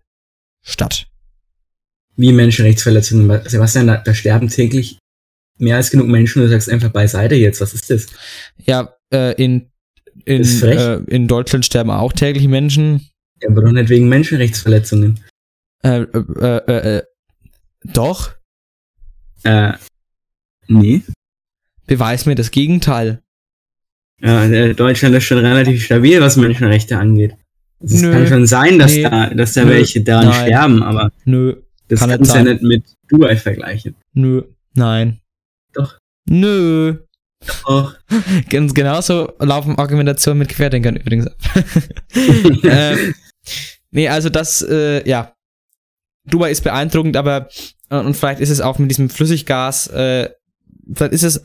Stadt. 0.63 1.07
Wie 2.17 2.33
Menschenrechtsverletzungen? 2.33 3.41
Sebastian, 3.47 3.87
da, 3.87 3.97
da 3.97 4.15
sterben 4.15 4.49
täglich 4.49 4.99
mehr 5.59 5.77
als 5.77 5.91
genug 5.91 6.09
Menschen 6.09 6.43
und 6.43 6.49
du 6.49 6.53
sagst 6.53 6.69
einfach 6.69 6.91
beiseite 6.91 7.35
jetzt. 7.35 7.61
Was 7.61 7.75
ist 7.75 7.91
das? 7.91 8.07
Ja, 8.65 8.95
äh, 9.13 9.33
in, 9.43 9.71
in, 10.25 10.43
äh, 10.63 10.97
in 11.07 11.29
Deutschland 11.29 11.65
sterben 11.65 11.91
auch 11.91 12.13
täglich 12.13 12.49
Menschen. 12.49 13.09
Ja, 13.43 13.49
aber 13.51 13.63
doch 13.63 13.73
nicht 13.73 13.89
wegen 13.89 14.09
Menschenrechtsverletzungen. 14.09 15.21
Äh, 15.83 16.03
äh, 16.03 16.57
äh, 16.67 16.97
äh, 16.99 17.03
doch. 17.85 18.35
Äh, 19.43 19.73
nee. 20.67 21.03
Beweis 21.87 22.27
mir 22.27 22.35
das 22.35 22.51
Gegenteil. 22.51 23.23
Ja, 24.21 24.73
Deutschland 24.73 25.15
ist 25.15 25.25
schon 25.25 25.39
relativ 25.39 25.85
stabil, 25.85 26.21
was 26.21 26.37
Menschenrechte 26.37 26.97
angeht. 26.97 27.37
Es 27.81 28.01
kann 28.01 28.27
schon 28.27 28.47
sein, 28.47 28.79
dass 28.79 28.93
nee, 28.93 29.03
da, 29.03 29.29
dass 29.29 29.53
da 29.53 29.65
nö, 29.65 29.71
welche 29.71 30.03
daran 30.03 30.29
nein, 30.29 30.47
sterben, 30.47 30.83
aber 30.83 31.13
nö, 31.25 31.57
das 31.89 32.01
kann 32.01 32.11
kannst 32.11 32.33
du 32.33 32.37
ja 32.39 32.45
nicht 32.45 32.63
mit 32.63 32.85
Dubai 33.09 33.37
vergleichen. 33.37 33.95
Nö, 34.15 34.43
nein. 34.75 35.21
Doch. 35.75 35.99
Nö. 36.29 36.97
Doch. 37.67 37.95
Ganz 38.49 38.73
genauso 38.73 39.35
laufen 39.39 39.77
Argumentationen 39.77 40.39
mit 40.39 40.49
Querdenkern 40.49 40.97
übrigens 40.97 41.27
ab. 41.27 41.37
ähm, 42.15 43.15
nee, 43.91 44.09
also 44.09 44.29
das, 44.29 44.63
äh, 44.63 45.09
ja. 45.09 45.33
Dubai 46.27 46.51
ist 46.51 46.65
beeindruckend, 46.65 47.17
aber 47.17 47.49
äh, 47.91 47.97
und 47.97 48.15
vielleicht 48.15 48.41
ist 48.41 48.51
es 48.51 48.61
auch 48.61 48.79
mit 48.79 48.91
diesem 48.91 49.11
Flüssiggas, 49.11 49.89
äh, 49.89 50.31
vielleicht 50.95 51.13
ist 51.13 51.23
es 51.23 51.43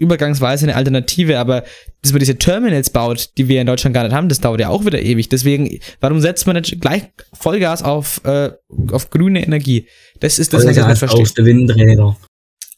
übergangsweise 0.00 0.64
eine 0.64 0.76
Alternative, 0.76 1.38
aber 1.38 1.62
dass 2.02 2.12
man 2.12 2.20
diese 2.20 2.36
Terminals 2.36 2.90
baut, 2.90 3.36
die 3.36 3.48
wir 3.48 3.60
in 3.60 3.66
Deutschland 3.66 3.94
gar 3.94 4.02
nicht 4.02 4.14
haben, 4.14 4.30
das 4.30 4.40
dauert 4.40 4.60
ja 4.60 4.70
auch 4.70 4.86
wieder 4.86 5.00
ewig. 5.00 5.28
Deswegen, 5.28 5.78
warum 6.00 6.20
setzt 6.20 6.46
man 6.46 6.56
nicht 6.56 6.80
gleich 6.80 7.02
Vollgas 7.34 7.82
auf, 7.82 8.22
äh, 8.24 8.50
auf 8.90 9.10
grüne 9.10 9.44
Energie? 9.44 9.86
Das 10.18 10.38
ist 10.38 10.54
das, 10.54 10.66
was 10.66 10.76
ich 10.76 10.86
nicht 10.86 10.98
verstehe. 10.98 11.20
Aus 11.20 11.34
der 11.34 11.44
Windräder. 11.44 12.16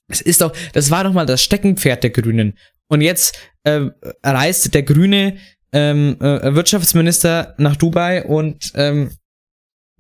Das 0.08 0.20
ist 0.20 0.40
doch, 0.40 0.52
das 0.72 0.90
war 0.90 1.04
doch 1.04 1.12
mal 1.12 1.24
das 1.24 1.42
Steckenpferd 1.42 2.02
der 2.02 2.10
Grünen. 2.10 2.58
Und 2.88 3.00
jetzt 3.00 3.38
äh, 3.62 3.82
reist 4.24 4.74
der 4.74 4.82
grüne 4.82 5.38
ähm, 5.72 6.16
äh, 6.20 6.54
Wirtschaftsminister 6.54 7.54
nach 7.58 7.76
Dubai 7.76 8.24
und 8.24 8.72
ähm, 8.74 9.10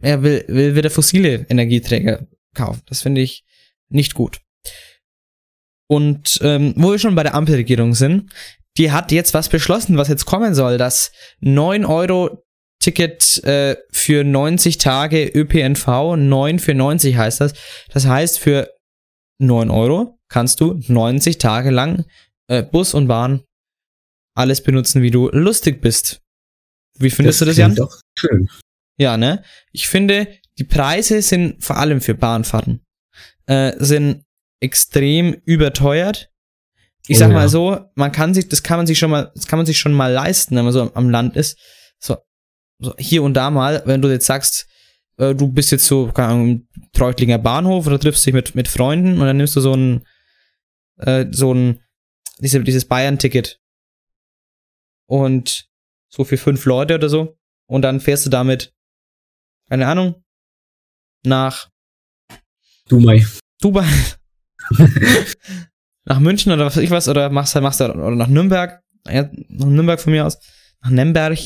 er 0.00 0.22
will, 0.22 0.44
will 0.48 0.74
wieder 0.74 0.90
fossile 0.90 1.46
Energieträger 1.48 2.26
kaufen. 2.54 2.82
Das 2.86 3.02
finde 3.02 3.20
ich 3.20 3.44
nicht 3.88 4.14
gut. 4.14 4.40
Und 5.88 6.38
ähm, 6.42 6.74
wo 6.76 6.92
wir 6.92 6.98
schon 6.98 7.14
bei 7.14 7.22
der 7.22 7.34
Ampelregierung 7.34 7.94
sind, 7.94 8.32
die 8.78 8.92
hat 8.92 9.12
jetzt 9.12 9.34
was 9.34 9.48
beschlossen, 9.48 9.98
was 9.98 10.08
jetzt 10.08 10.24
kommen 10.24 10.54
soll. 10.54 10.78
Das 10.78 11.12
9 11.40 11.84
Euro 11.84 12.42
Ticket 12.80 13.44
äh, 13.44 13.76
für 13.92 14.24
90 14.24 14.78
Tage 14.78 15.26
ÖPNV, 15.26 16.16
9 16.16 16.58
für 16.58 16.74
90 16.74 17.16
heißt 17.16 17.40
das. 17.40 17.52
Das 17.90 18.06
heißt, 18.06 18.38
für 18.40 18.70
9 19.38 19.70
Euro 19.70 20.18
kannst 20.28 20.60
du 20.60 20.80
90 20.88 21.38
Tage 21.38 21.70
lang 21.70 22.04
äh, 22.48 22.62
Bus 22.62 22.94
und 22.94 23.06
Bahn 23.06 23.44
alles 24.34 24.62
benutzen, 24.62 25.02
wie 25.02 25.10
du 25.10 25.28
lustig 25.30 25.80
bist. 25.80 26.22
Wie 26.98 27.10
findest 27.10 27.40
das 27.40 27.46
du 27.46 27.50
das, 27.50 27.56
Jan? 27.56 27.74
Doch 27.74 28.00
schön. 28.18 28.48
Ja, 28.98 29.16
ne? 29.16 29.42
Ich 29.72 29.88
finde, 29.88 30.28
die 30.58 30.64
Preise 30.64 31.22
sind 31.22 31.62
vor 31.64 31.76
allem 31.78 32.00
für 32.00 32.14
Bahnfahrten 32.14 32.84
äh, 33.46 33.72
sind 33.78 34.24
extrem 34.60 35.34
überteuert. 35.44 36.30
Ich 37.06 37.16
oh, 37.16 37.20
sag 37.20 37.32
mal 37.32 37.42
ja. 37.42 37.48
so, 37.48 37.80
man 37.94 38.12
kann 38.12 38.32
sich, 38.32 38.48
das 38.48 38.62
kann 38.62 38.78
man 38.78 38.86
sich 38.86 38.98
schon 38.98 39.10
mal, 39.10 39.32
das 39.34 39.46
kann 39.46 39.58
man 39.58 39.66
sich 39.66 39.78
schon 39.78 39.92
mal 39.92 40.12
leisten, 40.12 40.54
wenn 40.56 40.64
man 40.64 40.72
so 40.72 40.94
am 40.94 41.10
Land 41.10 41.36
ist. 41.36 41.58
So, 41.98 42.16
so 42.78 42.94
hier 42.98 43.22
und 43.22 43.34
da 43.34 43.50
mal, 43.50 43.82
wenn 43.86 44.02
du 44.02 44.08
jetzt 44.08 44.26
sagst, 44.26 44.66
äh, 45.18 45.34
du 45.34 45.48
bist 45.48 45.72
jetzt 45.72 45.86
so, 45.86 46.06
keine 46.08 46.28
Ahnung, 46.28 46.68
Treutlinger 46.92 47.38
Bahnhof 47.38 47.86
oder 47.86 47.98
triffst 47.98 48.24
dich 48.24 48.34
mit, 48.34 48.54
mit 48.54 48.68
Freunden 48.68 49.20
und 49.20 49.26
dann 49.26 49.36
nimmst 49.36 49.56
du 49.56 49.60
so 49.60 49.74
ein, 49.74 50.06
äh, 50.98 51.26
so 51.30 51.52
ein, 51.52 51.80
diese, 52.38 52.60
dieses 52.62 52.84
Bayern-Ticket. 52.84 53.60
Und 55.06 55.66
so 56.08 56.24
für 56.24 56.36
fünf 56.36 56.64
Leute 56.64 56.94
oder 56.94 57.08
so. 57.08 57.36
Und 57.66 57.82
dann 57.82 58.00
fährst 58.00 58.26
du 58.26 58.30
damit, 58.30 58.72
keine 59.68 59.86
Ahnung, 59.86 60.22
nach 61.24 61.68
Dubai. 62.88 63.24
Dubai. 63.60 63.86
nach 66.04 66.20
München 66.20 66.52
oder 66.52 66.66
was 66.66 66.76
weiß 66.76 66.82
ich 66.82 66.90
was, 66.90 67.08
oder 67.08 67.30
machst 67.30 67.54
halt, 67.54 67.62
machst 67.62 67.80
du, 67.80 67.90
oder 67.90 68.16
nach 68.16 68.26
Nürnberg, 68.26 68.82
ja, 69.08 69.28
nach 69.48 69.66
Nürnberg 69.66 70.00
von 70.00 70.12
mir 70.12 70.26
aus, 70.26 70.38
nach 70.82 70.90
Nemberg, 70.90 71.38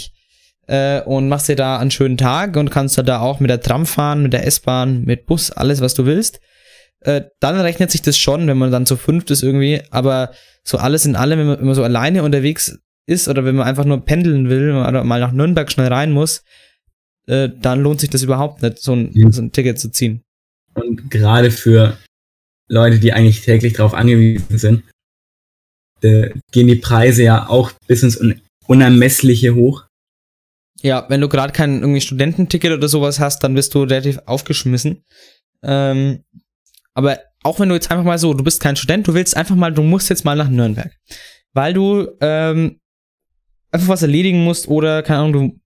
äh, 0.66 1.00
und 1.02 1.28
machst 1.28 1.48
dir 1.48 1.56
da 1.56 1.78
einen 1.78 1.90
schönen 1.90 2.16
Tag 2.16 2.56
und 2.56 2.70
kannst 2.70 2.98
da 2.98 3.20
auch 3.20 3.40
mit 3.40 3.50
der 3.50 3.60
Tram 3.60 3.86
fahren, 3.86 4.22
mit 4.22 4.32
der 4.32 4.46
S-Bahn, 4.46 5.04
mit 5.04 5.26
Bus, 5.26 5.50
alles, 5.50 5.80
was 5.80 5.94
du 5.94 6.06
willst. 6.06 6.40
Äh, 7.00 7.22
dann 7.40 7.60
rechnet 7.60 7.90
sich 7.90 8.02
das 8.02 8.18
schon, 8.18 8.46
wenn 8.46 8.58
man 8.58 8.72
dann 8.72 8.86
zu 8.86 8.96
fünft 8.96 9.30
ist 9.30 9.42
irgendwie, 9.42 9.82
aber 9.90 10.32
so 10.64 10.78
alles 10.78 11.06
in 11.06 11.14
allem, 11.14 11.38
wenn 11.38 11.46
man, 11.46 11.58
wenn 11.58 11.66
man 11.66 11.74
so 11.74 11.84
alleine 11.84 12.22
unterwegs 12.22 12.78
ist 13.06 13.28
oder 13.28 13.44
wenn 13.44 13.56
man 13.56 13.66
einfach 13.66 13.84
nur 13.84 14.04
pendeln 14.04 14.48
will 14.48 14.72
oder 14.72 15.04
mal 15.04 15.20
nach 15.20 15.32
Nürnberg 15.32 15.70
schnell 15.70 15.92
rein 15.92 16.12
muss, 16.12 16.42
äh, 17.26 17.48
dann 17.60 17.80
lohnt 17.80 18.00
sich 18.00 18.10
das 18.10 18.22
überhaupt 18.22 18.62
nicht, 18.62 18.78
so 18.78 18.94
ein, 18.94 19.32
so 19.32 19.42
ein 19.42 19.52
Ticket 19.52 19.78
zu 19.78 19.90
ziehen. 19.90 20.22
Und 20.74 21.10
gerade 21.10 21.50
für 21.50 21.96
Leute, 22.68 22.98
die 22.98 23.12
eigentlich 23.12 23.42
täglich 23.42 23.74
darauf 23.74 23.94
angewiesen 23.94 24.58
sind, 24.58 24.82
gehen 26.00 26.66
die 26.66 26.76
Preise 26.76 27.22
ja 27.22 27.48
auch 27.48 27.72
bis 27.86 28.02
ins 28.02 28.20
Unermessliche 28.66 29.54
hoch. 29.54 29.86
Ja, 30.82 31.06
wenn 31.08 31.20
du 31.20 31.28
gerade 31.28 31.52
kein 31.52 31.80
irgendwie 31.80 32.00
Studententicket 32.00 32.72
oder 32.72 32.88
sowas 32.88 33.18
hast, 33.18 33.42
dann 33.42 33.54
bist 33.54 33.74
du 33.74 33.82
relativ 33.82 34.18
aufgeschmissen. 34.26 35.02
Ähm, 35.62 36.22
aber 36.94 37.20
auch 37.42 37.58
wenn 37.60 37.68
du 37.68 37.74
jetzt 37.74 37.90
einfach 37.90 38.04
mal 38.04 38.18
so, 38.18 38.34
du 38.34 38.44
bist 38.44 38.60
kein 38.60 38.76
Student, 38.76 39.08
du 39.08 39.14
willst 39.14 39.36
einfach 39.36 39.56
mal, 39.56 39.72
du 39.72 39.82
musst 39.82 40.10
jetzt 40.10 40.24
mal 40.24 40.36
nach 40.36 40.48
Nürnberg. 40.48 40.92
Weil 41.54 41.72
du 41.72 42.08
ähm, 42.20 42.78
einfach 43.70 43.88
was 43.88 44.02
erledigen 44.02 44.44
musst 44.44 44.68
oder, 44.68 45.02
keine 45.02 45.20
Ahnung, 45.20 45.32
du, 45.32 45.60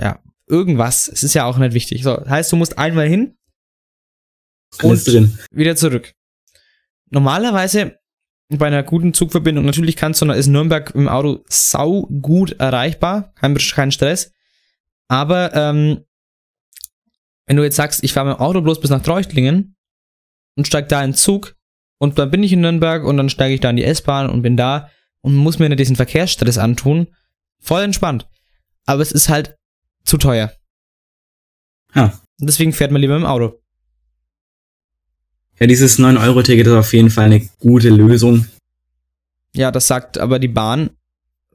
ja, 0.00 0.22
irgendwas. 0.46 1.08
Es 1.08 1.22
ist 1.22 1.34
ja 1.34 1.44
auch 1.44 1.58
nicht 1.58 1.74
wichtig. 1.74 2.02
So, 2.02 2.16
das 2.16 2.28
heißt, 2.28 2.52
du 2.52 2.56
musst 2.56 2.78
einmal 2.78 3.08
hin 3.08 3.38
alles 4.78 5.04
drin. 5.04 5.38
Wieder 5.50 5.76
zurück. 5.76 6.12
Normalerweise 7.10 7.98
bei 8.48 8.66
einer 8.66 8.82
guten 8.82 9.12
Zugverbindung. 9.12 9.64
Natürlich 9.64 9.96
kannst 9.96 10.22
du, 10.22 10.30
ist 10.30 10.46
Nürnberg 10.46 10.94
im 10.94 11.08
Auto 11.08 11.44
sau 11.48 12.02
gut 12.06 12.52
erreichbar, 12.52 13.32
kein, 13.34 13.54
kein 13.56 13.92
Stress. 13.92 14.32
Aber 15.08 15.54
ähm, 15.54 16.04
wenn 17.46 17.56
du 17.56 17.62
jetzt 17.62 17.76
sagst, 17.76 18.04
ich 18.04 18.12
fahre 18.12 18.28
mit 18.28 18.38
dem 18.38 18.40
Auto 18.40 18.60
bloß 18.60 18.80
bis 18.80 18.90
nach 18.90 19.02
Treuchtlingen 19.02 19.76
und 20.56 20.66
steig 20.66 20.88
da 20.88 21.02
in 21.02 21.10
den 21.10 21.16
Zug 21.16 21.56
und 21.98 22.18
dann 22.18 22.30
bin 22.30 22.42
ich 22.42 22.52
in 22.52 22.60
Nürnberg 22.60 23.04
und 23.04 23.16
dann 23.16 23.30
steige 23.30 23.54
ich 23.54 23.60
da 23.60 23.70
in 23.70 23.76
die 23.76 23.84
S-Bahn 23.84 24.30
und 24.30 24.42
bin 24.42 24.56
da 24.56 24.90
und 25.20 25.36
muss 25.36 25.58
mir 25.58 25.68
nicht 25.68 25.80
diesen 25.80 25.96
Verkehrsstress 25.96 26.58
antun, 26.58 27.08
voll 27.58 27.82
entspannt. 27.82 28.28
Aber 28.86 29.02
es 29.02 29.12
ist 29.12 29.28
halt 29.28 29.56
zu 30.04 30.16
teuer. 30.16 30.52
Ja. 31.94 32.20
Und 32.40 32.48
deswegen 32.48 32.72
fährt 32.72 32.90
man 32.90 33.00
lieber 33.00 33.16
im 33.16 33.26
Auto. 33.26 33.60
Ja, 35.58 35.66
dieses 35.66 35.98
9-Euro-Ticket 35.98 36.66
ist 36.66 36.72
auf 36.72 36.92
jeden 36.92 37.10
Fall 37.10 37.26
eine 37.26 37.40
gute 37.58 37.88
Lösung. 37.88 38.46
Ja, 39.54 39.72
das 39.72 39.88
sagt 39.88 40.18
aber 40.18 40.38
die 40.38 40.48
Bahn 40.48 40.90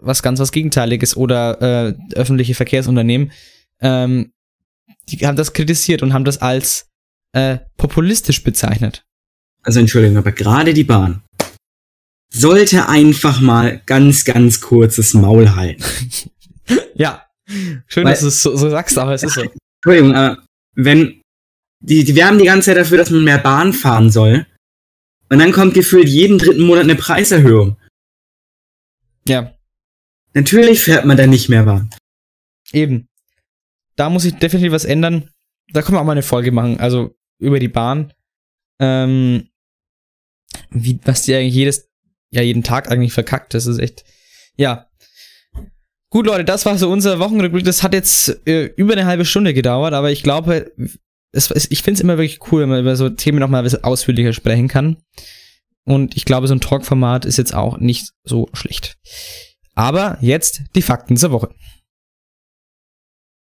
was 0.06 0.22
ganz 0.22 0.40
was 0.40 0.52
Gegenteiliges 0.52 1.16
oder 1.16 1.62
äh, 1.62 1.96
öffentliche 2.16 2.56
Verkehrsunternehmen. 2.56 3.32
Ähm, 3.80 4.32
die 5.10 5.26
haben 5.26 5.36
das 5.36 5.54
kritisiert 5.54 6.04
und 6.04 6.14
haben 6.14 6.26
das 6.26 6.42
als 6.42 6.88
äh, 7.32 7.60
populistisch 7.78 8.44
bezeichnet. 8.44 9.06
Also 9.64 9.80
Entschuldigung, 9.80 10.18
aber 10.18 10.32
gerade 10.32 10.74
die 10.74 10.84
Bahn 10.84 11.22
sollte 12.34 12.90
einfach 12.90 13.40
mal 13.40 13.82
ganz, 13.86 14.26
ganz 14.26 14.60
kurzes 14.60 15.14
Maul 15.14 15.56
halten. 15.56 15.84
ja, 16.96 17.26
schön, 17.88 18.06
Weil, 18.06 18.14
dass 18.14 18.22
du 18.22 18.28
es 18.28 18.42
so, 18.42 18.56
so, 18.56 18.70
sagst, 18.70 18.98
aber 18.98 19.14
es 19.14 19.24
ist 19.24 19.36
so. 19.36 19.42
Entschuldigung, 19.86 20.16
aber 20.16 20.44
wenn 20.76 21.22
die, 21.80 22.04
die 22.04 22.16
werben 22.16 22.40
die 22.40 22.46
ganze 22.46 22.68
Zeit 22.68 22.78
dafür, 22.78 22.98
dass 22.98 23.10
man 23.10 23.24
mehr 23.24 23.38
Bahn 23.38 23.74
fahren 23.74 24.10
soll. 24.10 24.46
Und 25.30 25.40
dann 25.40 25.52
kommt 25.52 25.74
gefühlt 25.74 26.08
jeden 26.08 26.38
dritten 26.38 26.62
Monat 26.62 26.84
eine 26.84 26.96
Preiserhöhung. 26.96 27.78
Ja. 29.28 29.54
Natürlich 30.34 30.82
fährt 30.82 31.06
man 31.06 31.18
dann 31.18 31.30
nicht 31.30 31.50
mehr 31.50 31.64
Bahn. 31.64 31.90
Eben. 32.72 33.08
Da 33.96 34.10
muss 34.10 34.26
ich 34.26 34.36
definitiv 34.36 34.72
was 34.72 34.86
ändern. 34.86 35.30
Da 35.72 35.82
können 35.82 35.98
wir 35.98 36.02
auch 36.02 36.06
mal 36.06 36.14
eine 36.14 36.24
Folge 36.24 36.52
machen, 36.52 36.80
also 36.80 37.16
über 37.40 37.60
die 37.60 37.68
Bahn. 37.68 38.14
Ähm, 38.80 39.50
wie, 40.70 41.00
was 41.04 41.24
die 41.24 41.36
eigentlich 41.36 41.54
jedes, 41.54 41.90
ja, 42.34 42.42
jeden 42.42 42.64
Tag 42.64 42.92
eigentlich 42.92 43.14
verkackt. 43.14 43.54
Das 43.54 43.68
ist 43.68 43.80
echt, 43.80 44.04
ja. 44.58 44.88
Gut, 46.10 46.26
Leute, 46.26 46.46
das 46.46 46.66
war 46.66 46.78
so 46.78 46.92
unser 46.92 47.20
Wochenrückblick. 47.20 47.64
Das 47.64 47.84
hat 47.84 47.94
jetzt 47.94 48.48
äh, 48.48 48.66
über 48.76 48.94
eine 48.94 49.06
halbe 49.06 49.26
Stunde 49.26 49.54
gedauert, 49.54 49.94
aber 49.94 50.12
ich 50.12 50.24
glaube, 50.24 50.72
es, 51.32 51.50
ich 51.70 51.82
finde 51.82 51.98
es 51.98 52.02
immer 52.02 52.18
wirklich 52.18 52.52
cool, 52.52 52.62
wenn 52.62 52.70
man 52.70 52.82
über 52.82 52.96
so 52.96 53.10
Themen 53.10 53.40
nochmal 53.40 53.62
ein 53.62 53.64
bisschen 53.64 53.84
ausführlicher 53.84 54.34
sprechen 54.34 54.68
kann. 54.68 54.98
Und 55.86 56.16
ich 56.16 56.26
glaube, 56.26 56.48
so 56.48 56.56
ein 56.56 56.62
Talk-Format 56.62 57.26
ist 57.26 57.38
jetzt 57.38 57.54
auch 57.54 57.78
nicht 57.78 58.12
so 58.24 58.50
schlecht. 58.54 58.98
Aber 59.76 60.18
jetzt 60.22 60.62
die 60.76 60.82
Fakten 60.82 61.18
zur 61.18 61.32
Woche. 61.32 61.50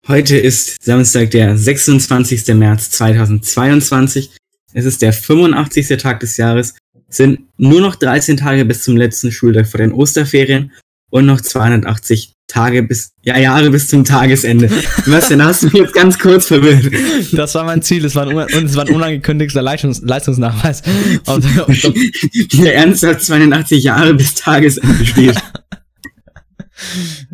Heute 0.08 0.36
ist 0.36 0.82
Samstag, 0.82 1.30
der 1.32 1.56
26. 1.56 2.54
März 2.54 2.90
2022. 2.90 4.30
Es 4.72 4.84
ist 4.84 5.02
der 5.02 5.12
85. 5.12 5.88
Tag 5.96 6.20
des 6.20 6.36
Jahres. 6.36 6.74
Sind 7.16 7.40
nur 7.56 7.80
noch 7.80 7.96
13 7.96 8.36
Tage 8.36 8.64
bis 8.64 8.84
zum 8.84 8.96
letzten 8.96 9.32
Schultag 9.32 9.66
vor 9.66 9.78
den 9.78 9.92
Osterferien 9.92 10.72
und 11.10 11.24
noch 11.26 11.40
280 11.40 12.34
Tage 12.48 12.82
bis, 12.82 13.10
ja, 13.22 13.38
Jahre 13.38 13.70
bis 13.70 13.88
zum 13.88 14.04
Tagesende. 14.04 14.70
Was 15.06 15.28
denn, 15.28 15.42
hast 15.42 15.62
du 15.62 15.66
mich 15.66 15.74
jetzt 15.74 15.94
ganz 15.94 16.18
kurz 16.18 16.46
verwirrt. 16.46 16.92
Das 17.32 17.54
war 17.54 17.64
mein 17.64 17.82
Ziel, 17.82 18.04
es 18.04 18.14
war 18.14 18.28
ein, 18.28 18.36
es 18.38 18.76
war 18.76 18.86
ein 18.86 18.94
unangekündigter 18.94 19.62
Leistungs 19.62 20.00
Leistungsnachweis. 20.02 20.82
Der 22.52 22.76
ernsthaft 22.76 23.22
82 23.22 23.82
Jahre 23.82 24.14
bis 24.14 24.34
Tagesende 24.34 25.06
steht. 25.06 25.36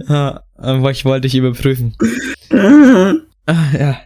ja, 0.08 0.42
ich 0.90 1.04
wollte 1.04 1.22
dich 1.22 1.34
überprüfen. 1.34 1.94
ah, 2.50 3.14
ja. 3.78 4.00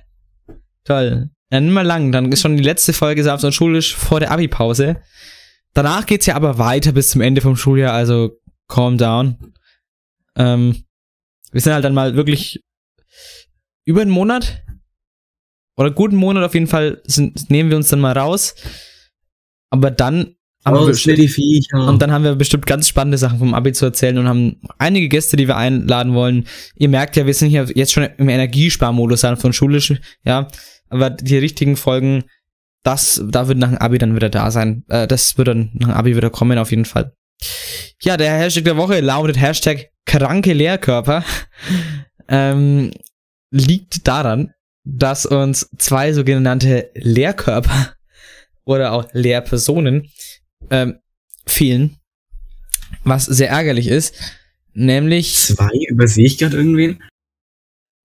Toll. 0.85 1.31
Ja, 1.53 1.61
nimm 1.61 1.75
mal 1.75 1.87
lang, 1.87 2.11
dann 2.11 2.33
ist 2.33 2.41
schon 2.41 2.57
die 2.57 2.63
letzte 2.63 2.93
Folge 2.93 3.31
und 3.33 3.53
schulisch 3.55 3.95
vor 3.95 4.21
der 4.21 4.33
Abi-Pause. 4.33 4.97
Danach 5.77 6.07
geht's 6.07 6.25
ja 6.25 6.37
aber 6.37 6.57
weiter 6.57 6.93
bis 6.93 7.11
zum 7.11 7.21
Ende 7.21 7.43
vom 7.43 7.55
Schuljahr, 7.55 7.93
also 7.93 8.41
calm 8.67 8.97
down. 8.97 9.53
Ähm, 10.35 10.85
wir 11.53 11.61
sind 11.61 11.75
halt 11.75 11.85
dann 11.85 11.93
mal 11.93 12.17
wirklich 12.17 12.65
über 13.85 14.01
einen 14.01 14.11
Monat 14.11 14.63
oder 15.77 15.91
guten 15.91 16.17
Monat 16.17 16.45
auf 16.45 16.55
jeden 16.55 16.67
Fall 16.67 17.03
sind, 17.05 17.51
nehmen 17.51 17.69
wir 17.69 17.77
uns 17.77 17.89
dann 17.89 18.01
mal 18.01 18.17
raus. 18.17 18.55
Aber 19.69 19.91
dann 19.91 20.37
haben 20.65 20.79
wir 20.79 20.87
bestimmt, 20.87 21.69
und 21.75 22.01
dann 22.01 22.11
haben 22.11 22.25
wir 22.25 22.37
bestimmt 22.37 22.65
ganz 22.65 22.89
spannende 22.89 23.19
Sachen 23.19 23.39
vom 23.39 23.53
Abi 23.53 23.75
zu 23.75 23.85
erzählen 23.85 24.17
und 24.17 24.29
haben 24.29 24.63
einige 24.79 25.11
Gäste, 25.11 25.37
die 25.37 25.47
wir 25.47 25.59
einladen 25.59 26.15
wollen. 26.15 26.47
Ihr 26.77 26.89
merkt 26.89 27.17
ja, 27.17 27.27
wir 27.27 27.35
sind 27.35 27.51
hier 27.51 27.69
jetzt 27.75 27.93
schon 27.93 28.09
im 28.17 28.31
Energiesparmodus 28.31 29.27
von 29.37 29.53
schulisch, 29.53 29.93
ja. 30.25 30.49
Aber 30.89 31.11
die 31.11 31.37
richtigen 31.37 31.77
Folgen, 31.77 32.25
das, 32.87 33.21
da 33.27 33.49
wird 33.49 33.59
nach 33.59 33.71
dem 33.71 33.79
Abi 33.79 33.99
dann 33.99 34.15
wieder 34.15 34.31
da 34.31 34.51
sein. 34.51 34.85
Äh, 34.89 35.09
das 35.09 35.37
wird 35.37 35.49
dann 35.49 35.71
nach 35.75 35.89
dem 35.89 35.97
Abi 35.97 36.17
wieder 36.17 36.31
kommen, 36.31 36.59
auf 36.59 36.71
jeden 36.71 36.85
Fall. 36.85 37.13
Ja, 38.01 38.17
der 38.17 38.33
Hashtag 38.39 38.65
der 38.65 38.77
Woche 38.77 39.01
lautet 39.01 39.41
Hashtag 39.41 39.91
kranke 40.05 40.53
Lehrkörper. 40.53 41.25
ähm, 42.29 42.93
liegt 43.51 44.07
daran, 44.07 44.53
dass 44.85 45.27
uns 45.27 45.69
zwei 45.79 46.13
sogenannte 46.13 46.91
Lehrkörper 46.95 47.95
oder 48.65 48.93
auch 48.93 49.09
Lehrpersonen 49.13 50.09
ähm, 50.71 51.01
fehlen, 51.45 51.97
was 53.03 53.25
sehr 53.25 53.51
ärgerlich 53.51 53.89
ist. 53.89 54.15
Nämlich. 54.75 55.35
Zwei? 55.35 55.71
Übersehe 55.89 56.27
ich 56.27 56.39
gerade 56.39 56.57
irgendwen? 56.57 57.03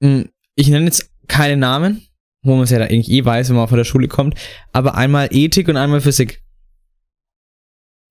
Hm, 0.01 0.29
ich 0.55 0.69
nenne 0.69 0.85
jetzt 0.85 1.11
keine 1.27 1.57
Namen, 1.57 2.07
wo 2.43 2.55
man 2.55 2.63
es 2.63 2.69
ja 2.71 2.79
da 2.79 2.85
eigentlich 2.85 3.11
eh 3.11 3.23
weiß, 3.23 3.49
wenn 3.49 3.55
man 3.55 3.67
von 3.67 3.77
der 3.77 3.85
Schule 3.85 4.07
kommt, 4.07 4.35
aber 4.71 4.95
einmal 4.95 5.29
Ethik 5.31 5.67
und 5.67 5.77
einmal 5.77 6.01
Physik. 6.01 6.41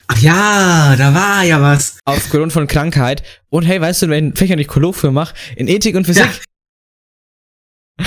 Ach 0.07 0.19
ja, 0.19 0.97
da 0.97 1.15
war 1.15 1.45
ja 1.45 1.63
was. 1.63 2.01
Aufgrund 2.05 2.53
von 2.53 2.67
Krankheit. 2.67 3.23
Und 3.49 3.63
hey, 3.65 3.81
weißt 3.81 4.03
du, 4.03 4.09
wenn 4.09 4.35
Fächer 4.35 4.57
nicht 4.57 4.69
Kolloquium 4.69 5.15
mache, 5.15 5.35
in 5.55 5.69
Ethik 5.69 5.95
und 5.95 6.05
Physik. 6.05 6.27
Ja. 7.99 8.07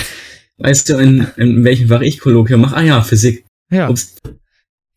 Weißt 0.57 0.89
du, 0.89 0.97
in, 0.97 1.27
in 1.37 1.63
welchem 1.63 1.87
Fach 1.87 2.01
ich 2.01 2.19
Kolloquium 2.19 2.61
mache? 2.61 2.75
Ah 2.75 2.81
ja, 2.81 3.01
Physik. 3.01 3.45
Ja. 3.71 3.89
Ups. 3.89 4.17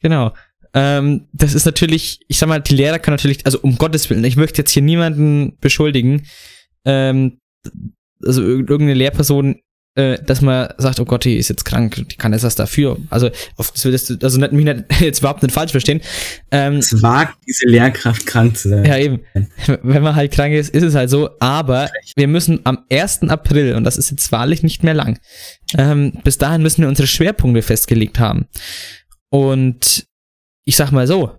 Genau. 0.00 0.34
Ähm, 0.74 1.28
das 1.32 1.54
ist 1.54 1.64
natürlich, 1.64 2.20
ich 2.28 2.38
sag 2.38 2.48
mal, 2.48 2.60
die 2.60 2.74
Lehrer 2.74 2.98
können 2.98 3.14
natürlich, 3.14 3.46
also 3.46 3.60
um 3.60 3.78
Gottes 3.78 4.10
Willen, 4.10 4.24
ich 4.24 4.36
möchte 4.36 4.58
jetzt 4.58 4.72
hier 4.72 4.82
niemanden 4.82 5.56
beschuldigen, 5.60 6.26
ähm, 6.84 7.38
also 8.22 8.42
irgendeine 8.42 8.94
Lehrperson 8.94 9.60
äh, 9.96 10.22
dass 10.22 10.42
man 10.42 10.68
sagt, 10.76 11.00
oh 11.00 11.04
Gott, 11.04 11.24
die 11.24 11.36
ist 11.36 11.48
jetzt 11.48 11.64
krank, 11.64 11.94
die 11.96 12.16
kann 12.16 12.32
jetzt 12.32 12.44
was 12.44 12.54
dafür. 12.54 12.98
Also, 13.10 13.30
auf 13.56 13.72
das 13.72 13.84
willst 13.84 14.22
also 14.22 14.38
nicht, 14.38 14.52
mich 14.52 14.64
nicht, 14.64 14.84
jetzt 15.00 15.20
überhaupt 15.20 15.42
nicht 15.42 15.52
falsch 15.52 15.72
verstehen. 15.72 16.02
Ähm, 16.50 16.76
es 16.76 17.02
wagt 17.02 17.38
diese 17.46 17.66
Lehrkraft 17.66 18.26
krank 18.26 18.56
zu 18.56 18.68
sein. 18.68 18.84
Ja, 18.84 18.98
eben. 18.98 19.20
Wenn 19.82 20.02
man 20.02 20.14
halt 20.14 20.32
krank 20.32 20.54
ist, 20.54 20.74
ist 20.74 20.82
es 20.82 20.94
halt 20.94 21.10
so. 21.10 21.30
Aber 21.40 21.90
wir 22.14 22.28
müssen 22.28 22.60
am 22.64 22.84
1. 22.90 23.22
April, 23.22 23.74
und 23.74 23.84
das 23.84 23.96
ist 23.96 24.10
jetzt 24.10 24.30
wahrlich 24.32 24.62
nicht 24.62 24.84
mehr 24.84 24.94
lang, 24.94 25.18
ähm, 25.76 26.12
bis 26.22 26.38
dahin 26.38 26.62
müssen 26.62 26.82
wir 26.82 26.88
unsere 26.88 27.08
Schwerpunkte 27.08 27.62
festgelegt 27.62 28.18
haben. 28.18 28.46
Und 29.30 30.06
ich 30.64 30.76
sag 30.76 30.90
mal 30.92 31.06
so, 31.06 31.32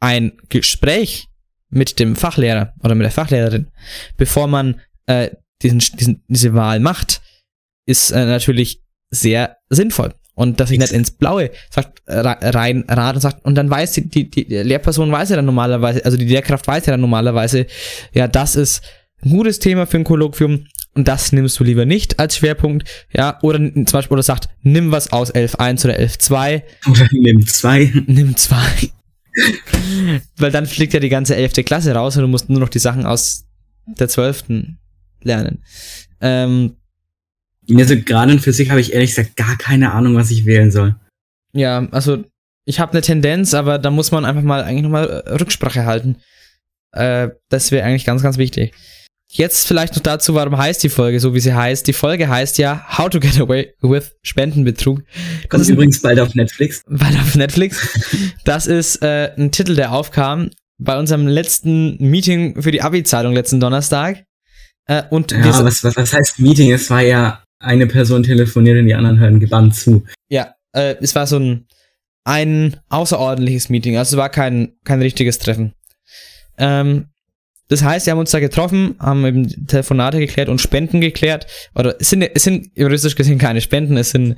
ein 0.00 0.32
Gespräch 0.50 1.28
mit 1.70 1.98
dem 1.98 2.14
Fachlehrer 2.14 2.74
oder 2.82 2.94
mit 2.94 3.04
der 3.04 3.10
Fachlehrerin, 3.10 3.68
bevor 4.16 4.46
man 4.46 4.80
äh, 5.06 5.30
diesen, 5.62 5.78
diesen, 5.78 6.22
diese 6.28 6.54
Wahl 6.54 6.80
macht, 6.80 7.20
ist 7.86 8.10
äh, 8.10 8.26
natürlich 8.26 8.82
sehr 9.10 9.56
sinnvoll. 9.70 10.14
Und 10.34 10.60
dass 10.60 10.70
ich 10.70 10.78
nicht 10.78 10.92
ins 10.92 11.12
Blaue 11.12 11.50
sagt, 11.70 12.02
rein 12.06 12.84
rat 12.88 13.14
und 13.14 13.22
sagt, 13.22 13.44
und 13.46 13.54
dann 13.54 13.70
weiß 13.70 13.92
die, 13.92 14.08
die, 14.08 14.28
die 14.28 14.44
Lehrperson 14.44 15.10
weiß 15.10 15.30
ja 15.30 15.36
dann 15.36 15.46
normalerweise, 15.46 16.04
also 16.04 16.18
die 16.18 16.26
Lehrkraft 16.26 16.66
weiß 16.66 16.84
ja 16.84 16.92
dann 16.92 17.00
normalerweise, 17.00 17.66
ja, 18.12 18.28
das 18.28 18.54
ist 18.54 18.82
ein 19.24 19.30
gutes 19.30 19.60
Thema 19.60 19.86
für 19.86 19.96
ein 19.96 20.04
Kolloquium 20.04 20.66
und 20.92 21.08
das 21.08 21.32
nimmst 21.32 21.58
du 21.58 21.64
lieber 21.64 21.86
nicht 21.86 22.18
als 22.18 22.36
Schwerpunkt, 22.36 22.86
ja, 23.14 23.38
oder 23.40 23.58
zum 23.58 23.84
Beispiel, 23.84 24.14
oder 24.14 24.22
sagt, 24.22 24.50
nimm 24.62 24.92
was 24.92 25.10
aus 25.10 25.34
11.1 25.34 25.84
oder 25.84 25.98
11.2. 25.98 26.62
Oder 26.90 27.08
nimm 27.12 27.46
2. 27.46 27.92
Nimm 28.06 28.36
2. 28.36 28.56
Weil 30.36 30.50
dann 30.50 30.66
fliegt 30.66 30.92
ja 30.92 31.00
die 31.00 31.08
ganze 31.08 31.34
11. 31.34 31.64
Klasse 31.64 31.94
raus 31.94 32.16
und 32.16 32.22
du 32.22 32.28
musst 32.28 32.50
nur 32.50 32.60
noch 32.60 32.68
die 32.68 32.78
Sachen 32.78 33.06
aus 33.06 33.46
der 33.86 34.08
12 34.08 34.44
lernen. 35.22 35.62
Ähm, 36.20 36.76
also 37.74 37.96
gerade 38.00 38.32
in 38.32 38.38
Physik 38.40 38.70
habe 38.70 38.80
ich 38.80 38.92
ehrlich 38.92 39.10
gesagt 39.14 39.36
gar 39.36 39.56
keine 39.56 39.92
Ahnung, 39.92 40.14
was 40.14 40.30
ich 40.30 40.46
wählen 40.46 40.70
soll. 40.70 40.94
Ja, 41.52 41.88
also 41.90 42.24
ich 42.64 42.80
habe 42.80 42.92
eine 42.92 43.00
Tendenz, 43.00 43.54
aber 43.54 43.78
da 43.78 43.90
muss 43.90 44.10
man 44.10 44.24
einfach 44.24 44.42
mal 44.42 44.62
eigentlich 44.62 44.82
nochmal 44.82 45.08
äh, 45.26 45.30
Rücksprache 45.34 45.84
halten. 45.86 46.16
Äh, 46.92 47.28
das 47.48 47.70
wäre 47.72 47.84
eigentlich 47.86 48.04
ganz, 48.04 48.22
ganz 48.22 48.38
wichtig. 48.38 48.72
jetzt 49.30 49.66
vielleicht 49.66 49.94
noch 49.94 50.02
dazu, 50.02 50.34
warum 50.34 50.56
heißt 50.56 50.82
die 50.82 50.88
Folge 50.88 51.20
so, 51.20 51.34
wie 51.34 51.40
sie 51.40 51.54
heißt. 51.54 51.86
Die 51.86 51.92
Folge 51.92 52.28
heißt 52.28 52.58
ja 52.58 52.86
How 52.96 53.08
to 53.08 53.20
Get 53.20 53.38
Away 53.40 53.74
with 53.80 54.16
Spendenbetrug. 54.22 55.02
Das 55.42 55.48
Kommt 55.50 55.62
ist 55.62 55.68
übrigens 55.68 56.00
bald 56.02 56.20
auf 56.20 56.34
Netflix. 56.34 56.82
bald 56.88 57.16
auf 57.18 57.34
Netflix. 57.34 57.88
Das 58.44 58.66
ist 58.66 59.02
äh, 59.02 59.32
ein 59.36 59.50
Titel, 59.50 59.74
der 59.74 59.92
aufkam 59.92 60.50
bei 60.78 60.98
unserem 60.98 61.26
letzten 61.26 61.96
Meeting 61.98 62.60
für 62.60 62.70
die 62.70 62.82
Abi-Zeitung 62.82 63.32
letzten 63.32 63.60
Donnerstag. 63.60 64.24
Äh, 64.86 65.02
und 65.10 65.32
Ja, 65.32 65.64
was, 65.64 65.82
was, 65.84 65.96
was 65.96 66.12
heißt 66.12 66.38
Meeting? 66.38 66.72
Es 66.72 66.90
war 66.90 67.02
ja 67.02 67.42
eine 67.58 67.86
Person 67.86 68.22
telefoniert 68.22 68.78
und 68.78 68.86
die 68.86 68.94
anderen 68.94 69.18
hören 69.18 69.40
gebannt 69.40 69.74
zu. 69.74 70.04
ja, 70.28 70.54
äh, 70.72 70.94
es 71.00 71.14
war 71.14 71.26
so 71.26 71.38
ein, 71.38 71.66
ein 72.24 72.76
außerordentliches 72.88 73.68
Meeting. 73.68 73.96
Also 73.96 74.16
es 74.16 74.18
war 74.18 74.28
kein, 74.28 74.72
kein 74.84 75.00
richtiges 75.00 75.38
Treffen. 75.38 75.72
Ähm, 76.58 77.06
das 77.68 77.82
heißt, 77.82 78.06
wir 78.06 78.12
haben 78.12 78.20
uns 78.20 78.30
da 78.30 78.38
getroffen, 78.38 78.94
haben 79.00 79.26
eben 79.26 79.66
Telefonate 79.66 80.18
geklärt 80.18 80.48
und 80.48 80.60
Spenden 80.60 81.00
geklärt. 81.00 81.46
Oder 81.74 81.96
es 82.00 82.10
sind, 82.10 82.22
es 82.22 82.44
sind 82.44 82.70
juristisch 82.76 83.16
gesehen 83.16 83.38
keine 83.38 83.60
Spenden, 83.60 83.96
es 83.96 84.10
sind 84.10 84.36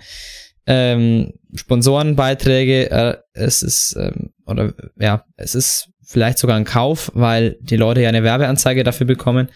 ähm, 0.66 1.32
Sponsorenbeiträge. 1.54 2.90
Äh, 2.90 3.16
es 3.34 3.62
ist, 3.62 3.96
ähm, 3.98 4.30
oder 4.46 4.72
ja, 4.98 5.24
es 5.36 5.54
ist 5.54 5.90
vielleicht 6.02 6.38
sogar 6.38 6.56
ein 6.56 6.64
Kauf, 6.64 7.10
weil 7.14 7.58
die 7.60 7.76
Leute 7.76 8.00
ja 8.00 8.08
eine 8.08 8.22
Werbeanzeige 8.22 8.82
dafür 8.82 9.06
bekommen. 9.06 9.48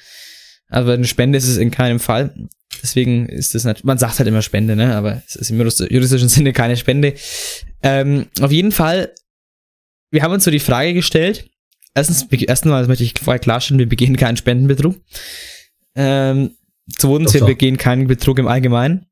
Aber 0.73 0.95
eine 0.95 1.07
Spende 1.07 1.37
ist 1.37 1.47
es 1.47 1.59
in 1.59 1.71
keinem 1.71 2.01
Fall. 2.01 2.35
Deswegen 2.83 3.27
ist 3.27 3.55
das 3.55 3.65
natürlich, 3.65 3.85
man 3.85 3.99
sagt 3.99 4.19
halt 4.19 4.27
immer 4.27 4.41
Spende, 4.41 4.75
ne? 4.75 4.97
Aber 4.97 5.23
es 5.27 5.37
ist 5.37 5.51
im 5.51 5.59
jurist- 5.61 5.91
juristischen 5.91 6.29
Sinne 6.31 6.53
keine 6.53 6.77
Spende. 6.77 7.15
Ähm, 7.83 8.27
auf 8.41 8.51
jeden 8.51 8.73
Fall, 8.73 9.15
wir 10.11 10.23
haben 10.23 10.33
uns 10.33 10.45
so 10.45 10.51
die 10.51 10.59
Frage 10.61 10.95
gestellt. 10.95 11.51
Erstens, 11.95 12.27
erstens 12.31 12.71
mal 12.71 12.87
möchte 12.87 13.05
ich 13.05 13.13
vorher 13.23 13.39
klarstellen, 13.39 13.79
wir 13.79 13.89
begehen 13.89 14.17
keinen 14.17 14.39
Spendenbetrug. 14.39 14.97
Ähm, 15.95 16.57
zweitens, 16.97 17.35
wir 17.35 17.45
begehen 17.45 17.77
keinen 17.77 18.07
Betrug 18.07 18.39
im 18.39 18.49
Allgemeinen. 18.49 19.07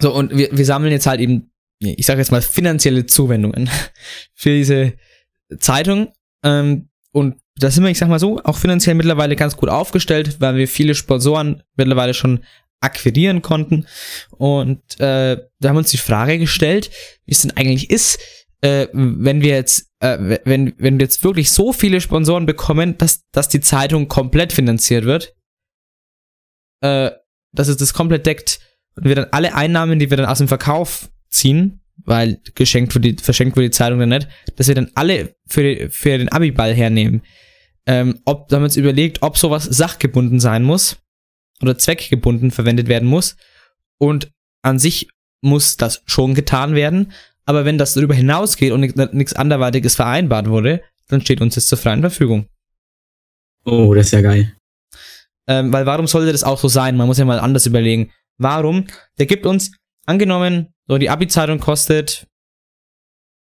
So, 0.00 0.14
und 0.14 0.36
wir, 0.36 0.56
wir 0.56 0.64
sammeln 0.64 0.92
jetzt 0.92 1.06
halt 1.06 1.20
eben, 1.20 1.50
ich 1.80 2.06
sage 2.06 2.20
jetzt 2.20 2.30
mal, 2.30 2.42
finanzielle 2.42 3.06
Zuwendungen 3.06 3.68
für 4.34 4.50
diese 4.50 4.92
Zeitung. 5.58 6.12
Ähm, 6.44 6.88
und 7.10 7.39
da 7.62 7.70
sind 7.70 7.84
wir, 7.84 7.90
ich 7.90 7.98
sag 7.98 8.08
mal 8.08 8.18
so, 8.18 8.40
auch 8.42 8.56
finanziell 8.56 8.94
mittlerweile 8.94 9.36
ganz 9.36 9.56
gut 9.56 9.68
aufgestellt, 9.68 10.40
weil 10.40 10.56
wir 10.56 10.68
viele 10.68 10.94
Sponsoren 10.94 11.62
mittlerweile 11.76 12.14
schon 12.14 12.40
akquirieren 12.80 13.42
konnten. 13.42 13.86
Und 14.30 14.80
äh, 15.00 15.36
da 15.60 15.68
haben 15.68 15.76
wir 15.76 15.80
uns 15.80 15.90
die 15.90 15.98
Frage 15.98 16.38
gestellt, 16.38 16.90
wie 17.26 17.32
es 17.32 17.42
denn 17.42 17.56
eigentlich 17.56 17.90
ist, 17.90 18.18
äh, 18.62 18.88
wenn 18.92 19.42
wir 19.42 19.50
jetzt, 19.50 19.90
äh, 20.00 20.38
wenn, 20.44 20.74
wenn 20.78 20.98
wir 20.98 21.04
jetzt 21.04 21.22
wirklich 21.24 21.50
so 21.50 21.72
viele 21.72 22.00
Sponsoren 22.00 22.46
bekommen, 22.46 22.96
dass, 22.98 23.22
dass 23.32 23.48
die 23.48 23.60
Zeitung 23.60 24.08
komplett 24.08 24.52
finanziert 24.52 25.04
wird, 25.04 25.34
äh, 26.80 27.10
dass 27.52 27.68
es 27.68 27.76
das 27.76 27.94
komplett 27.94 28.26
deckt 28.26 28.60
und 28.96 29.04
wir 29.04 29.14
dann 29.14 29.28
alle 29.32 29.54
Einnahmen, 29.54 29.98
die 29.98 30.10
wir 30.10 30.16
dann 30.16 30.26
aus 30.26 30.38
dem 30.38 30.48
Verkauf 30.48 31.10
ziehen, 31.28 31.80
weil 32.04 32.40
geschenkt 32.54 32.94
wird 32.94 33.04
die, 33.04 33.16
verschenkt 33.22 33.56
wird 33.56 33.66
die 33.66 33.76
Zeitung 33.76 33.98
dann 33.98 34.08
nicht, 34.08 34.28
dass 34.56 34.68
wir 34.68 34.74
dann 34.74 34.90
alle 34.94 35.36
für, 35.46 35.90
für 35.90 36.16
den 36.16 36.30
Abiball 36.30 36.74
hernehmen. 36.74 37.22
Ähm, 37.86 38.20
ob, 38.24 38.48
da 38.48 38.56
haben 38.56 38.62
wir 38.62 38.66
uns 38.66 38.76
überlegt, 38.76 39.22
ob 39.22 39.38
sowas 39.38 39.64
sachgebunden 39.64 40.40
sein 40.40 40.62
muss 40.62 40.98
oder 41.62 41.78
zweckgebunden 41.78 42.50
verwendet 42.50 42.88
werden 42.88 43.08
muss. 43.08 43.36
Und 43.98 44.30
an 44.62 44.78
sich 44.78 45.08
muss 45.42 45.76
das 45.76 46.02
schon 46.06 46.34
getan 46.34 46.74
werden. 46.74 47.12
Aber 47.44 47.64
wenn 47.64 47.78
das 47.78 47.94
darüber 47.94 48.14
hinausgeht 48.14 48.72
und 48.72 48.80
nichts 49.14 49.32
anderweitiges 49.32 49.96
vereinbart 49.96 50.48
wurde, 50.48 50.82
dann 51.08 51.20
steht 51.20 51.40
uns 51.40 51.54
das 51.54 51.66
zur 51.66 51.78
freien 51.78 52.00
Verfügung. 52.00 52.46
Oh, 53.64 53.94
das 53.94 54.06
ist 54.06 54.12
ja 54.12 54.20
geil. 54.20 54.56
Ähm, 55.48 55.72
weil 55.72 55.86
warum 55.86 56.06
sollte 56.06 56.32
das 56.32 56.44
auch 56.44 56.58
so 56.58 56.68
sein? 56.68 56.96
Man 56.96 57.06
muss 57.06 57.18
ja 57.18 57.24
mal 57.24 57.40
anders 57.40 57.66
überlegen. 57.66 58.12
Warum? 58.38 58.86
Der 59.18 59.26
gibt 59.26 59.46
uns, 59.46 59.72
angenommen, 60.06 60.74
so 60.86 60.98
die 60.98 61.10
Abi-Zeitung 61.10 61.60
kostet 61.60 62.26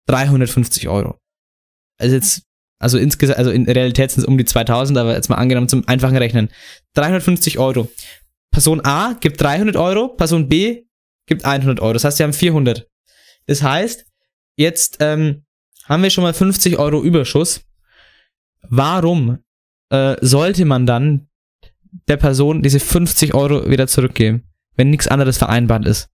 350 0.07 0.88
Euro. 0.88 1.17
Also 1.97 2.15
jetzt, 2.15 2.43
also 2.84 2.97
insgesamt, 2.97 3.39
also 3.39 3.51
in 3.51 3.65
Realität 3.65 4.11
sind 4.11 4.21
es 4.21 4.27
um 4.27 4.38
die 4.38 4.45
2000, 4.45 4.97
aber 4.97 5.15
jetzt 5.15 5.29
mal 5.29 5.36
angenommen 5.36 5.69
zum 5.69 5.88
einfachen 5.88 6.17
Rechnen. 6.17 6.49
350 6.93 7.57
Euro. 7.59 7.89
Person 8.51 8.81
A 8.86 9.13
gibt 9.19 9.41
300 9.41 9.75
Euro, 9.75 10.09
Person 10.09 10.47
B 10.47 10.84
gibt 11.25 11.45
100 11.45 11.79
Euro. 11.79 11.93
Das 11.93 12.03
heißt, 12.03 12.19
wir 12.19 12.25
haben 12.25 12.34
400. 12.34 12.88
Das 13.47 13.63
heißt, 13.63 14.05
jetzt 14.57 14.97
ähm, 14.99 15.45
haben 15.86 16.03
wir 16.03 16.09
schon 16.09 16.23
mal 16.23 16.34
50 16.34 16.77
Euro 16.77 17.01
Überschuss. 17.01 17.61
Warum 18.61 19.39
äh, 19.89 20.15
sollte 20.21 20.65
man 20.65 20.86
dann 20.86 21.27
der 22.07 22.17
Person 22.17 22.61
diese 22.61 22.79
50 22.79 23.34
Euro 23.34 23.69
wieder 23.69 23.88
zurückgeben, 23.88 24.43
wenn 24.75 24.89
nichts 24.89 25.07
anderes 25.07 25.38
vereinbart 25.38 25.86
ist? 25.86 26.09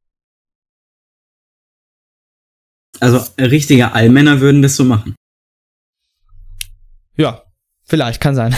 Also 2.99 3.25
richtige 3.39 3.93
Allmänner 3.93 4.41
würden 4.41 4.61
das 4.61 4.75
so 4.75 4.83
machen. 4.83 5.15
Ja, 7.19 7.43
vielleicht, 7.83 8.21
kann 8.21 8.33
sein. 8.35 8.55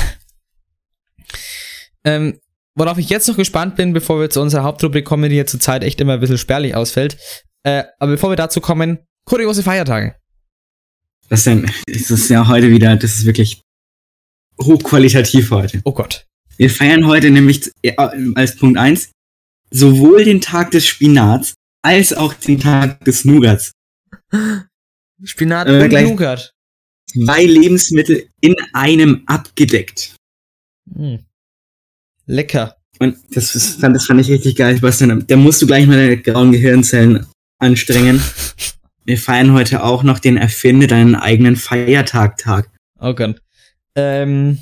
ähm, 2.04 2.40
worauf 2.76 2.98
ich 2.98 3.10
jetzt 3.10 3.28
noch 3.28 3.38
gespannt 3.38 3.76
bin, 3.76 3.94
bevor 3.94 4.20
wir 4.20 4.30
zu 4.30 4.42
unserer 4.42 4.64
Hauptrubrik 4.64 5.06
kommen, 5.06 5.30
die 5.30 5.36
jetzt 5.36 5.52
zurzeit 5.52 5.84
echt 5.84 6.00
immer 6.02 6.14
ein 6.14 6.20
bisschen 6.20 6.38
spärlich 6.38 6.76
ausfällt. 6.76 7.18
Äh, 7.64 7.84
aber 8.00 8.12
bevor 8.14 8.30
wir 8.32 8.36
dazu 8.36 8.62
kommen, 8.62 9.00
kuriose 9.26 9.64
Feiertage. 9.64 10.16
Das 11.30 11.42
ist, 11.42 11.46
ja, 11.48 11.62
das 11.88 12.12
ist 12.12 12.30
ja 12.30 12.48
heute 12.48 12.70
wieder, 12.72 12.96
das 12.96 13.18
ist 13.18 13.26
wirklich 13.26 13.62
hochqualitativ 14.62 15.52
heute. 15.52 15.82
Oh 15.86 15.94
Gott. 15.94 16.26
Wir 16.58 16.70
feiern 16.70 17.08
heute 17.08 17.32
nämlich 17.32 17.72
äh, 17.82 17.96
als 18.36 18.58
Punkt 18.58 18.78
eins 18.78 19.12
sowohl 19.72 20.24
den 20.26 20.42
Tag 20.42 20.72
des 20.72 20.86
Spinats 20.86 21.54
als 21.82 22.14
auch 22.14 22.34
den 22.34 22.60
Tag 22.60 23.04
des 23.06 23.26
Nougats. 23.26 23.72
Spinat 25.24 25.68
Äh, 25.68 25.82
und 25.84 25.90
gleich- 25.90 26.04
Nougat. 26.08 26.54
Zwei 27.14 27.46
Lebensmittel 27.46 28.30
in 28.40 28.56
einem 28.74 29.24
abgedeckt. 29.26 30.16
Hm. 30.94 31.20
Lecker. 32.26 32.78
Und 33.00 33.18
das, 33.32 33.56
ist, 33.56 33.82
fand, 33.82 33.96
das 33.96 34.06
fand 34.06 34.22
ich 34.22 34.30
richtig 34.30 34.56
geil, 34.56 34.76
Sebastian. 34.76 35.26
Da 35.28 35.36
musst 35.36 35.62
du 35.62 35.68
gleich 35.68 35.88
mal 35.88 35.98
deine 35.98 36.18
grauen 36.18 36.52
Gehirnzellen 36.52 37.26
anstrengen. 37.60 38.22
Wir 39.06 39.18
feiern 39.18 39.54
heute 39.54 39.84
auch 39.84 40.04
noch 40.04 40.20
den 40.20 40.38
Erfinde 40.38 40.86
deinen 40.88 41.16
eigenen 41.16 41.56
Feiertag-Tag. 41.56 42.70
Oh 43.00 43.14
Gott. 43.16 43.42
Ähm, 43.96 44.60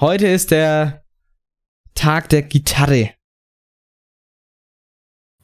heute 0.00 0.26
ist 0.26 0.50
der 0.50 1.04
Tag 1.94 2.30
der 2.30 2.42
Gitarre, 2.42 3.10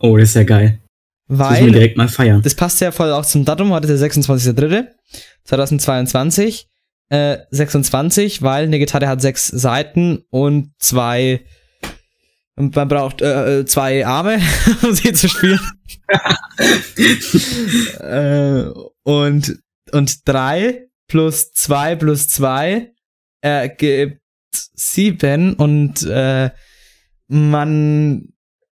Oh, 0.05 0.17
das 0.17 0.31
ist 0.31 0.35
ja 0.35 0.43
geil. 0.43 0.82
Das 1.29 1.39
weil 1.39 1.71
direkt 1.71 1.97
mal 1.97 2.09
feiern. 2.09 2.43
das 2.43 2.55
passt 2.55 2.81
ja 2.81 2.93
voll 2.93 3.13
auch 3.13 3.25
zum 3.25 3.45
Datum. 3.45 3.73
Heute 3.73 3.93
ist 3.93 4.01
der 4.01 4.11
26.03.2022. 4.11 6.65
Äh, 7.09 7.39
26, 7.51 8.43
weil 8.43 8.65
eine 8.65 8.79
Gitarre 8.79 9.09
hat 9.09 9.21
sechs 9.21 9.47
Seiten 9.47 10.25
und 10.31 10.73
zwei 10.79 11.45
und 12.57 12.77
man 12.77 12.89
braucht 12.89 13.23
äh, 13.23 13.61
äh, 13.61 13.65
zwei 13.65 14.07
Arme, 14.07 14.41
um 14.83 14.95
sie 14.95 15.13
zu 15.13 15.29
spielen. 15.29 15.61
äh, 18.01 18.65
und, 19.03 19.59
und 19.93 20.29
drei 20.29 20.87
plus 21.09 21.53
zwei 21.53 21.97
plus 21.97 22.29
zwei 22.29 22.93
ergibt 23.41 24.21
sieben 24.75 25.55
und 25.55 26.03
äh, 26.03 26.51
man 27.29 28.32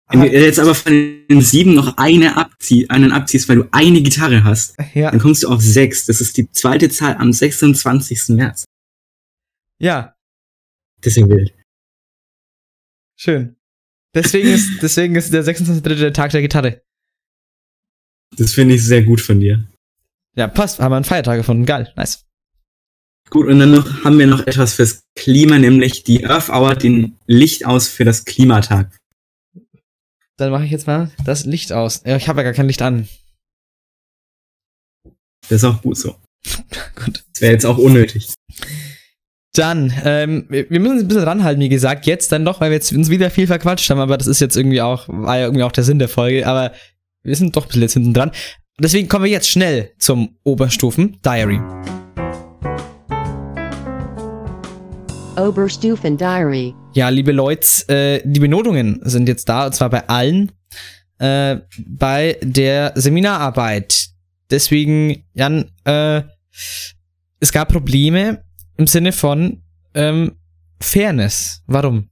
Wenn 0.08 0.20
du 0.20 0.28
jetzt 0.28 0.60
aber 0.60 0.74
von 0.74 0.92
den 1.28 1.40
sieben 1.40 1.74
noch 1.74 1.96
eine 1.96 2.36
abzieh, 2.36 2.88
einen 2.88 3.10
abziehst, 3.10 3.48
weil 3.48 3.56
du 3.56 3.68
eine 3.72 4.02
Gitarre 4.02 4.44
hast, 4.44 4.76
ja, 4.94 5.10
dann 5.10 5.18
kommst 5.18 5.42
du 5.42 5.48
auf 5.48 5.60
sechs. 5.60 6.06
Das 6.06 6.20
ist 6.20 6.36
die 6.36 6.50
zweite 6.52 6.88
Zahl 6.90 7.16
am 7.16 7.32
26. 7.32 8.28
März. 8.28 8.64
ja, 9.78 10.14
ja 11.04 11.28
wild. 11.28 11.52
schön. 13.16 13.56
Deswegen 14.14 14.48
ist, 14.48 14.70
deswegen 14.82 15.16
ist 15.16 15.32
der 15.32 15.44
26.3. 15.44 15.94
der 15.96 16.12
Tag 16.12 16.30
der 16.30 16.42
Gitarre. 16.42 16.82
Das 18.36 18.52
finde 18.52 18.74
ich 18.74 18.84
sehr 18.84 19.02
gut 19.02 19.20
von 19.20 19.40
dir. 19.40 19.66
Ja, 20.36 20.46
passt. 20.48 20.78
Haben 20.78 20.92
wir 20.92 20.96
einen 20.96 21.04
Feiertag 21.04 21.38
gefunden. 21.38 21.66
Geil. 21.66 21.92
Nice. 21.96 22.24
Gut, 23.30 23.48
und 23.48 23.58
dann 23.58 23.72
noch, 23.72 24.04
haben 24.04 24.18
wir 24.18 24.26
noch 24.26 24.46
etwas 24.46 24.74
fürs 24.74 25.02
Klima, 25.16 25.58
nämlich 25.58 26.04
die 26.04 26.24
Earth 26.26 26.48
Hour, 26.48 26.76
den 26.76 27.16
Licht 27.26 27.66
aus 27.66 27.88
für 27.88 28.04
das 28.04 28.24
Klimatag. 28.24 28.96
Dann 30.36 30.50
mache 30.50 30.64
ich 30.64 30.70
jetzt 30.70 30.86
mal 30.86 31.10
das 31.24 31.44
Licht 31.44 31.72
aus. 31.72 32.02
Ich 32.04 32.28
habe 32.28 32.40
ja 32.40 32.44
gar 32.44 32.52
kein 32.52 32.66
Licht 32.66 32.82
an. 32.82 33.08
Das 35.48 35.62
ist 35.62 35.64
auch 35.64 35.82
gut 35.82 35.96
so. 35.96 36.16
Gut. 36.94 37.24
Das 37.32 37.40
wäre 37.40 37.52
jetzt 37.52 37.66
auch 37.66 37.78
unnötig. 37.78 38.34
Dann, 39.54 39.92
ähm, 40.04 40.46
wir 40.48 40.66
müssen 40.80 40.92
uns 40.92 41.02
ein 41.02 41.08
bisschen 41.08 41.24
ranhalten, 41.24 41.62
wie 41.62 41.68
gesagt, 41.68 42.06
jetzt 42.06 42.30
dann 42.30 42.44
doch, 42.44 42.60
weil 42.60 42.70
wir 42.70 42.76
jetzt 42.76 42.92
uns 42.92 43.08
wieder 43.08 43.30
viel 43.30 43.46
verquatscht 43.46 43.88
haben, 43.88 44.00
aber 44.00 44.18
das 44.18 44.26
ist 44.26 44.40
jetzt 44.40 44.56
irgendwie 44.56 44.82
auch, 44.82 45.08
war 45.08 45.38
ja 45.38 45.44
irgendwie 45.46 45.62
auch 45.62 45.72
der 45.72 45.84
Sinn 45.84 45.98
der 45.98 46.08
Folge, 46.08 46.46
aber 46.46 46.72
wir 47.22 47.34
sind 47.34 47.56
doch 47.56 47.64
ein 47.64 47.68
bisschen 47.68 47.82
jetzt 47.82 47.94
hinten 47.94 48.14
dran. 48.14 48.32
Deswegen 48.78 49.08
kommen 49.08 49.24
wir 49.24 49.30
jetzt 49.30 49.48
schnell 49.48 49.92
zum 49.98 50.36
Oberstufen-Diary. 50.44 51.60
Oberstufen 55.36 56.16
Diary. 56.16 56.74
Ja, 56.94 57.08
liebe 57.08 57.32
Leute, 57.32 57.66
äh, 57.88 58.22
die 58.24 58.40
Benotungen 58.40 59.00
sind 59.02 59.28
jetzt 59.28 59.48
da, 59.48 59.66
und 59.66 59.74
zwar 59.74 59.90
bei 59.90 60.08
allen. 60.08 60.52
Äh, 61.18 61.58
bei 61.86 62.38
der 62.42 62.92
Seminararbeit. 62.94 64.08
Deswegen, 64.50 65.24
Jan, 65.34 65.70
äh, 65.84 66.22
es 67.40 67.52
gab 67.52 67.72
Probleme 67.72 68.42
im 68.76 68.86
Sinne 68.86 69.12
von 69.12 69.62
ähm, 69.94 70.32
Fairness. 70.80 71.62
Warum? 71.66 72.08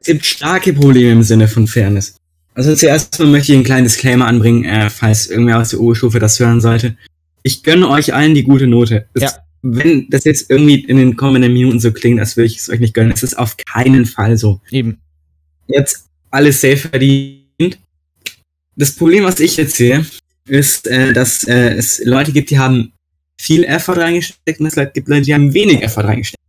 Es 0.00 0.06
gibt 0.08 0.24
starke 0.24 0.72
Probleme 0.72 1.12
im 1.12 1.22
Sinne 1.22 1.48
von 1.48 1.66
Fairness. 1.66 2.16
Also 2.54 2.74
zuerst 2.74 3.18
mal 3.18 3.28
möchte 3.28 3.52
ich 3.52 3.56
einen 3.56 3.64
kleinen 3.64 3.84
Disclaimer 3.84 4.26
anbringen, 4.26 4.64
äh, 4.64 4.88
falls 4.88 5.26
irgendwer 5.26 5.60
aus 5.60 5.70
der 5.70 5.80
Oberstufe 5.80 6.18
das 6.18 6.40
hören 6.40 6.60
sollte. 6.60 6.96
Ich 7.42 7.62
gönne 7.62 7.88
euch 7.88 8.14
allen 8.14 8.34
die 8.34 8.44
gute 8.44 8.66
Note. 8.66 9.06
Es, 9.12 9.22
Ja. 9.22 9.32
Wenn 9.74 10.08
das 10.10 10.24
jetzt 10.24 10.50
irgendwie 10.50 10.84
in 10.84 10.96
den 10.96 11.16
kommenden 11.16 11.52
Minuten 11.52 11.80
so 11.80 11.92
klingt, 11.92 12.20
als 12.20 12.36
würde 12.36 12.46
ich 12.46 12.58
es 12.58 12.70
euch 12.70 12.80
nicht 12.80 12.94
gönnen, 12.94 13.12
es 13.12 13.22
ist 13.22 13.38
auf 13.38 13.56
keinen 13.56 14.06
Fall 14.06 14.36
so. 14.36 14.60
Eben. 14.70 14.98
Jetzt 15.66 16.06
alles 16.30 16.60
safe 16.60 16.76
verdient. 16.76 17.78
Das 18.76 18.92
Problem, 18.94 19.24
was 19.24 19.40
ich 19.40 19.56
jetzt 19.56 19.76
sehe, 19.76 20.04
ist, 20.46 20.86
äh, 20.86 21.12
dass 21.12 21.44
äh, 21.44 21.74
es 21.74 22.02
Leute 22.04 22.32
gibt, 22.32 22.50
die 22.50 22.58
haben 22.58 22.92
viel 23.40 23.64
Effort 23.64 23.96
reingesteckt 23.96 24.60
und 24.60 24.66
es 24.66 24.74
gibt 24.74 25.08
Leute, 25.08 25.22
die 25.22 25.34
haben 25.34 25.52
wenig 25.52 25.82
Effort 25.82 26.04
reingesteckt. 26.04 26.42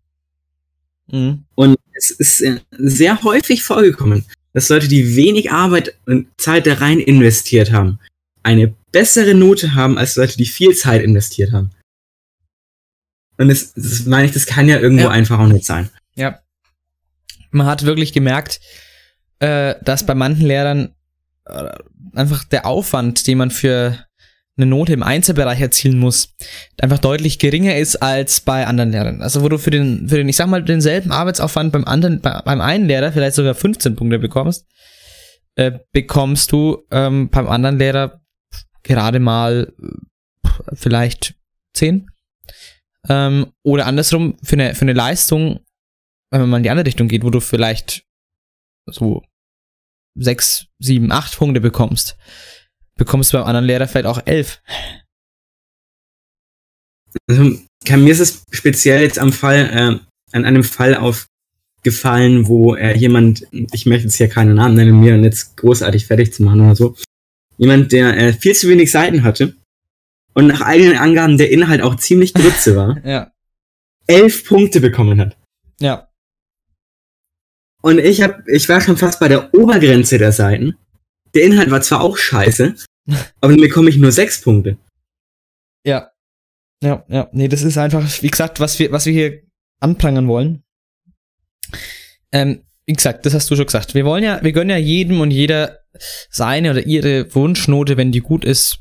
Mhm. 1.11 1.43
Und 1.55 1.77
es 1.93 2.11
ist 2.11 2.41
äh, 2.41 2.59
sehr 2.71 3.23
häufig 3.23 3.63
vorgekommen, 3.63 4.25
dass 4.53 4.69
Leute, 4.69 4.87
die 4.87 5.15
wenig 5.15 5.51
Arbeit 5.51 5.95
und 6.05 6.27
Zeit 6.37 6.67
da 6.67 6.75
rein 6.75 6.99
investiert 6.99 7.71
haben, 7.71 7.99
eine 8.43 8.73
bessere 8.91 9.33
Note 9.33 9.75
haben 9.75 9.97
als 9.97 10.15
Leute, 10.15 10.37
die 10.37 10.45
viel 10.45 10.73
Zeit 10.75 11.03
investiert 11.03 11.51
haben. 11.51 11.71
Und 13.37 13.49
das, 13.49 13.73
das 13.73 14.05
meine 14.05 14.25
ich, 14.25 14.33
das 14.33 14.45
kann 14.45 14.67
ja 14.67 14.79
irgendwo 14.79 15.03
Ja. 15.05 15.09
einfach 15.11 15.39
auch 15.39 15.47
nicht 15.47 15.65
sein. 15.65 15.89
Ja. 16.15 16.39
Man 17.51 17.67
hat 17.67 17.83
wirklich 17.85 18.13
gemerkt, 18.13 18.59
äh, 19.39 19.75
dass 19.83 20.05
bei 20.05 20.15
manchen 20.15 20.45
Lehrern 20.47 20.95
äh, 21.45 21.69
einfach 22.13 22.43
der 22.43 22.65
Aufwand, 22.65 23.27
den 23.27 23.37
man 23.37 23.51
für 23.51 23.97
eine 24.57 24.65
Note 24.65 24.91
im 24.93 25.03
Einzelbereich 25.03 25.61
erzielen 25.61 25.99
muss, 25.99 26.33
einfach 26.81 26.97
deutlich 26.97 27.37
geringer 27.37 27.77
ist 27.77 27.97
als 27.97 28.41
bei 28.41 28.65
anderen 28.65 28.91
Lehrern. 28.91 29.21
Also 29.21 29.43
wo 29.43 29.49
du 29.49 29.59
für 29.59 29.69
den, 29.69 30.09
für 30.09 30.17
den, 30.17 30.27
ich 30.27 30.35
sag 30.35 30.47
mal, 30.47 30.63
denselben 30.63 31.11
Arbeitsaufwand 31.11 31.71
beim 31.71 31.85
anderen, 31.85 32.21
bei, 32.21 32.41
beim 32.43 32.59
einen 32.59 32.87
Lehrer 32.87 33.11
vielleicht 33.11 33.35
sogar 33.35 33.53
15 33.53 33.95
Punkte 33.95 34.17
bekommst, 34.17 34.65
äh, 35.55 35.73
bekommst 35.91 36.51
du 36.51 36.79
ähm, 36.89 37.29
beim 37.29 37.47
anderen 37.47 37.77
Lehrer 37.77 38.19
gerade 38.81 39.19
mal 39.19 39.71
äh, 39.79 40.49
vielleicht 40.73 41.35
10. 41.73 42.09
Ähm, 43.09 43.53
oder 43.63 43.85
andersrum, 43.85 44.37
für 44.43 44.53
eine, 44.53 44.75
für 44.75 44.81
eine 44.81 44.93
Leistung, 44.93 45.59
wenn 46.31 46.41
man 46.41 46.49
mal 46.49 46.57
in 46.57 46.63
die 46.63 46.69
andere 46.69 46.87
Richtung 46.87 47.07
geht, 47.07 47.23
wo 47.23 47.29
du 47.29 47.39
vielleicht 47.39 48.03
so 48.89 49.23
sechs, 50.15 50.67
sieben, 50.79 51.11
acht 51.11 51.37
Punkte 51.37 51.61
bekommst, 51.61 52.17
bekommst 52.97 53.31
du 53.31 53.37
beim 53.37 53.47
anderen 53.47 53.65
Lehrer 53.65 53.87
vielleicht 53.87 54.07
auch 54.07 54.21
elf. 54.25 54.61
Also, 57.29 57.57
kann, 57.85 58.03
mir 58.03 58.11
ist 58.11 58.19
es 58.19 58.43
speziell 58.51 59.01
jetzt 59.01 59.19
am 59.19 59.31
Fall, 59.31 59.69
äh, 59.71 60.35
an 60.35 60.45
einem 60.45 60.63
Fall 60.63 60.95
aufgefallen, 60.95 62.47
wo 62.47 62.75
äh, 62.75 62.97
jemand, 62.97 63.47
ich 63.51 63.85
möchte 63.85 64.05
jetzt 64.05 64.15
hier 64.15 64.27
keinen 64.27 64.55
Namen 64.55 64.75
nennen, 64.75 64.99
mir 64.99 65.17
jetzt 65.17 65.55
großartig 65.57 66.05
fertig 66.05 66.33
zu 66.33 66.43
machen 66.43 66.61
oder 66.61 66.75
so, 66.75 66.95
jemand, 67.57 67.91
der 67.91 68.17
äh, 68.17 68.33
viel 68.33 68.55
zu 68.55 68.67
wenig 68.67 68.91
Seiten 68.91 69.23
hatte 69.23 69.55
und 70.37 70.45
nach 70.45 70.61
eigenen 70.61 70.97
Angaben 70.97 71.37
der 71.39 71.49
Inhalt 71.49 71.81
auch 71.81 71.95
ziemlich 71.95 72.31
Grütze 72.35 72.75
war, 72.75 73.03
Ja. 73.05 73.31
elf 74.05 74.45
Punkte 74.45 74.79
bekommen 74.79 75.19
hat. 75.19 75.35
Ja. 75.79 76.09
Und 77.81 77.97
ich 77.97 78.21
hab, 78.21 78.47
ich 78.47 78.69
war 78.69 78.79
schon 78.79 78.97
fast 78.97 79.19
bei 79.19 79.29
der 79.29 79.51
Obergrenze 79.55 80.19
der 80.19 80.31
Seiten. 80.31 80.75
Der 81.33 81.43
Inhalt 81.43 81.71
war 81.71 81.81
zwar 81.81 82.01
auch 82.01 82.17
scheiße, 82.17 82.75
aber 83.41 83.51
dann 83.53 83.61
bekomme 83.61 83.89
ich 83.89 83.97
nur 83.97 84.11
sechs 84.11 84.39
Punkte. 84.41 84.77
Ja. 85.83 86.11
Ja, 86.83 87.03
ja. 87.07 87.29
Nee, 87.31 87.47
das 87.47 87.63
ist 87.63 87.77
einfach, 87.79 88.21
wie 88.21 88.29
gesagt, 88.29 88.59
was 88.59 88.77
wir, 88.77 88.91
was 88.91 89.07
wir 89.07 89.13
hier 89.13 89.41
anprangern 89.79 90.27
wollen. 90.27 90.63
Ähm, 92.31 92.63
wie 92.85 92.93
gesagt, 92.93 93.25
das 93.25 93.33
hast 93.33 93.49
du 93.49 93.55
schon 93.55 93.65
gesagt. 93.65 93.95
Wir 93.95 94.05
wollen 94.05 94.23
ja, 94.23 94.43
wir 94.43 94.51
gönnen 94.51 94.69
ja 94.69 94.77
jedem 94.77 95.19
und 95.19 95.31
jeder 95.31 95.79
seine 96.29 96.69
oder 96.71 96.85
ihre 96.85 97.33
Wunschnote, 97.33 97.97
wenn 97.97 98.11
die 98.11 98.21
gut 98.21 98.45
ist, 98.45 98.79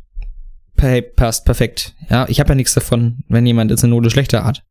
per, 0.77 1.03
passt 1.03 1.45
perfekt. 1.45 1.95
Ja, 2.11 2.27
ich 2.29 2.41
habe 2.41 2.51
ja 2.51 2.55
nichts 2.55 2.75
davon, 2.75 3.25
wenn 3.29 3.47
jemand 3.47 3.71
jetzt 3.71 3.85
eine 3.85 3.95
Note 3.95 4.11
schlechter 4.11 4.45
hat. 4.45 4.63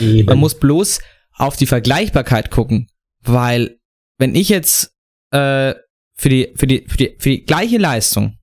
Eben. 0.00 0.26
Man 0.26 0.38
muss 0.38 0.58
bloß 0.58 1.00
auf 1.36 1.56
die 1.56 1.66
Vergleichbarkeit 1.66 2.50
gucken, 2.50 2.88
weil 3.22 3.78
wenn 4.18 4.34
ich 4.34 4.48
jetzt 4.48 4.92
äh, 5.30 5.74
für 6.16 6.28
die 6.28 6.52
für 6.54 6.66
die 6.66 6.84
für 6.86 6.96
die 6.96 7.16
für 7.18 7.30
die 7.30 7.44
gleiche 7.44 7.78
Leistung, 7.78 8.38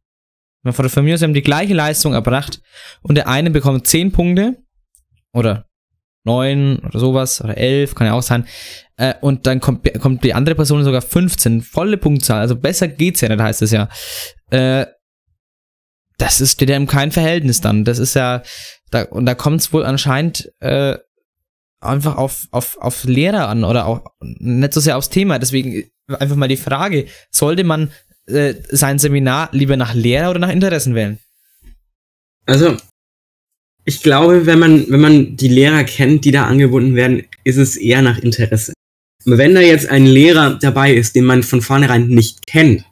wenn 0.64 0.74
von, 0.74 0.90
von 0.90 1.06
mir 1.06 1.14
aus 1.14 1.22
haben 1.22 1.34
die 1.34 1.42
gleiche 1.42 1.74
Leistung 1.74 2.14
erbracht 2.14 2.62
und 3.02 3.16
der 3.16 3.28
eine 3.28 3.50
bekommt 3.50 3.88
10 3.88 4.12
Punkte 4.12 4.58
oder 5.34 5.66
9 6.24 6.80
oder 6.80 7.00
sowas 7.00 7.42
oder 7.42 7.58
11, 7.58 7.96
kann 7.96 8.08
ja 8.08 8.14
auch 8.14 8.22
sein, 8.22 8.46
äh, 8.98 9.16
und 9.22 9.48
dann 9.48 9.60
kommt 9.60 9.90
kommt 10.00 10.24
die 10.24 10.34
andere 10.34 10.56
Person 10.56 10.84
sogar 10.84 11.02
15, 11.02 11.62
volle 11.62 11.98
Punktzahl, 11.98 12.42
also 12.42 12.56
besser 12.56 12.88
geht's 12.88 13.22
ja 13.22 13.30
nicht, 13.30 13.42
heißt 13.42 13.62
es 13.62 13.72
ja. 13.72 13.90
Äh, 14.50 14.86
das 16.22 16.40
ist 16.40 16.54
steht 16.54 16.70
ja 16.70 16.78
im 16.78 16.88
kein 16.88 17.12
Verhältnis 17.12 17.62
dann. 17.62 17.84
Das 17.84 17.98
ist 18.00 18.14
ja 18.14 18.44
da 18.92 19.04
und 19.04 19.26
da 19.26 19.36
kommt 19.36 19.62
es 19.62 19.74
wohl 19.74 19.84
anscheinend 19.84 20.52
äh, 20.60 20.98
einfach 21.80 22.16
auf, 22.16 22.48
auf, 22.52 22.78
auf 22.78 23.04
Lehrer 23.06 23.50
an 23.50 23.64
oder 23.64 23.88
auch 23.88 24.06
nicht 24.20 24.74
so 24.74 24.80
sehr 24.80 24.98
aufs 24.98 25.10
Thema. 25.10 25.40
Deswegen 25.40 25.90
einfach 26.08 26.36
mal 26.36 26.48
die 26.48 26.58
Frage, 26.58 27.08
sollte 27.32 27.64
man 27.64 27.92
äh, 28.28 28.54
sein 28.70 29.00
Seminar 29.00 29.50
lieber 29.52 29.78
nach 29.78 29.96
Lehrer 29.96 30.30
oder 30.30 30.40
nach 30.40 30.52
Interessen 30.52 30.94
wählen? 30.94 31.18
Also, 32.46 32.78
ich 33.86 34.04
glaube, 34.04 34.46
wenn 34.46 34.60
man, 34.60 34.90
wenn 34.90 35.02
man 35.02 35.36
die 35.38 35.48
Lehrer 35.48 35.84
kennt, 35.84 36.26
die 36.26 36.32
da 36.32 36.46
angebunden 36.46 36.96
werden, 36.96 37.24
ist 37.44 37.58
es 37.58 37.78
eher 37.78 38.02
nach 38.04 38.20
Interesse. 38.20 38.74
Wenn 39.26 39.56
da 39.56 39.62
jetzt 39.62 39.90
ein 39.90 40.06
Lehrer 40.06 40.58
dabei 40.60 40.94
ist, 40.94 41.16
den 41.16 41.26
man 41.26 41.44
von 41.44 41.62
vornherein 41.62 42.08
nicht 42.08 42.46
kennt, 42.46 42.86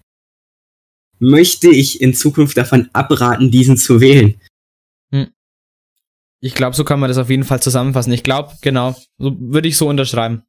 möchte 1.20 1.70
ich 1.70 2.02
in 2.02 2.14
Zukunft 2.14 2.58
davon 2.58 2.90
abraten, 2.94 3.52
diesen 3.52 3.78
zu 3.78 4.02
wählen. 4.02 4.40
Ich 6.42 6.56
glaube, 6.56 6.76
so 6.76 6.86
kann 6.86 7.00
man 7.00 7.10
das 7.10 7.18
auf 7.18 7.30
jeden 7.30 7.44
Fall 7.44 7.62
zusammenfassen. 7.62 8.14
Ich 8.14 8.24
glaube, 8.24 8.54
genau, 8.62 8.96
so 9.18 9.36
würde 9.40 9.68
ich 9.68 9.78
so 9.78 9.88
unterschreiben. 9.88 10.44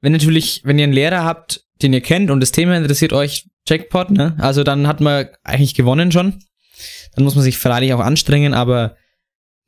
Wenn 0.00 0.12
natürlich, 0.12 0.62
wenn 0.64 0.78
ihr 0.78 0.84
einen 0.84 0.92
Lehrer 0.92 1.24
habt, 1.24 1.64
den 1.82 1.92
ihr 1.92 2.00
kennt 2.00 2.30
und 2.30 2.40
das 2.40 2.52
Thema 2.52 2.76
interessiert 2.76 3.12
euch, 3.12 3.48
Jackpot, 3.66 4.10
ne? 4.10 4.36
Also 4.38 4.64
dann 4.64 4.88
hat 4.88 5.00
man 5.00 5.28
eigentlich 5.44 5.74
gewonnen 5.74 6.10
schon. 6.10 6.42
Dann 7.14 7.24
muss 7.24 7.36
man 7.36 7.44
sich 7.44 7.58
freilich 7.58 7.92
auch 7.92 8.00
anstrengen, 8.00 8.54
aber 8.54 8.96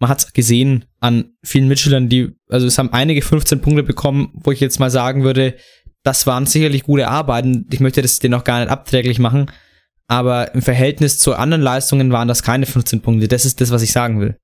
man 0.00 0.10
hat's 0.10 0.32
gesehen 0.32 0.86
an 0.98 1.36
vielen 1.44 1.68
Mitschülern, 1.68 2.08
die, 2.08 2.30
also 2.48 2.66
es 2.66 2.78
haben 2.78 2.92
einige 2.92 3.22
15 3.22 3.60
Punkte 3.60 3.82
bekommen, 3.82 4.30
wo 4.34 4.50
ich 4.50 4.60
jetzt 4.60 4.80
mal 4.80 4.90
sagen 4.90 5.24
würde, 5.24 5.56
das 6.02 6.26
waren 6.26 6.46
sicherlich 6.46 6.84
gute 6.84 7.08
Arbeiten. 7.08 7.66
Ich 7.70 7.80
möchte 7.80 8.02
das 8.02 8.18
denen 8.18 8.34
auch 8.34 8.44
gar 8.44 8.60
nicht 8.60 8.70
abträglich 8.70 9.18
machen. 9.18 9.50
Aber 10.06 10.54
im 10.54 10.62
Verhältnis 10.62 11.18
zu 11.18 11.34
anderen 11.34 11.62
Leistungen 11.62 12.10
waren 12.10 12.26
das 12.28 12.42
keine 12.42 12.66
15 12.66 13.00
Punkte. 13.00 13.28
Das 13.28 13.44
ist 13.44 13.60
das, 13.60 13.70
was 13.70 13.82
ich 13.82 13.92
sagen 13.92 14.20
will. 14.20 14.36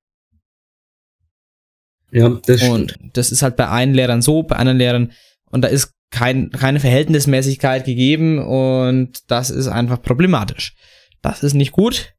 Ja, 2.11 2.29
das 2.45 2.63
Und 2.63 2.97
das 3.13 3.31
ist 3.31 3.41
halt 3.41 3.57
bei 3.57 3.67
einen 3.69 3.93
Lehrern 3.93 4.21
so, 4.21 4.43
bei 4.43 4.55
anderen 4.55 4.77
Lehrern, 4.77 5.11
und 5.49 5.61
da 5.61 5.67
ist 5.67 5.91
kein, 6.09 6.51
keine 6.51 6.79
Verhältnismäßigkeit 6.79 7.83
gegeben 7.85 8.39
und 8.39 9.29
das 9.29 9.49
ist 9.49 9.67
einfach 9.67 10.01
problematisch. 10.01 10.75
Das 11.21 11.43
ist 11.43 11.53
nicht 11.53 11.73
gut. 11.73 12.13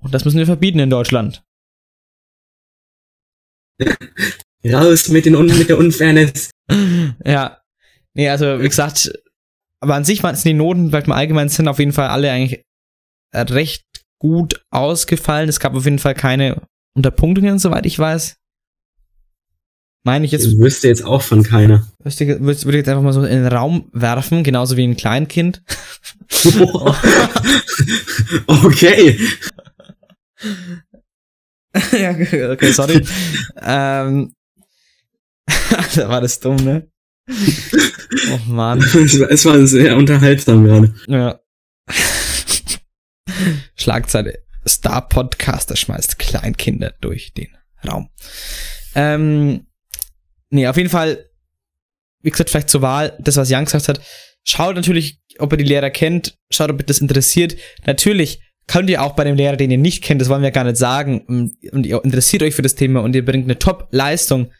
Und 0.00 0.14
das 0.14 0.24
müssen 0.24 0.38
wir 0.38 0.46
verbieten 0.46 0.78
in 0.78 0.88
Deutschland. 0.90 1.44
Raus 4.64 5.08
mit, 5.08 5.26
den, 5.26 5.34
Un- 5.36 5.46
mit 5.58 5.68
der 5.68 5.76
Unfairness. 5.78 6.50
ja. 7.24 7.61
Nee, 8.14 8.28
also 8.28 8.60
wie 8.60 8.68
gesagt, 8.68 9.12
aber 9.80 9.94
an 9.94 10.04
sich 10.04 10.22
waren 10.22 10.36
die 10.44 10.54
Noten, 10.54 10.90
vielleicht 10.90 11.06
mal 11.06 11.16
allgemein 11.16 11.48
sind 11.48 11.68
auf 11.68 11.78
jeden 11.78 11.92
Fall 11.92 12.08
alle 12.08 12.30
eigentlich 12.30 12.64
recht 13.34 13.84
gut 14.18 14.64
ausgefallen. 14.70 15.48
Es 15.48 15.58
gab 15.60 15.74
auf 15.74 15.84
jeden 15.84 15.98
Fall 15.98 16.14
keine 16.14 16.62
Unterpunktungen, 16.94 17.58
soweit 17.58 17.86
ich 17.86 17.98
weiß. 17.98 18.36
Meine 20.04 20.24
ich 20.24 20.32
jetzt 20.32 20.46
Ich 20.46 20.58
wüsste 20.58 20.88
jetzt 20.88 21.04
auch 21.04 21.22
von 21.22 21.42
keiner. 21.44 21.88
Würde 21.98 22.24
ich 22.24 22.64
würde 22.64 22.78
ich 22.78 22.86
jetzt 22.86 22.88
einfach 22.88 23.02
mal 23.02 23.12
so 23.12 23.22
in 23.22 23.42
den 23.42 23.52
Raum 23.52 23.88
werfen, 23.92 24.42
genauso 24.42 24.76
wie 24.76 24.84
ein 24.84 24.96
Kleinkind. 24.96 25.62
okay. 28.46 29.18
ja, 31.92 32.10
okay, 32.10 32.72
sorry. 32.72 33.06
ähm, 33.62 34.34
da 35.94 36.08
war 36.08 36.20
das 36.20 36.40
dumm, 36.40 36.56
ne? 36.56 36.91
Oh 38.30 38.38
Mann. 38.50 38.80
Es 38.80 39.44
war- 39.44 39.66
sehr 39.66 39.96
unterhaltsam 39.96 40.64
gerade. 40.64 40.94
Ja. 41.06 41.40
Schlagzeile. 43.76 44.38
Star-Podcaster 44.66 45.76
schmeißt 45.76 46.18
Kleinkinder 46.18 46.94
durch 47.00 47.32
den 47.34 47.48
Raum. 47.88 48.10
Ähm, 48.94 49.66
nee, 50.50 50.66
auf 50.68 50.76
jeden 50.76 50.90
Fall, 50.90 51.26
wie 52.22 52.30
gesagt, 52.30 52.50
vielleicht 52.50 52.70
zur 52.70 52.82
Wahl, 52.82 53.16
das, 53.20 53.36
was 53.36 53.50
Jan 53.50 53.64
gesagt 53.64 53.88
hat, 53.88 54.00
schaut 54.44 54.76
natürlich, 54.76 55.20
ob 55.38 55.52
ihr 55.52 55.56
die 55.58 55.64
Lehrer 55.64 55.90
kennt, 55.90 56.38
schaut, 56.50 56.70
ob 56.70 56.80
ihr 56.80 56.86
das 56.86 57.00
interessiert. 57.00 57.56
Natürlich 57.86 58.40
könnt 58.68 58.88
ihr 58.90 59.02
auch 59.02 59.14
bei 59.16 59.24
dem 59.24 59.34
Lehrer, 59.36 59.56
den 59.56 59.70
ihr 59.72 59.78
nicht 59.78 60.04
kennt, 60.04 60.20
das 60.20 60.28
wollen 60.28 60.42
wir 60.42 60.52
gar 60.52 60.64
nicht 60.64 60.76
sagen, 60.76 61.22
und 61.72 61.84
ihr 61.86 62.04
interessiert 62.04 62.42
euch 62.44 62.54
für 62.54 62.62
das 62.62 62.76
Thema 62.76 63.00
und 63.00 63.16
ihr 63.16 63.24
bringt 63.24 63.44
eine 63.44 63.58
Top-Leistung, 63.58 64.52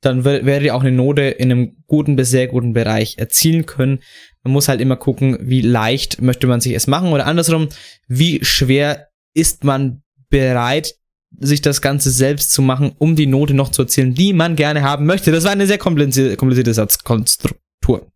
dann 0.00 0.24
werdet 0.24 0.62
ihr 0.62 0.74
auch 0.74 0.82
eine 0.82 0.92
Note 0.92 1.22
in 1.22 1.50
einem 1.50 1.82
guten 1.86 2.16
bis 2.16 2.30
sehr 2.30 2.46
guten 2.46 2.72
Bereich 2.72 3.18
erzielen 3.18 3.66
können. 3.66 4.00
Man 4.44 4.52
muss 4.52 4.68
halt 4.68 4.80
immer 4.80 4.96
gucken, 4.96 5.38
wie 5.40 5.60
leicht 5.60 6.22
möchte 6.22 6.46
man 6.46 6.60
sich 6.60 6.74
es 6.74 6.86
machen 6.86 7.12
oder 7.12 7.26
andersrum, 7.26 7.68
wie 8.06 8.44
schwer 8.44 9.08
ist 9.34 9.64
man 9.64 10.02
bereit, 10.30 10.94
sich 11.38 11.60
das 11.60 11.82
Ganze 11.82 12.10
selbst 12.10 12.52
zu 12.52 12.62
machen, 12.62 12.94
um 12.98 13.16
die 13.16 13.26
Note 13.26 13.54
noch 13.54 13.70
zu 13.70 13.82
erzielen, 13.82 14.14
die 14.14 14.32
man 14.32 14.56
gerne 14.56 14.82
haben 14.82 15.06
möchte. 15.06 15.32
Das 15.32 15.44
war 15.44 15.50
eine 15.50 15.66
sehr 15.66 15.78
komplizierte, 15.78 16.36
komplizierte 16.36 16.74
Satzkonstruktur. 16.74 18.10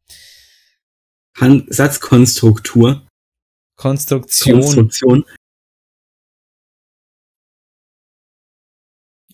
Satzkonstruktur. 1.69 3.07
Konstruktion. 3.77 4.61
Konstruktion. 4.61 5.25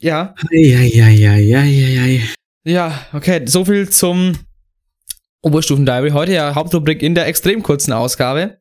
Ja. 0.00 0.34
Eieieiei. 0.52 2.22
Ja, 2.68 3.06
okay, 3.14 3.46
so 3.46 3.64
viel 3.64 3.88
zum 3.88 4.36
Oberstufen-Diary. 5.40 6.10
Heute 6.10 6.34
ja 6.34 6.54
Hauptrubrik 6.54 7.02
in 7.02 7.14
der 7.14 7.26
extrem 7.26 7.62
kurzen 7.62 7.94
Ausgabe. 7.94 8.58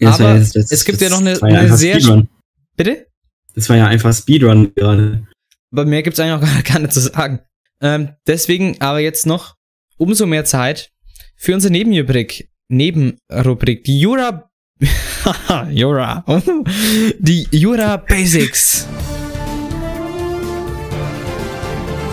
Ja, 0.00 0.14
Aber 0.14 0.34
das, 0.34 0.50
das, 0.50 0.72
es 0.72 0.84
gibt 0.84 1.00
ja 1.00 1.10
noch 1.10 1.20
eine, 1.20 1.34
ja 1.34 1.42
eine 1.42 1.76
sehr. 1.76 2.00
Speedrun. 2.00 2.28
Bitte? 2.76 3.06
Das 3.54 3.68
war 3.68 3.76
ja 3.76 3.86
einfach 3.86 4.12
Speedrun 4.12 4.74
gerade. 4.74 5.28
Bei 5.70 5.84
mir 5.84 6.02
gibt's 6.02 6.18
eigentlich 6.18 6.42
auch 6.42 6.54
gar, 6.54 6.62
gar 6.74 6.80
nicht 6.80 6.92
zu 6.92 7.00
sagen. 7.00 7.38
Ähm, 7.80 8.08
deswegen 8.26 8.80
aber 8.80 8.98
jetzt 8.98 9.26
noch 9.26 9.54
umso 9.96 10.26
mehr 10.26 10.44
Zeit 10.44 10.90
für 11.36 11.54
unsere 11.54 11.70
Nebenrubrik. 11.70 12.50
Nebenrubrik. 12.68 13.84
Die 13.84 14.00
Jura. 14.00 14.50
Jura. 15.70 16.24
die 17.20 17.46
Jura 17.52 17.96
Basics. 17.96 18.88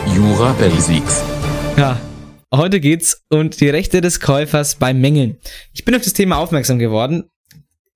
Jura 0.08 0.54
Basics. 0.54 1.24
Ja, 1.78 2.00
heute 2.54 2.80
geht's 2.80 3.24
um 3.30 3.50
die 3.50 3.70
Rechte 3.70 4.02
des 4.02 4.20
Käufers 4.20 4.76
bei 4.76 4.94
Mängeln. 4.94 5.38
Ich 5.74 5.86
bin 5.86 5.96
auf 5.96 6.02
das 6.02 6.14
Thema 6.14 6.38
aufmerksam 6.38 6.80
geworden. 6.80 7.24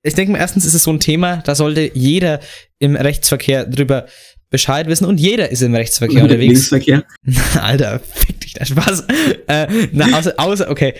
Ich 0.04 0.14
denke 0.14 0.32
mal, 0.32 0.40
erstens 0.40 0.66
ist 0.66 0.74
es 0.74 0.84
so 0.84 0.92
ein 0.92 1.00
Thema, 1.00 1.38
da 1.46 1.56
sollte 1.56 1.92
jeder 1.94 2.40
im 2.80 2.96
Rechtsverkehr 2.96 3.66
drüber 3.66 4.06
Bescheid 4.50 4.88
wissen 4.88 5.06
und 5.06 5.20
jeder 5.20 5.50
ist 5.52 5.62
im 5.62 5.76
Rechtsverkehr 5.76 6.24
unterwegs. 6.24 6.72
Linksverkehr. 6.72 7.04
Alter, 7.62 8.00
fick 8.00 8.40
dich, 8.40 8.54
da 8.54 8.66
Spaß. 8.66 9.06
Äh, 9.48 9.68
na, 9.92 10.18
außer, 10.18 10.34
außer, 10.38 10.70
okay, 10.70 10.94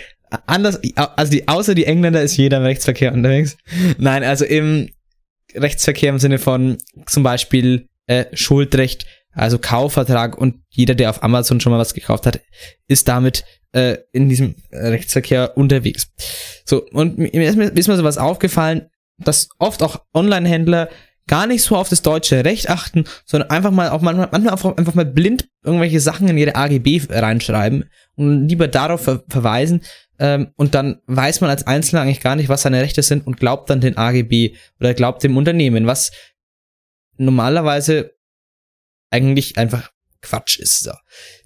anders, 0.46 0.78
also 0.94 1.32
die, 1.32 1.48
außer 1.48 1.74
die 1.74 1.84
Engländer 1.84 2.22
ist 2.22 2.36
jeder 2.36 2.58
im 2.58 2.64
Rechtsverkehr 2.64 3.12
unterwegs. 3.12 3.56
Nein, 3.96 4.24
also 4.24 4.44
im 4.44 4.90
Rechtsverkehr 5.54 6.10
im 6.10 6.18
Sinne 6.18 6.38
von 6.38 6.76
zum 7.06 7.22
Beispiel 7.22 7.88
äh, 8.06 8.24
Schuldrecht, 8.34 9.06
also 9.38 9.58
Kaufvertrag 9.58 10.36
und 10.36 10.62
jeder, 10.68 10.94
der 10.94 11.10
auf 11.10 11.22
Amazon 11.22 11.60
schon 11.60 11.72
mal 11.72 11.78
was 11.78 11.94
gekauft 11.94 12.26
hat, 12.26 12.40
ist 12.88 13.06
damit 13.08 13.44
äh, 13.72 13.98
in 14.12 14.28
diesem 14.28 14.56
Rechtsverkehr 14.72 15.56
unterwegs. 15.56 16.12
So, 16.64 16.84
und 16.86 17.18
mir 17.18 17.32
ist 17.32 17.56
mir, 17.56 17.66
ist 17.66 17.88
mir 17.88 17.96
sowas 17.96 18.18
aufgefallen, 18.18 18.90
dass 19.18 19.48
oft 19.58 19.82
auch 19.82 20.02
Online-Händler 20.12 20.88
gar 21.28 21.46
nicht 21.46 21.62
so 21.62 21.76
auf 21.76 21.88
das 21.88 22.02
deutsche 22.02 22.44
Recht 22.44 22.68
achten, 22.68 23.04
sondern 23.26 23.50
einfach 23.50 23.70
mal 23.70 23.90
auch 23.90 24.00
manchmal, 24.00 24.28
manchmal 24.32 24.54
einfach, 24.54 24.76
einfach 24.76 24.94
mal 24.94 25.04
blind 25.04 25.48
irgendwelche 25.62 26.00
Sachen 26.00 26.26
in 26.26 26.38
ihre 26.38 26.56
AGB 26.56 27.02
reinschreiben 27.08 27.84
und 28.16 28.48
lieber 28.48 28.66
darauf 28.66 29.02
ver 29.02 29.22
verweisen. 29.28 29.82
Ähm, 30.18 30.50
und 30.56 30.74
dann 30.74 31.00
weiß 31.06 31.42
man 31.42 31.50
als 31.50 31.66
Einzelner 31.66 32.02
eigentlich 32.02 32.20
gar 32.20 32.34
nicht, 32.34 32.48
was 32.48 32.62
seine 32.62 32.80
Rechte 32.80 33.02
sind 33.02 33.24
und 33.26 33.38
glaubt 33.38 33.70
dann 33.70 33.80
den 33.80 33.96
AGB 33.96 34.54
oder 34.80 34.94
glaubt 34.94 35.22
dem 35.22 35.36
Unternehmen, 35.36 35.86
was 35.86 36.10
normalerweise 37.18 38.17
eigentlich 39.10 39.58
einfach 39.58 39.90
Quatsch 40.22 40.58
ist. 40.58 40.80
So. 40.84 40.92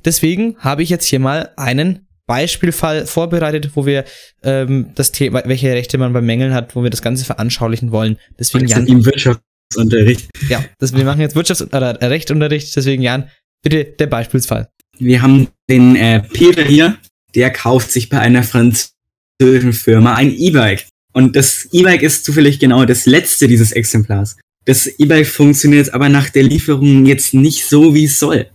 Deswegen 0.05 0.57
habe 0.59 0.83
ich 0.83 0.89
jetzt 0.89 1.07
hier 1.07 1.19
mal 1.19 1.51
einen 1.57 2.07
Beispielfall 2.27 3.07
vorbereitet, 3.07 3.73
wo 3.75 3.85
wir 3.85 4.05
ähm, 4.43 4.91
das 4.95 5.13
Thema, 5.13 5.43
welche 5.45 5.73
Rechte 5.73 5.99
man 5.99 6.13
bei 6.13 6.21
Mängeln 6.21 6.55
hat, 6.55 6.75
wo 6.77 6.83
wir 6.83 6.91
das 6.91 7.03
Ganze 7.03 7.25
veranschaulichen 7.25 7.93
wollen. 7.93 8.19
Deswegen 8.39 8.67
Jan, 8.69 8.87
Im 8.87 9.05
Wirtschaftsunterricht. 9.05 10.31
ja, 10.49 10.65
das, 10.79 10.95
wir 10.95 11.05
machen 11.05 11.21
jetzt 11.21 11.37
Wirtschafts- 11.37 11.75
oder 11.75 12.01
Rechtunterricht, 12.01 12.75
deswegen 12.75 13.03
Jan, 13.03 13.29
bitte 13.63 13.85
der 13.85 14.07
Beispielsfall. 14.07 14.69
Wir 14.99 15.23
haben 15.23 15.49
den 15.69 15.97
äh, 15.97 16.21
Peter 16.21 16.63
hier, 16.63 16.97
der 17.35 17.51
kauft 17.51 17.91
sich 17.91 18.09
bei 18.09 18.21
einer 18.21 18.43
französischen 18.43 19.73
Firma 19.73 20.15
ein 20.15 20.33
E-Bike. 20.33 20.87
Und 21.13 21.37
das 21.37 21.69
E-Bike 21.73 22.03
ist 22.03 22.25
zufällig 22.25 22.59
genau 22.59 22.85
das 22.85 23.07
letzte 23.07 23.49
dieses 23.49 23.73
Exemplars. 23.73 24.37
Das 24.65 24.87
E-Bike 24.87 25.27
funktioniert 25.27 25.93
aber 25.93 26.09
nach 26.09 26.31
der 26.31 26.45
Lieferung 26.45 27.05
jetzt 27.07 27.35
nicht 27.35 27.67
so, 27.67 27.95
wie 27.95 28.05
es 28.05 28.19
soll. 28.19 28.49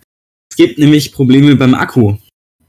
Es 0.50 0.56
gibt 0.56 0.80
nämlich 0.80 1.12
Probleme 1.12 1.56
beim 1.56 1.74
Akku. 1.74 2.18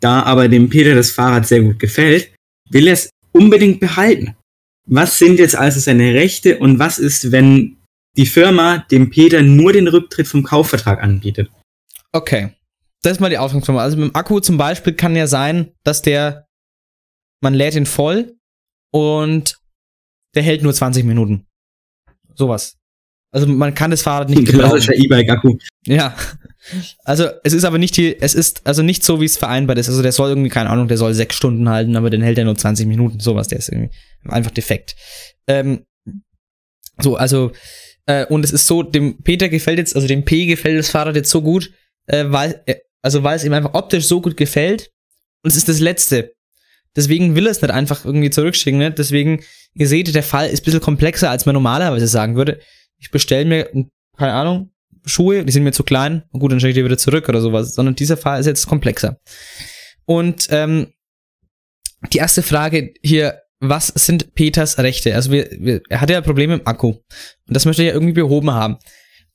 Da 0.00 0.22
aber 0.22 0.48
dem 0.48 0.68
Peter 0.68 0.94
das 0.94 1.10
Fahrrad 1.10 1.46
sehr 1.46 1.62
gut 1.62 1.78
gefällt, 1.78 2.32
will 2.70 2.86
er 2.86 2.94
es 2.94 3.10
unbedingt 3.32 3.80
behalten. 3.80 4.36
Was 4.86 5.18
sind 5.18 5.38
jetzt 5.38 5.56
also 5.56 5.80
seine 5.80 6.14
Rechte 6.14 6.58
und 6.58 6.78
was 6.78 6.98
ist, 6.98 7.30
wenn 7.30 7.76
die 8.16 8.26
Firma 8.26 8.78
dem 8.90 9.10
Peter 9.10 9.42
nur 9.42 9.72
den 9.72 9.86
Rücktritt 9.88 10.26
vom 10.26 10.42
Kaufvertrag 10.42 11.02
anbietet? 11.02 11.50
Okay. 12.12 12.54
Das 13.02 13.12
ist 13.12 13.20
mal 13.20 13.30
die 13.30 13.38
Ausgangsformel. 13.38 13.80
Also 13.80 13.96
mit 13.96 14.10
dem 14.10 14.16
Akku 14.16 14.40
zum 14.40 14.56
Beispiel 14.56 14.92
kann 14.92 15.14
ja 15.14 15.26
sein, 15.26 15.72
dass 15.84 16.02
der, 16.02 16.46
man 17.40 17.54
lädt 17.54 17.74
ihn 17.74 17.86
voll 17.86 18.36
und 18.92 19.56
der 20.34 20.42
hält 20.42 20.62
nur 20.62 20.74
20 20.74 21.04
Minuten. 21.04 21.46
Sowas. 22.34 22.77
Also 23.30 23.46
man 23.46 23.74
kann 23.74 23.90
das 23.90 24.02
Fahrrad 24.02 24.30
nicht 24.30 24.38
Ein 24.38 24.44
klassischer 24.46 24.92
gebrauchen. 24.92 25.04
E-Bike-Akku. 25.04 25.58
Ja. 25.86 26.16
Also 27.04 27.28
es 27.44 27.52
ist 27.52 27.64
aber 27.64 27.78
nicht 27.78 27.96
die, 27.96 28.20
es 28.20 28.34
ist 28.34 28.66
also 28.66 28.82
nicht 28.82 29.04
so, 29.04 29.20
wie 29.20 29.24
es 29.24 29.36
vereinbart 29.36 29.78
ist. 29.78 29.88
Also 29.88 30.02
der 30.02 30.12
soll 30.12 30.30
irgendwie, 30.30 30.50
keine 30.50 30.70
Ahnung, 30.70 30.88
der 30.88 30.96
soll 30.96 31.14
sechs 31.14 31.36
Stunden 31.36 31.68
halten, 31.68 31.96
aber 31.96 32.10
den 32.10 32.22
hält 32.22 32.38
er 32.38 32.44
nur 32.44 32.56
20 32.56 32.86
Minuten. 32.86 33.20
Sowas, 33.20 33.48
der 33.48 33.58
ist 33.58 33.68
irgendwie 33.68 33.90
einfach 34.28 34.50
defekt. 34.50 34.96
Ähm, 35.46 35.84
so, 37.00 37.16
also, 37.16 37.52
äh, 38.06 38.26
und 38.26 38.44
es 38.44 38.50
ist 38.50 38.66
so, 38.66 38.82
dem 38.82 39.22
Peter 39.22 39.48
gefällt 39.48 39.78
jetzt, 39.78 39.94
also 39.94 40.08
dem 40.08 40.24
P 40.24 40.46
gefällt 40.46 40.78
das 40.78 40.90
Fahrrad 40.90 41.16
jetzt 41.16 41.30
so 41.30 41.42
gut, 41.42 41.70
äh, 42.06 42.24
weil, 42.28 42.62
äh, 42.66 42.76
also 43.02 43.22
weil 43.22 43.36
es 43.36 43.44
ihm 43.44 43.52
einfach 43.52 43.74
optisch 43.74 44.06
so 44.06 44.20
gut 44.20 44.36
gefällt. 44.36 44.90
Und 45.42 45.50
es 45.50 45.56
ist 45.56 45.68
das 45.68 45.78
Letzte. 45.80 46.32
Deswegen 46.96 47.36
will 47.36 47.46
er 47.46 47.52
es 47.52 47.62
nicht 47.62 47.70
einfach 47.70 48.04
irgendwie 48.04 48.30
zurückschicken. 48.30 48.78
Ne? 48.78 48.90
Deswegen, 48.90 49.44
ihr 49.74 49.86
seht, 49.86 50.12
der 50.12 50.22
Fall 50.22 50.48
ist 50.48 50.62
ein 50.62 50.64
bisschen 50.64 50.80
komplexer, 50.80 51.30
als 51.30 51.46
man 51.46 51.52
normalerweise 51.52 52.08
sagen 52.08 52.34
würde. 52.34 52.60
Ich 52.98 53.10
bestelle 53.10 53.44
mir, 53.44 53.70
keine 54.16 54.32
Ahnung, 54.32 54.70
Schuhe, 55.04 55.44
die 55.44 55.52
sind 55.52 55.64
mir 55.64 55.72
zu 55.72 55.84
klein, 55.84 56.24
gut, 56.32 56.52
dann 56.52 56.60
schicke 56.60 56.70
ich 56.70 56.76
die 56.76 56.84
wieder 56.84 56.98
zurück 56.98 57.28
oder 57.28 57.40
sowas. 57.40 57.74
Sondern 57.74 57.94
dieser 57.94 58.16
Fall 58.16 58.40
ist 58.40 58.46
jetzt 58.46 58.66
komplexer. 58.66 59.18
Und 60.04 60.48
ähm, 60.50 60.92
die 62.12 62.18
erste 62.18 62.42
Frage 62.42 62.92
hier, 63.02 63.42
was 63.60 63.88
sind 63.88 64.34
Peters 64.34 64.78
Rechte? 64.78 65.14
Also 65.14 65.32
wir, 65.32 65.48
wir, 65.58 65.82
er 65.88 66.00
hat 66.00 66.10
ja 66.10 66.20
Probleme 66.20 66.54
im 66.54 66.66
Akku. 66.66 66.88
Und 66.88 67.02
das 67.46 67.64
möchte 67.64 67.82
er 67.82 67.88
ja 67.88 67.94
irgendwie 67.94 68.12
behoben 68.14 68.50
haben. 68.50 68.78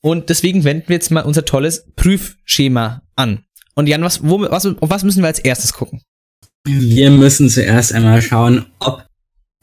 Und 0.01 0.29
deswegen 0.29 0.63
wenden 0.63 0.89
wir 0.89 0.95
jetzt 0.95 1.11
mal 1.11 1.21
unser 1.21 1.45
tolles 1.45 1.85
Prüfschema 1.95 3.03
an. 3.15 3.45
Und 3.75 3.87
Jan, 3.87 4.03
was, 4.03 4.23
wo, 4.23 4.41
was, 4.41 4.65
auf 4.65 4.89
was 4.89 5.03
müssen 5.03 5.23
wir 5.23 5.27
als 5.27 5.39
erstes 5.39 5.73
gucken? 5.73 6.01
Wir 6.65 7.11
müssen 7.11 7.49
zuerst 7.49 7.93
einmal 7.93 8.21
schauen, 8.21 8.65
ob 8.79 9.05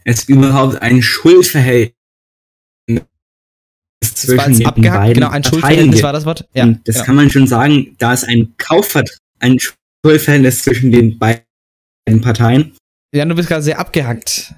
es 0.05 0.25
überhaupt 0.25 0.83
ein 0.83 1.03
Schuldverhältnis 1.03 1.95
Das 4.01 4.29
war 4.29 4.37
zwischen 4.47 4.51
jetzt 4.51 4.59
den 4.61 4.67
abgehackt, 4.67 5.01
beiden 5.01 5.15
genau, 5.15 5.31
ein 5.31 5.45
Schuldverhältnis 5.45 6.03
war 6.03 6.13
das 6.13 6.25
Wort. 6.25 6.49
Ja, 6.55 6.65
Und 6.65 6.87
das 6.89 6.97
genau. 6.97 7.07
kann 7.07 7.17
man 7.17 7.31
schon 7.31 7.47
sagen, 7.47 7.95
da 7.99 8.13
es 8.13 8.25
ein 8.25 8.55
Kaufvertrag, 8.57 9.19
ein 9.41 9.59
Schuldverhältnis 9.59 10.63
zwischen 10.63 10.91
den 10.91 11.19
beiden 11.19 11.45
Parteien 12.23 12.77
Jan, 13.13 13.29
du 13.29 13.35
bist 13.35 13.49
gerade 13.49 13.63
sehr 13.63 13.79
abgehackt. 13.79 14.55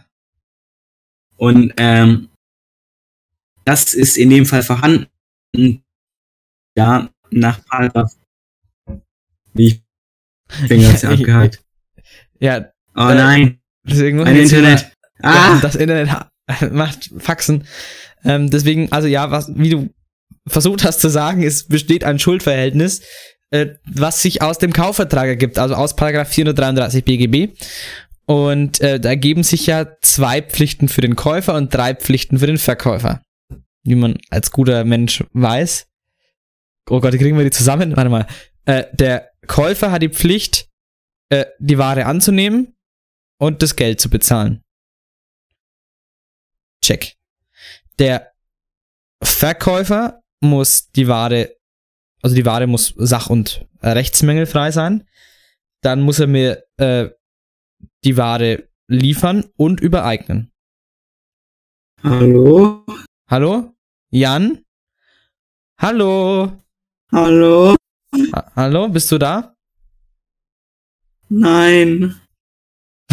und 1.36 1.72
ähm, 1.76 2.28
das 3.64 3.94
ist 3.94 4.16
in 4.18 4.28
dem 4.30 4.44
Fall 4.46 4.62
vorhanden. 4.62 5.06
Ja, 6.76 7.08
nach 7.30 7.64
Paragraph. 7.64 8.12
Wie? 9.54 9.82
Ich 10.62 10.68
bin 10.68 10.82
ganz 10.82 11.02
Ja, 11.02 11.10
abgehakt. 11.10 11.62
Ja, 12.40 12.70
Oh 12.94 13.04
nein, 13.08 13.58
mein 13.84 13.96
wieder- 13.96 14.26
Internet. 14.36 14.92
Ja, 15.22 15.54
Ah! 15.54 15.58
das 15.62 15.76
Internet 15.76 16.10
macht 16.72 17.10
Faxen. 17.18 17.64
Ähm, 18.24 18.50
deswegen, 18.50 18.90
also 18.92 19.08
ja, 19.08 19.30
was, 19.30 19.52
wie 19.54 19.70
du 19.70 19.88
versucht 20.46 20.84
hast 20.84 21.00
zu 21.00 21.08
sagen, 21.08 21.42
es 21.42 21.64
besteht 21.64 22.04
ein 22.04 22.18
Schuldverhältnis, 22.18 23.02
äh, 23.50 23.74
was 23.84 24.22
sich 24.22 24.42
aus 24.42 24.58
dem 24.58 24.72
Kaufvertrag 24.72 25.26
ergibt, 25.26 25.58
also 25.58 25.74
aus 25.74 25.96
Paragraph 25.96 26.28
433 26.28 27.04
BGB. 27.04 27.56
Und 28.26 28.80
äh, 28.80 29.00
da 29.00 29.10
ergeben 29.10 29.42
sich 29.42 29.66
ja 29.66 29.86
zwei 30.00 30.42
Pflichten 30.42 30.88
für 30.88 31.00
den 31.00 31.16
Käufer 31.16 31.54
und 31.54 31.74
drei 31.74 31.94
Pflichten 31.94 32.38
für 32.38 32.46
den 32.46 32.58
Verkäufer. 32.58 33.22
Wie 33.84 33.96
man 33.96 34.18
als 34.30 34.52
guter 34.52 34.84
Mensch 34.84 35.24
weiß. 35.32 35.86
Oh 36.88 37.00
Gott, 37.00 37.12
kriegen 37.14 37.36
wir 37.36 37.44
die 37.44 37.50
zusammen? 37.50 37.96
Warte 37.96 38.10
mal. 38.10 38.26
Äh, 38.64 38.84
der 38.92 39.30
Käufer 39.46 39.90
hat 39.90 40.02
die 40.02 40.08
Pflicht, 40.08 40.68
äh, 41.30 41.46
die 41.58 41.78
Ware 41.78 42.06
anzunehmen 42.06 42.74
und 43.38 43.60
das 43.62 43.76
Geld 43.76 44.00
zu 44.00 44.08
bezahlen. 44.08 44.62
Check. 46.80 47.14
Der 47.98 48.32
Verkäufer 49.22 50.22
muss 50.40 50.90
die 50.90 51.08
Ware, 51.08 51.56
also 52.22 52.34
die 52.34 52.46
Ware 52.46 52.66
muss 52.66 52.94
sach- 52.96 53.30
und 53.30 53.66
rechtsmängelfrei 53.82 54.70
sein. 54.70 55.06
Dann 55.82 56.00
muss 56.00 56.20
er 56.20 56.26
mir 56.26 56.64
äh, 56.76 57.10
die 58.04 58.16
Ware 58.16 58.68
liefern 58.88 59.44
und 59.56 59.80
übereignen. 59.80 60.52
Hallo? 62.02 62.84
Hallo? 63.28 63.74
Jan? 64.10 64.64
Hallo? 65.78 66.52
Hallo? 67.10 67.76
Ha 68.34 68.52
Hallo? 68.56 68.88
Bist 68.88 69.10
du 69.10 69.18
da? 69.18 69.56
Nein. 71.28 72.20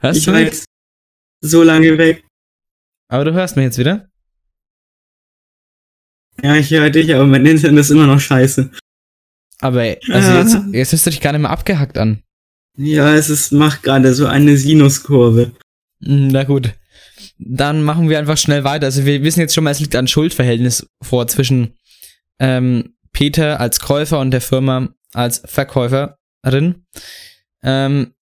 Hörst 0.00 0.18
ich 0.18 0.24
du 0.24 0.32
war 0.32 0.40
jetzt 0.40 0.64
so 1.40 1.62
lange 1.62 1.96
weg. 1.98 2.27
Aber 3.08 3.24
du 3.24 3.32
hörst 3.32 3.56
mich 3.56 3.64
jetzt 3.64 3.78
wieder? 3.78 4.08
Ja, 6.42 6.54
ich 6.54 6.70
höre 6.70 6.90
dich, 6.90 7.12
aber 7.14 7.26
mein 7.26 7.44
Internet 7.46 7.80
ist 7.80 7.90
immer 7.90 8.06
noch 8.06 8.20
scheiße. 8.20 8.70
Aber 9.60 9.80
also 10.10 10.30
Ah. 10.30 10.38
jetzt, 10.40 10.56
jetzt 10.72 10.92
hörst 10.92 11.06
du 11.06 11.10
dich 11.10 11.20
gar 11.20 11.32
nicht 11.32 11.40
mehr 11.42 11.50
abgehackt 11.50 11.98
an. 11.98 12.22
Ja, 12.76 13.12
es 13.14 13.28
ist, 13.28 13.50
macht 13.52 13.82
gerade 13.82 14.14
so 14.14 14.26
eine 14.26 14.56
Sinuskurve. 14.56 15.52
Hm, 16.04 16.28
Na 16.28 16.44
gut. 16.44 16.74
Dann 17.38 17.82
machen 17.82 18.08
wir 18.08 18.18
einfach 18.18 18.36
schnell 18.36 18.62
weiter. 18.62 18.86
Also 18.86 19.04
wir 19.04 19.22
wissen 19.24 19.40
jetzt 19.40 19.54
schon 19.54 19.64
mal, 19.64 19.70
es 19.70 19.80
liegt 19.80 19.96
ein 19.96 20.06
Schuldverhältnis 20.06 20.86
vor 21.02 21.26
zwischen 21.26 21.76
ähm, 22.38 22.94
Peter 23.12 23.58
als 23.58 23.80
Käufer 23.80 24.20
und 24.20 24.30
der 24.30 24.40
Firma 24.40 24.90
als 25.12 25.42
Verkäuferin. 25.44 26.84
Ähm, 27.64 28.14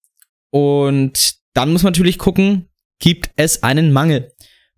und 0.51 1.35
dann 1.53 1.73
muss 1.73 1.83
man 1.83 1.93
natürlich 1.93 2.17
gucken, 2.19 2.69
gibt 2.99 3.31
es 3.37 3.63
einen 3.63 3.93
Mangel? 3.93 4.33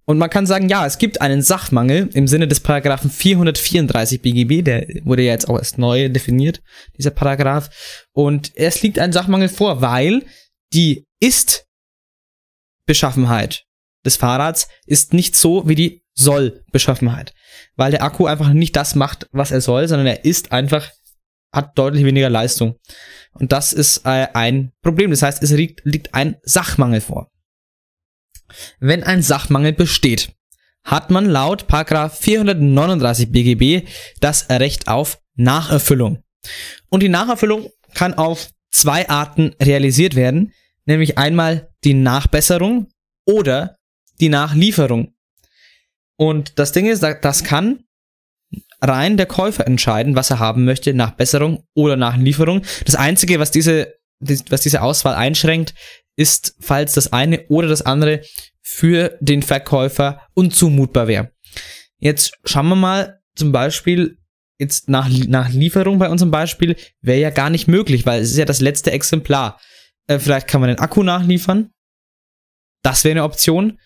Und 0.09 0.17
man 0.17 0.31
kann 0.31 0.47
sagen, 0.47 0.71
ja, 0.71 0.87
es 0.87 0.97
gibt 0.97 1.21
einen 1.21 1.43
Sachmangel 1.43 2.09
im 2.15 2.29
Sinne 2.29 2.49
des 2.49 2.61
Paragraphen 2.61 3.11
434 3.11 4.23
BGB, 4.23 4.65
der 4.65 4.87
wurde 5.05 5.21
ja 5.21 5.33
jetzt 5.33 5.51
auch 5.51 5.59
erst 5.59 5.77
neu 5.77 6.09
definiert, 6.09 6.63
dieser 6.97 7.11
Paragraph. 7.11 7.69
Und 8.15 8.57
es 8.57 8.81
liegt 8.81 8.99
ein 8.99 9.13
Sachmangel 9.13 9.51
vor, 9.51 9.83
weil 9.83 10.25
die 10.73 11.05
Ist-Beschaffenheit 11.21 13.67
des 14.07 14.17
Fahrrads 14.17 14.69
ist 14.87 15.13
nicht 15.13 15.37
so 15.37 15.69
wie 15.69 15.75
die 15.75 16.03
Soll-Beschaffenheit. 16.15 17.35
Weil 17.77 17.91
der 17.91 18.03
Akku 18.03 18.25
einfach 18.25 18.55
nicht 18.55 18.77
das 18.77 18.95
macht, 18.95 19.29
was 19.33 19.51
er 19.51 19.61
soll, 19.61 19.89
sondern 19.89 20.07
er 20.07 20.25
ist 20.25 20.53
einfach, 20.53 20.91
hat 21.53 21.77
deutlich 21.77 22.07
weniger 22.07 22.31
Leistung. 22.31 22.77
Und 23.35 23.53
das 23.53 23.75
ist 23.75 24.07
äh, 24.07 24.29
ein 24.33 24.73
Problem. 24.81 25.11
Das 25.11 25.21
heißt, 25.21 25.43
es 25.43 25.51
liegt, 25.51 25.85
liegt 25.85 26.15
ein 26.15 26.37
Sachmangel 26.45 27.03
vor. 27.03 27.31
Wenn 28.81 29.03
ein 29.03 29.23
Sachmangel 29.23 29.73
besteht, 29.73 30.33
hat 30.85 31.11
man 31.11 31.27
laut 31.27 31.67
Paragraph 31.67 32.19
439 32.19 33.31
BGB 33.31 33.87
das 34.21 34.49
Recht 34.51 34.89
auf 34.89 35.21
Nacherfüllung. 35.35 36.23
Und 36.89 37.03
die 37.03 37.09
Nacherfüllung 37.09 37.69
kann 37.95 38.15
auf 38.15 38.51
zwei 38.71 39.09
Arten 39.09 39.55
realisiert 39.63 40.15
werden, 40.15 40.53
nämlich 40.87 41.19
einmal 41.19 41.69
die 41.85 41.95
Nachbesserung 41.95 42.89
oder 43.27 43.77
die 44.21 44.29
Nachlieferung. 44.29 45.15
Und 46.17 46.59
das 46.59 46.73
Ding 46.73 46.87
ist, 46.87 47.03
da- 47.03 47.15
das 47.15 47.45
kann 47.45 47.85
rein 48.81 49.17
der 49.17 49.27
Käufer 49.27 49.67
entscheiden, 49.67 50.15
was 50.17 50.31
er 50.31 50.39
haben 50.39 50.65
möchte, 50.65 50.95
Nachbesserung 50.95 51.65
oder 51.75 51.97
Nachlieferung. 51.97 52.63
Das 52.85 52.95
Einzige, 52.95 53.39
was 53.41 53.51
diese, 53.51 53.95
was 54.21 54.63
diese 54.63 54.83
Auswahl 54.83 55.15
einschränkt, 55.15 55.75
ist, 56.17 56.57
falls 56.61 56.95
das 56.95 57.13
eine 57.13 57.47
oder 57.49 57.69
das 57.69 57.83
andere 57.83 58.23
für 58.61 59.17
den 59.21 59.43
Verkäufer 59.43 60.23
unzumutbar 60.35 61.07
wäre. 61.07 61.31
Jetzt 61.99 62.33
schauen 62.45 62.69
wir 62.69 62.77
mal 62.77 63.21
zum 63.35 63.53
Beispiel, 63.53 64.19
jetzt 64.59 64.89
nach, 64.89 65.09
nach 65.09 65.51
Lieferung 65.51 65.99
bei 65.99 66.09
unserem 66.09 66.31
Beispiel, 66.31 66.77
wäre 67.01 67.21
ja 67.21 67.31
gar 67.31 67.51
nicht 67.51 67.69
möglich, 67.69 68.05
weil 68.05 68.21
es 68.21 68.33
ist 68.33 68.37
ja 68.37 68.45
das 68.45 68.61
letzte 68.61 68.91
Exemplar. 68.91 69.61
Äh, 70.09 70.19
vielleicht 70.19 70.49
kann 70.49 70.61
man 70.61 70.69
den 70.69 70.81
Akku 70.81 71.03
nachliefern. 71.03 71.71
Das 72.83 73.05
wäre 73.05 73.13
eine 73.13 73.25
Option. 73.25 73.79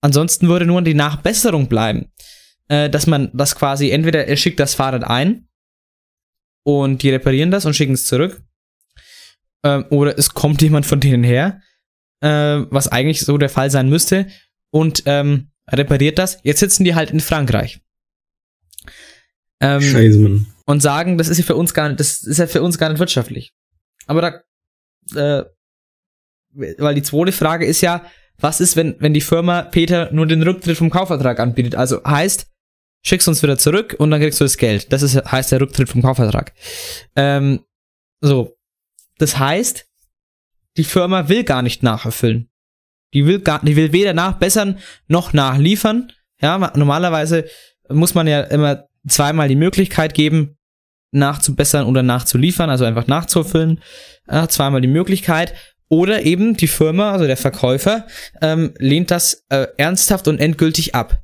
Ansonsten 0.00 0.48
würde 0.48 0.66
nur 0.66 0.82
die 0.82 0.94
Nachbesserung 0.94 1.68
bleiben. 1.68 2.12
Äh, 2.68 2.90
dass 2.90 3.06
man 3.06 3.30
das 3.34 3.54
quasi, 3.54 3.90
entweder 3.90 4.26
er 4.26 4.36
schickt 4.36 4.60
das 4.60 4.74
Fahrrad 4.74 5.04
ein 5.04 5.48
und 6.64 7.02
die 7.02 7.10
reparieren 7.10 7.50
das 7.50 7.66
und 7.66 7.74
schicken 7.74 7.94
es 7.94 8.06
zurück. 8.06 8.42
Ähm, 9.64 9.84
oder 9.90 10.18
es 10.18 10.34
kommt 10.34 10.62
jemand 10.62 10.86
von 10.86 11.00
denen 11.00 11.24
her, 11.24 11.60
äh, 12.20 12.64
was 12.70 12.88
eigentlich 12.88 13.20
so 13.20 13.38
der 13.38 13.48
Fall 13.48 13.70
sein 13.70 13.88
müsste, 13.88 14.26
und 14.70 15.02
ähm, 15.06 15.50
repariert 15.70 16.18
das. 16.18 16.38
Jetzt 16.42 16.60
sitzen 16.60 16.84
die 16.84 16.94
halt 16.94 17.10
in 17.10 17.20
Frankreich. 17.20 17.80
Ähm, 19.60 19.80
Scheiße, 19.80 20.18
Mann. 20.18 20.46
und 20.66 20.80
sagen, 20.80 21.18
das 21.18 21.28
ist 21.28 21.38
ja 21.38 21.44
für 21.44 21.56
uns 21.56 21.72
gar 21.74 21.88
nicht, 21.88 22.00
das 22.00 22.22
ist 22.22 22.38
ja 22.38 22.46
für 22.46 22.62
uns 22.62 22.78
gar 22.78 22.88
nicht 22.88 22.98
wirtschaftlich. 22.98 23.52
Aber 24.06 24.42
da, 25.14 25.40
äh, 25.40 25.44
weil 26.54 26.94
die 26.94 27.02
zweite 27.02 27.32
Frage 27.32 27.64
ist 27.64 27.80
ja, 27.80 28.04
was 28.38 28.60
ist, 28.60 28.76
wenn, 28.76 28.96
wenn 28.98 29.14
die 29.14 29.20
Firma 29.20 29.62
Peter 29.62 30.10
nur 30.12 30.26
den 30.26 30.42
Rücktritt 30.42 30.76
vom 30.76 30.90
Kaufvertrag 30.90 31.38
anbietet? 31.38 31.76
Also 31.76 32.02
heißt, 32.02 32.48
schickst 33.04 33.28
uns 33.28 33.42
wieder 33.42 33.58
zurück 33.58 33.94
und 33.98 34.10
dann 34.10 34.20
kriegst 34.20 34.40
du 34.40 34.44
das 34.44 34.56
Geld. 34.56 34.92
Das 34.92 35.02
ist, 35.02 35.14
heißt 35.16 35.52
der 35.52 35.60
Rücktritt 35.60 35.88
vom 35.88 36.02
Kaufvertrag. 36.02 36.52
Ähm, 37.14 37.64
so. 38.20 38.56
Das 39.22 39.38
heißt, 39.38 39.86
die 40.76 40.82
Firma 40.82 41.28
will 41.28 41.44
gar 41.44 41.62
nicht 41.62 41.84
nacherfüllen. 41.84 42.50
Die 43.14 43.24
will 43.24 43.38
gar, 43.38 43.64
die 43.64 43.76
will 43.76 43.92
weder 43.92 44.14
nachbessern 44.14 44.80
noch 45.06 45.32
nachliefern. 45.32 46.10
Ja, 46.40 46.58
ma- 46.58 46.72
normalerweise 46.74 47.44
muss 47.88 48.14
man 48.14 48.26
ja 48.26 48.40
immer 48.40 48.88
zweimal 49.06 49.46
die 49.46 49.54
Möglichkeit 49.54 50.14
geben, 50.14 50.58
nachzubessern 51.12 51.86
oder 51.86 52.02
nachzuliefern, 52.02 52.68
also 52.68 52.84
einfach 52.84 53.06
nachzufüllen. 53.06 53.80
Äh, 54.26 54.48
zweimal 54.48 54.80
die 54.80 54.88
Möglichkeit. 54.88 55.54
Oder 55.88 56.22
eben 56.22 56.56
die 56.56 56.66
Firma, 56.66 57.12
also 57.12 57.24
der 57.28 57.36
Verkäufer, 57.36 58.08
ähm, 58.40 58.74
lehnt 58.78 59.12
das 59.12 59.44
äh, 59.50 59.68
ernsthaft 59.76 60.26
und 60.26 60.40
endgültig 60.40 60.96
ab. 60.96 61.22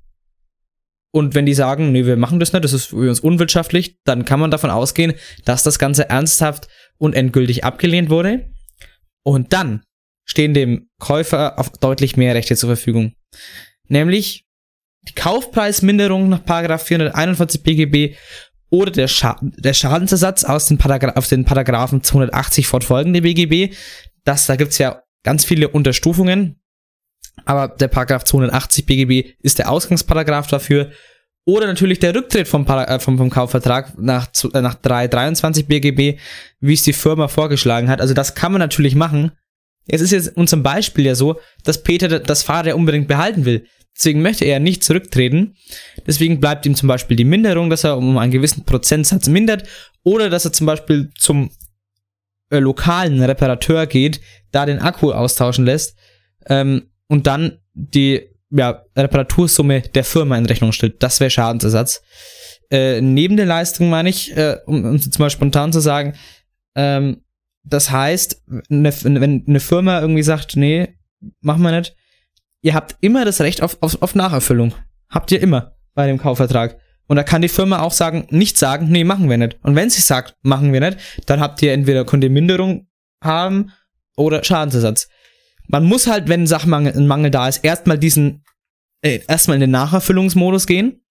Und 1.10 1.34
wenn 1.34 1.46
die 1.46 1.54
sagen, 1.54 1.90
nee, 1.90 2.06
wir 2.06 2.16
machen 2.16 2.38
das 2.38 2.52
nicht, 2.52 2.64
das 2.64 2.74
ist 2.74 2.90
für 2.90 3.08
uns 3.10 3.18
unwirtschaftlich, 3.18 3.98
dann 4.04 4.24
kann 4.24 4.38
man 4.38 4.52
davon 4.52 4.70
ausgehen, 4.70 5.14
dass 5.44 5.64
das 5.64 5.80
Ganze 5.80 6.08
ernsthaft 6.08 6.68
und 6.98 7.14
endgültig 7.14 7.64
abgelehnt 7.64 8.10
wurde. 8.10 8.50
Und 9.24 9.52
dann 9.52 9.82
stehen 10.24 10.54
dem 10.54 10.88
Käufer 10.98 11.58
auf 11.58 11.70
deutlich 11.70 12.16
mehr 12.16 12.34
Rechte 12.34 12.56
zur 12.56 12.68
Verfügung. 12.68 13.14
Nämlich 13.88 14.44
die 15.08 15.14
Kaufpreisminderung 15.14 16.28
nach 16.28 16.44
Paragraph 16.44 16.82
441 16.82 17.62
BGB 17.62 18.16
oder 18.70 18.90
der, 18.90 19.08
Scha 19.08 19.38
der 19.40 19.72
Schadensersatz 19.72 20.44
aus 20.44 20.66
den, 20.66 20.76
Paragra 20.76 21.12
aus 21.12 21.28
den 21.28 21.44
Paragraphen 21.44 22.02
280 22.02 22.66
fortfolgende 22.66 23.22
BGB. 23.22 23.74
Das, 24.24 24.46
da 24.46 24.56
gibt's 24.56 24.78
ja 24.78 25.02
ganz 25.24 25.44
viele 25.44 25.68
Unterstufungen, 25.68 26.60
aber 27.44 27.68
der 27.68 27.88
Paragraph 27.88 28.24
280 28.24 28.84
BGB 28.84 29.34
ist 29.40 29.58
der 29.58 29.70
Ausgangsparagraph 29.70 30.48
dafür. 30.48 30.90
Oder 31.48 31.66
natürlich 31.66 31.98
der 31.98 32.14
Rücktritt 32.14 32.46
vom, 32.46 32.66
äh, 32.66 33.00
vom, 33.00 33.16
vom 33.16 33.30
Kaufvertrag 33.30 33.98
nach, 33.98 34.28
äh, 34.52 34.60
nach 34.60 34.74
323 34.74 35.66
BGB, 35.66 36.18
wie 36.60 36.74
es 36.74 36.82
die 36.82 36.92
Firma 36.92 37.26
vorgeschlagen 37.26 37.88
hat. 37.88 38.02
Also 38.02 38.12
das 38.12 38.34
kann 38.34 38.52
man 38.52 38.58
natürlich 38.58 38.94
machen. 38.94 39.32
Es 39.86 40.02
ist 40.02 40.10
jetzt 40.10 40.36
unserem 40.36 40.62
Beispiel 40.62 41.06
ja 41.06 41.14
so, 41.14 41.40
dass 41.64 41.82
Peter 41.82 42.20
das 42.20 42.42
Fahrrad 42.42 42.66
ja 42.66 42.74
unbedingt 42.74 43.08
behalten 43.08 43.46
will. 43.46 43.64
Deswegen 43.96 44.20
möchte 44.20 44.44
er 44.44 44.60
nicht 44.60 44.84
zurücktreten. 44.84 45.54
Deswegen 46.06 46.38
bleibt 46.38 46.66
ihm 46.66 46.74
zum 46.74 46.86
Beispiel 46.86 47.16
die 47.16 47.24
Minderung, 47.24 47.70
dass 47.70 47.82
er 47.82 47.96
um 47.96 48.18
einen 48.18 48.30
gewissen 48.30 48.66
Prozentsatz 48.66 49.26
mindert. 49.26 49.66
Oder 50.02 50.28
dass 50.28 50.44
er 50.44 50.52
zum 50.52 50.66
Beispiel 50.66 51.08
zum 51.16 51.50
äh, 52.50 52.58
lokalen 52.58 53.22
Reparateur 53.22 53.86
geht, 53.86 54.20
da 54.52 54.66
den 54.66 54.80
Akku 54.80 55.12
austauschen 55.12 55.64
lässt 55.64 55.96
ähm, 56.44 56.90
und 57.06 57.26
dann 57.26 57.60
die 57.72 58.28
ja, 58.50 58.82
Reparatursumme 58.96 59.82
der 59.82 60.04
Firma 60.04 60.36
in 60.36 60.46
Rechnung 60.46 60.72
stellt. 60.72 61.02
Das 61.02 61.20
wäre 61.20 61.30
Schadensersatz. 61.30 62.02
Äh, 62.70 63.00
neben 63.00 63.36
der 63.36 63.46
Leistung 63.46 63.90
meine 63.90 64.08
ich, 64.08 64.36
äh, 64.36 64.58
um, 64.66 64.84
um 64.84 64.96
jetzt 64.96 65.18
mal 65.18 65.30
spontan 65.30 65.72
zu 65.72 65.80
sagen, 65.80 66.14
ähm, 66.74 67.22
das 67.64 67.90
heißt, 67.90 68.42
ne, 68.68 68.92
wenn 69.02 69.44
eine 69.46 69.60
Firma 69.60 70.00
irgendwie 70.00 70.22
sagt, 70.22 70.56
nee, 70.56 70.88
machen 71.40 71.62
wir 71.62 71.72
nicht, 71.72 71.94
ihr 72.62 72.74
habt 72.74 72.96
immer 73.00 73.24
das 73.24 73.40
Recht 73.40 73.62
auf, 73.62 73.78
auf, 73.80 74.00
auf 74.02 74.14
Nacherfüllung. 74.14 74.74
Habt 75.08 75.32
ihr 75.32 75.40
immer 75.40 75.76
bei 75.94 76.06
dem 76.06 76.18
Kaufvertrag. 76.18 76.78
Und 77.06 77.16
da 77.16 77.22
kann 77.22 77.42
die 77.42 77.48
Firma 77.48 77.80
auch 77.80 77.92
sagen, 77.92 78.26
nicht 78.30 78.58
sagen, 78.58 78.88
nee, 78.90 79.04
machen 79.04 79.30
wir 79.30 79.38
nicht. 79.38 79.58
Und 79.62 79.74
wenn 79.74 79.88
sie 79.88 80.02
sagt, 80.02 80.36
machen 80.42 80.72
wir 80.72 80.80
nicht, 80.80 80.98
dann 81.26 81.40
habt 81.40 81.62
ihr 81.62 81.72
entweder 81.72 82.04
könnt 82.04 82.24
haben 83.22 83.72
oder 84.16 84.44
Schadensersatz. 84.44 85.08
Man 85.68 85.84
muss 85.84 86.06
halt, 86.06 86.28
wenn 86.28 86.42
ein 86.42 86.46
Sachmangel 86.46 86.94
ein 86.94 87.06
Mangel 87.06 87.30
da 87.30 87.46
ist, 87.46 87.58
erstmal 87.58 87.98
diesen, 87.98 88.42
äh, 89.02 89.20
erstmal 89.28 89.56
in 89.56 89.60
den 89.60 89.70
Nacherfüllungsmodus 89.70 90.66
gehen. 90.66 91.02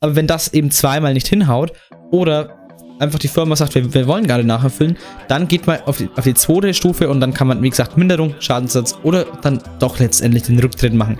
Aber 0.00 0.16
wenn 0.16 0.26
das 0.26 0.52
eben 0.52 0.70
zweimal 0.70 1.14
nicht 1.14 1.28
hinhaut 1.28 1.72
oder 2.10 2.58
einfach 2.98 3.18
die 3.18 3.28
Firma 3.28 3.56
sagt, 3.56 3.74
wir, 3.74 3.94
wir 3.94 4.06
wollen 4.06 4.26
gerade 4.26 4.44
nacherfüllen, 4.44 4.96
dann 5.28 5.48
geht 5.48 5.66
man 5.66 5.80
auf 5.82 5.98
die, 5.98 6.10
auf 6.16 6.24
die 6.24 6.34
zweite 6.34 6.74
Stufe 6.74 7.08
und 7.08 7.20
dann 7.20 7.32
kann 7.32 7.46
man, 7.46 7.62
wie 7.62 7.70
gesagt, 7.70 7.96
Minderung, 7.96 8.34
Schadenssatz 8.40 8.96
oder 9.02 9.24
dann 9.42 9.62
doch 9.78 9.98
letztendlich 9.98 10.42
den 10.42 10.58
Rücktritt 10.58 10.92
machen. 10.92 11.18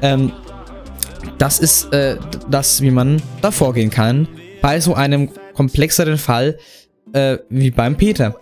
Ähm, 0.00 0.32
das 1.38 1.58
ist 1.58 1.92
äh, 1.92 2.16
das, 2.48 2.80
wie 2.80 2.90
man 2.90 3.20
da 3.42 3.50
vorgehen 3.50 3.90
kann 3.90 4.28
bei 4.62 4.80
so 4.80 4.94
einem 4.94 5.30
komplexeren 5.54 6.18
Fall 6.18 6.58
äh, 7.12 7.38
wie 7.48 7.70
beim 7.70 7.96
Peter. 7.96 8.38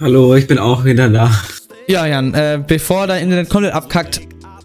Hallo, 0.00 0.34
ich 0.34 0.46
bin 0.46 0.58
auch 0.58 0.84
wieder 0.84 1.08
da. 1.08 1.30
Ja, 1.86 2.06
Jan, 2.06 2.34
äh, 2.34 2.60
bevor 2.66 3.06
dein 3.06 3.24
Internet 3.24 3.48
komplett 3.48 3.72
abkackt, 3.72 4.20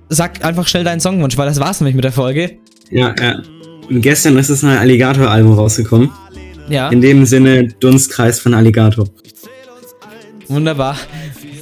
sag 0.10 0.44
einfach 0.44 0.68
schnell 0.68 0.84
deinen 0.84 1.00
Songwunsch, 1.00 1.38
weil 1.38 1.48
das 1.48 1.60
war's 1.60 1.80
nämlich 1.82 1.96
mit 1.96 2.04
der 2.04 2.12
Folge. 2.12 2.58
Ja, 2.90 3.14
ja. 3.20 3.42
Und 3.90 4.02
gestern 4.02 4.38
ist 4.38 4.50
das 4.50 4.64
neue 4.64 4.80
Alligator-Album 4.80 5.54
rausgekommen. 5.54 6.10
Ja. 6.68 6.90
In 6.90 7.02
dem 7.02 7.26
Sinne 7.26 7.68
Dunstkreis 7.68 8.40
von 8.40 8.54
Alligator. 8.54 9.08
Wunderbar. 10.48 10.98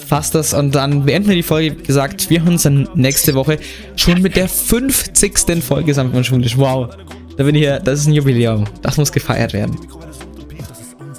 Fasst 0.08 0.36
das 0.36 0.54
und 0.54 0.74
dann 0.74 1.06
beenden 1.06 1.28
wir 1.28 1.36
die 1.36 1.44
Folge. 1.44 1.78
Wie 1.78 1.84
gesagt, 1.84 2.30
wir 2.30 2.42
hören 2.42 2.54
uns 2.54 2.64
dann 2.64 2.88
nächste 2.96 3.34
Woche 3.36 3.60
schon 3.98 4.22
mit 4.22 4.38
der 4.38 4.48
50. 4.48 5.62
Folge 5.62 5.94
Samt 5.94 6.14
von 6.14 6.24
Schulisch. 6.24 6.58
Wow. 6.58 6.90
Da 7.36 7.44
bin 7.44 7.56
ich 7.56 7.62
hier, 7.62 7.80
das 7.80 8.00
ist 8.00 8.08
ein 8.08 8.14
Jubiläum. 8.14 8.64
Das 8.82 8.96
muss 8.96 9.12
gefeiert 9.12 9.52
werden. 9.52 9.78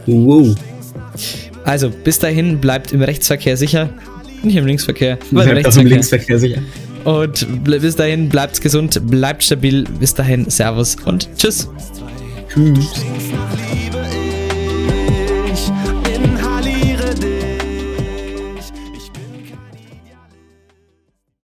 Wow. 0.07 0.57
Also, 1.69 1.91
bis 1.91 2.19
dahin, 2.19 2.61
bleibt 2.61 2.93
im 2.95 3.03
Rechtsverkehr 3.03 3.59
sicher. 3.59 3.91
Nicht 4.43 4.57
im 4.57 4.64
Linksverkehr, 4.64 5.19
aber 5.33 5.45
im 5.45 5.51
Rechtsverkehr. 5.51 5.83
Im 5.83 5.89
Linksverkehr 5.89 6.39
sicher. 6.39 6.62
Und 7.05 7.47
bis 7.64 7.95
dahin, 7.95 8.31
bleibt 8.31 8.59
gesund, 8.62 8.99
bleibt 9.07 9.45
stabil. 9.45 9.85
Bis 10.01 10.14
dahin, 10.14 10.49
Servus 10.49 10.97
und 11.05 11.29
Tschüss. 11.37 11.69
Tschüss. 12.49 13.05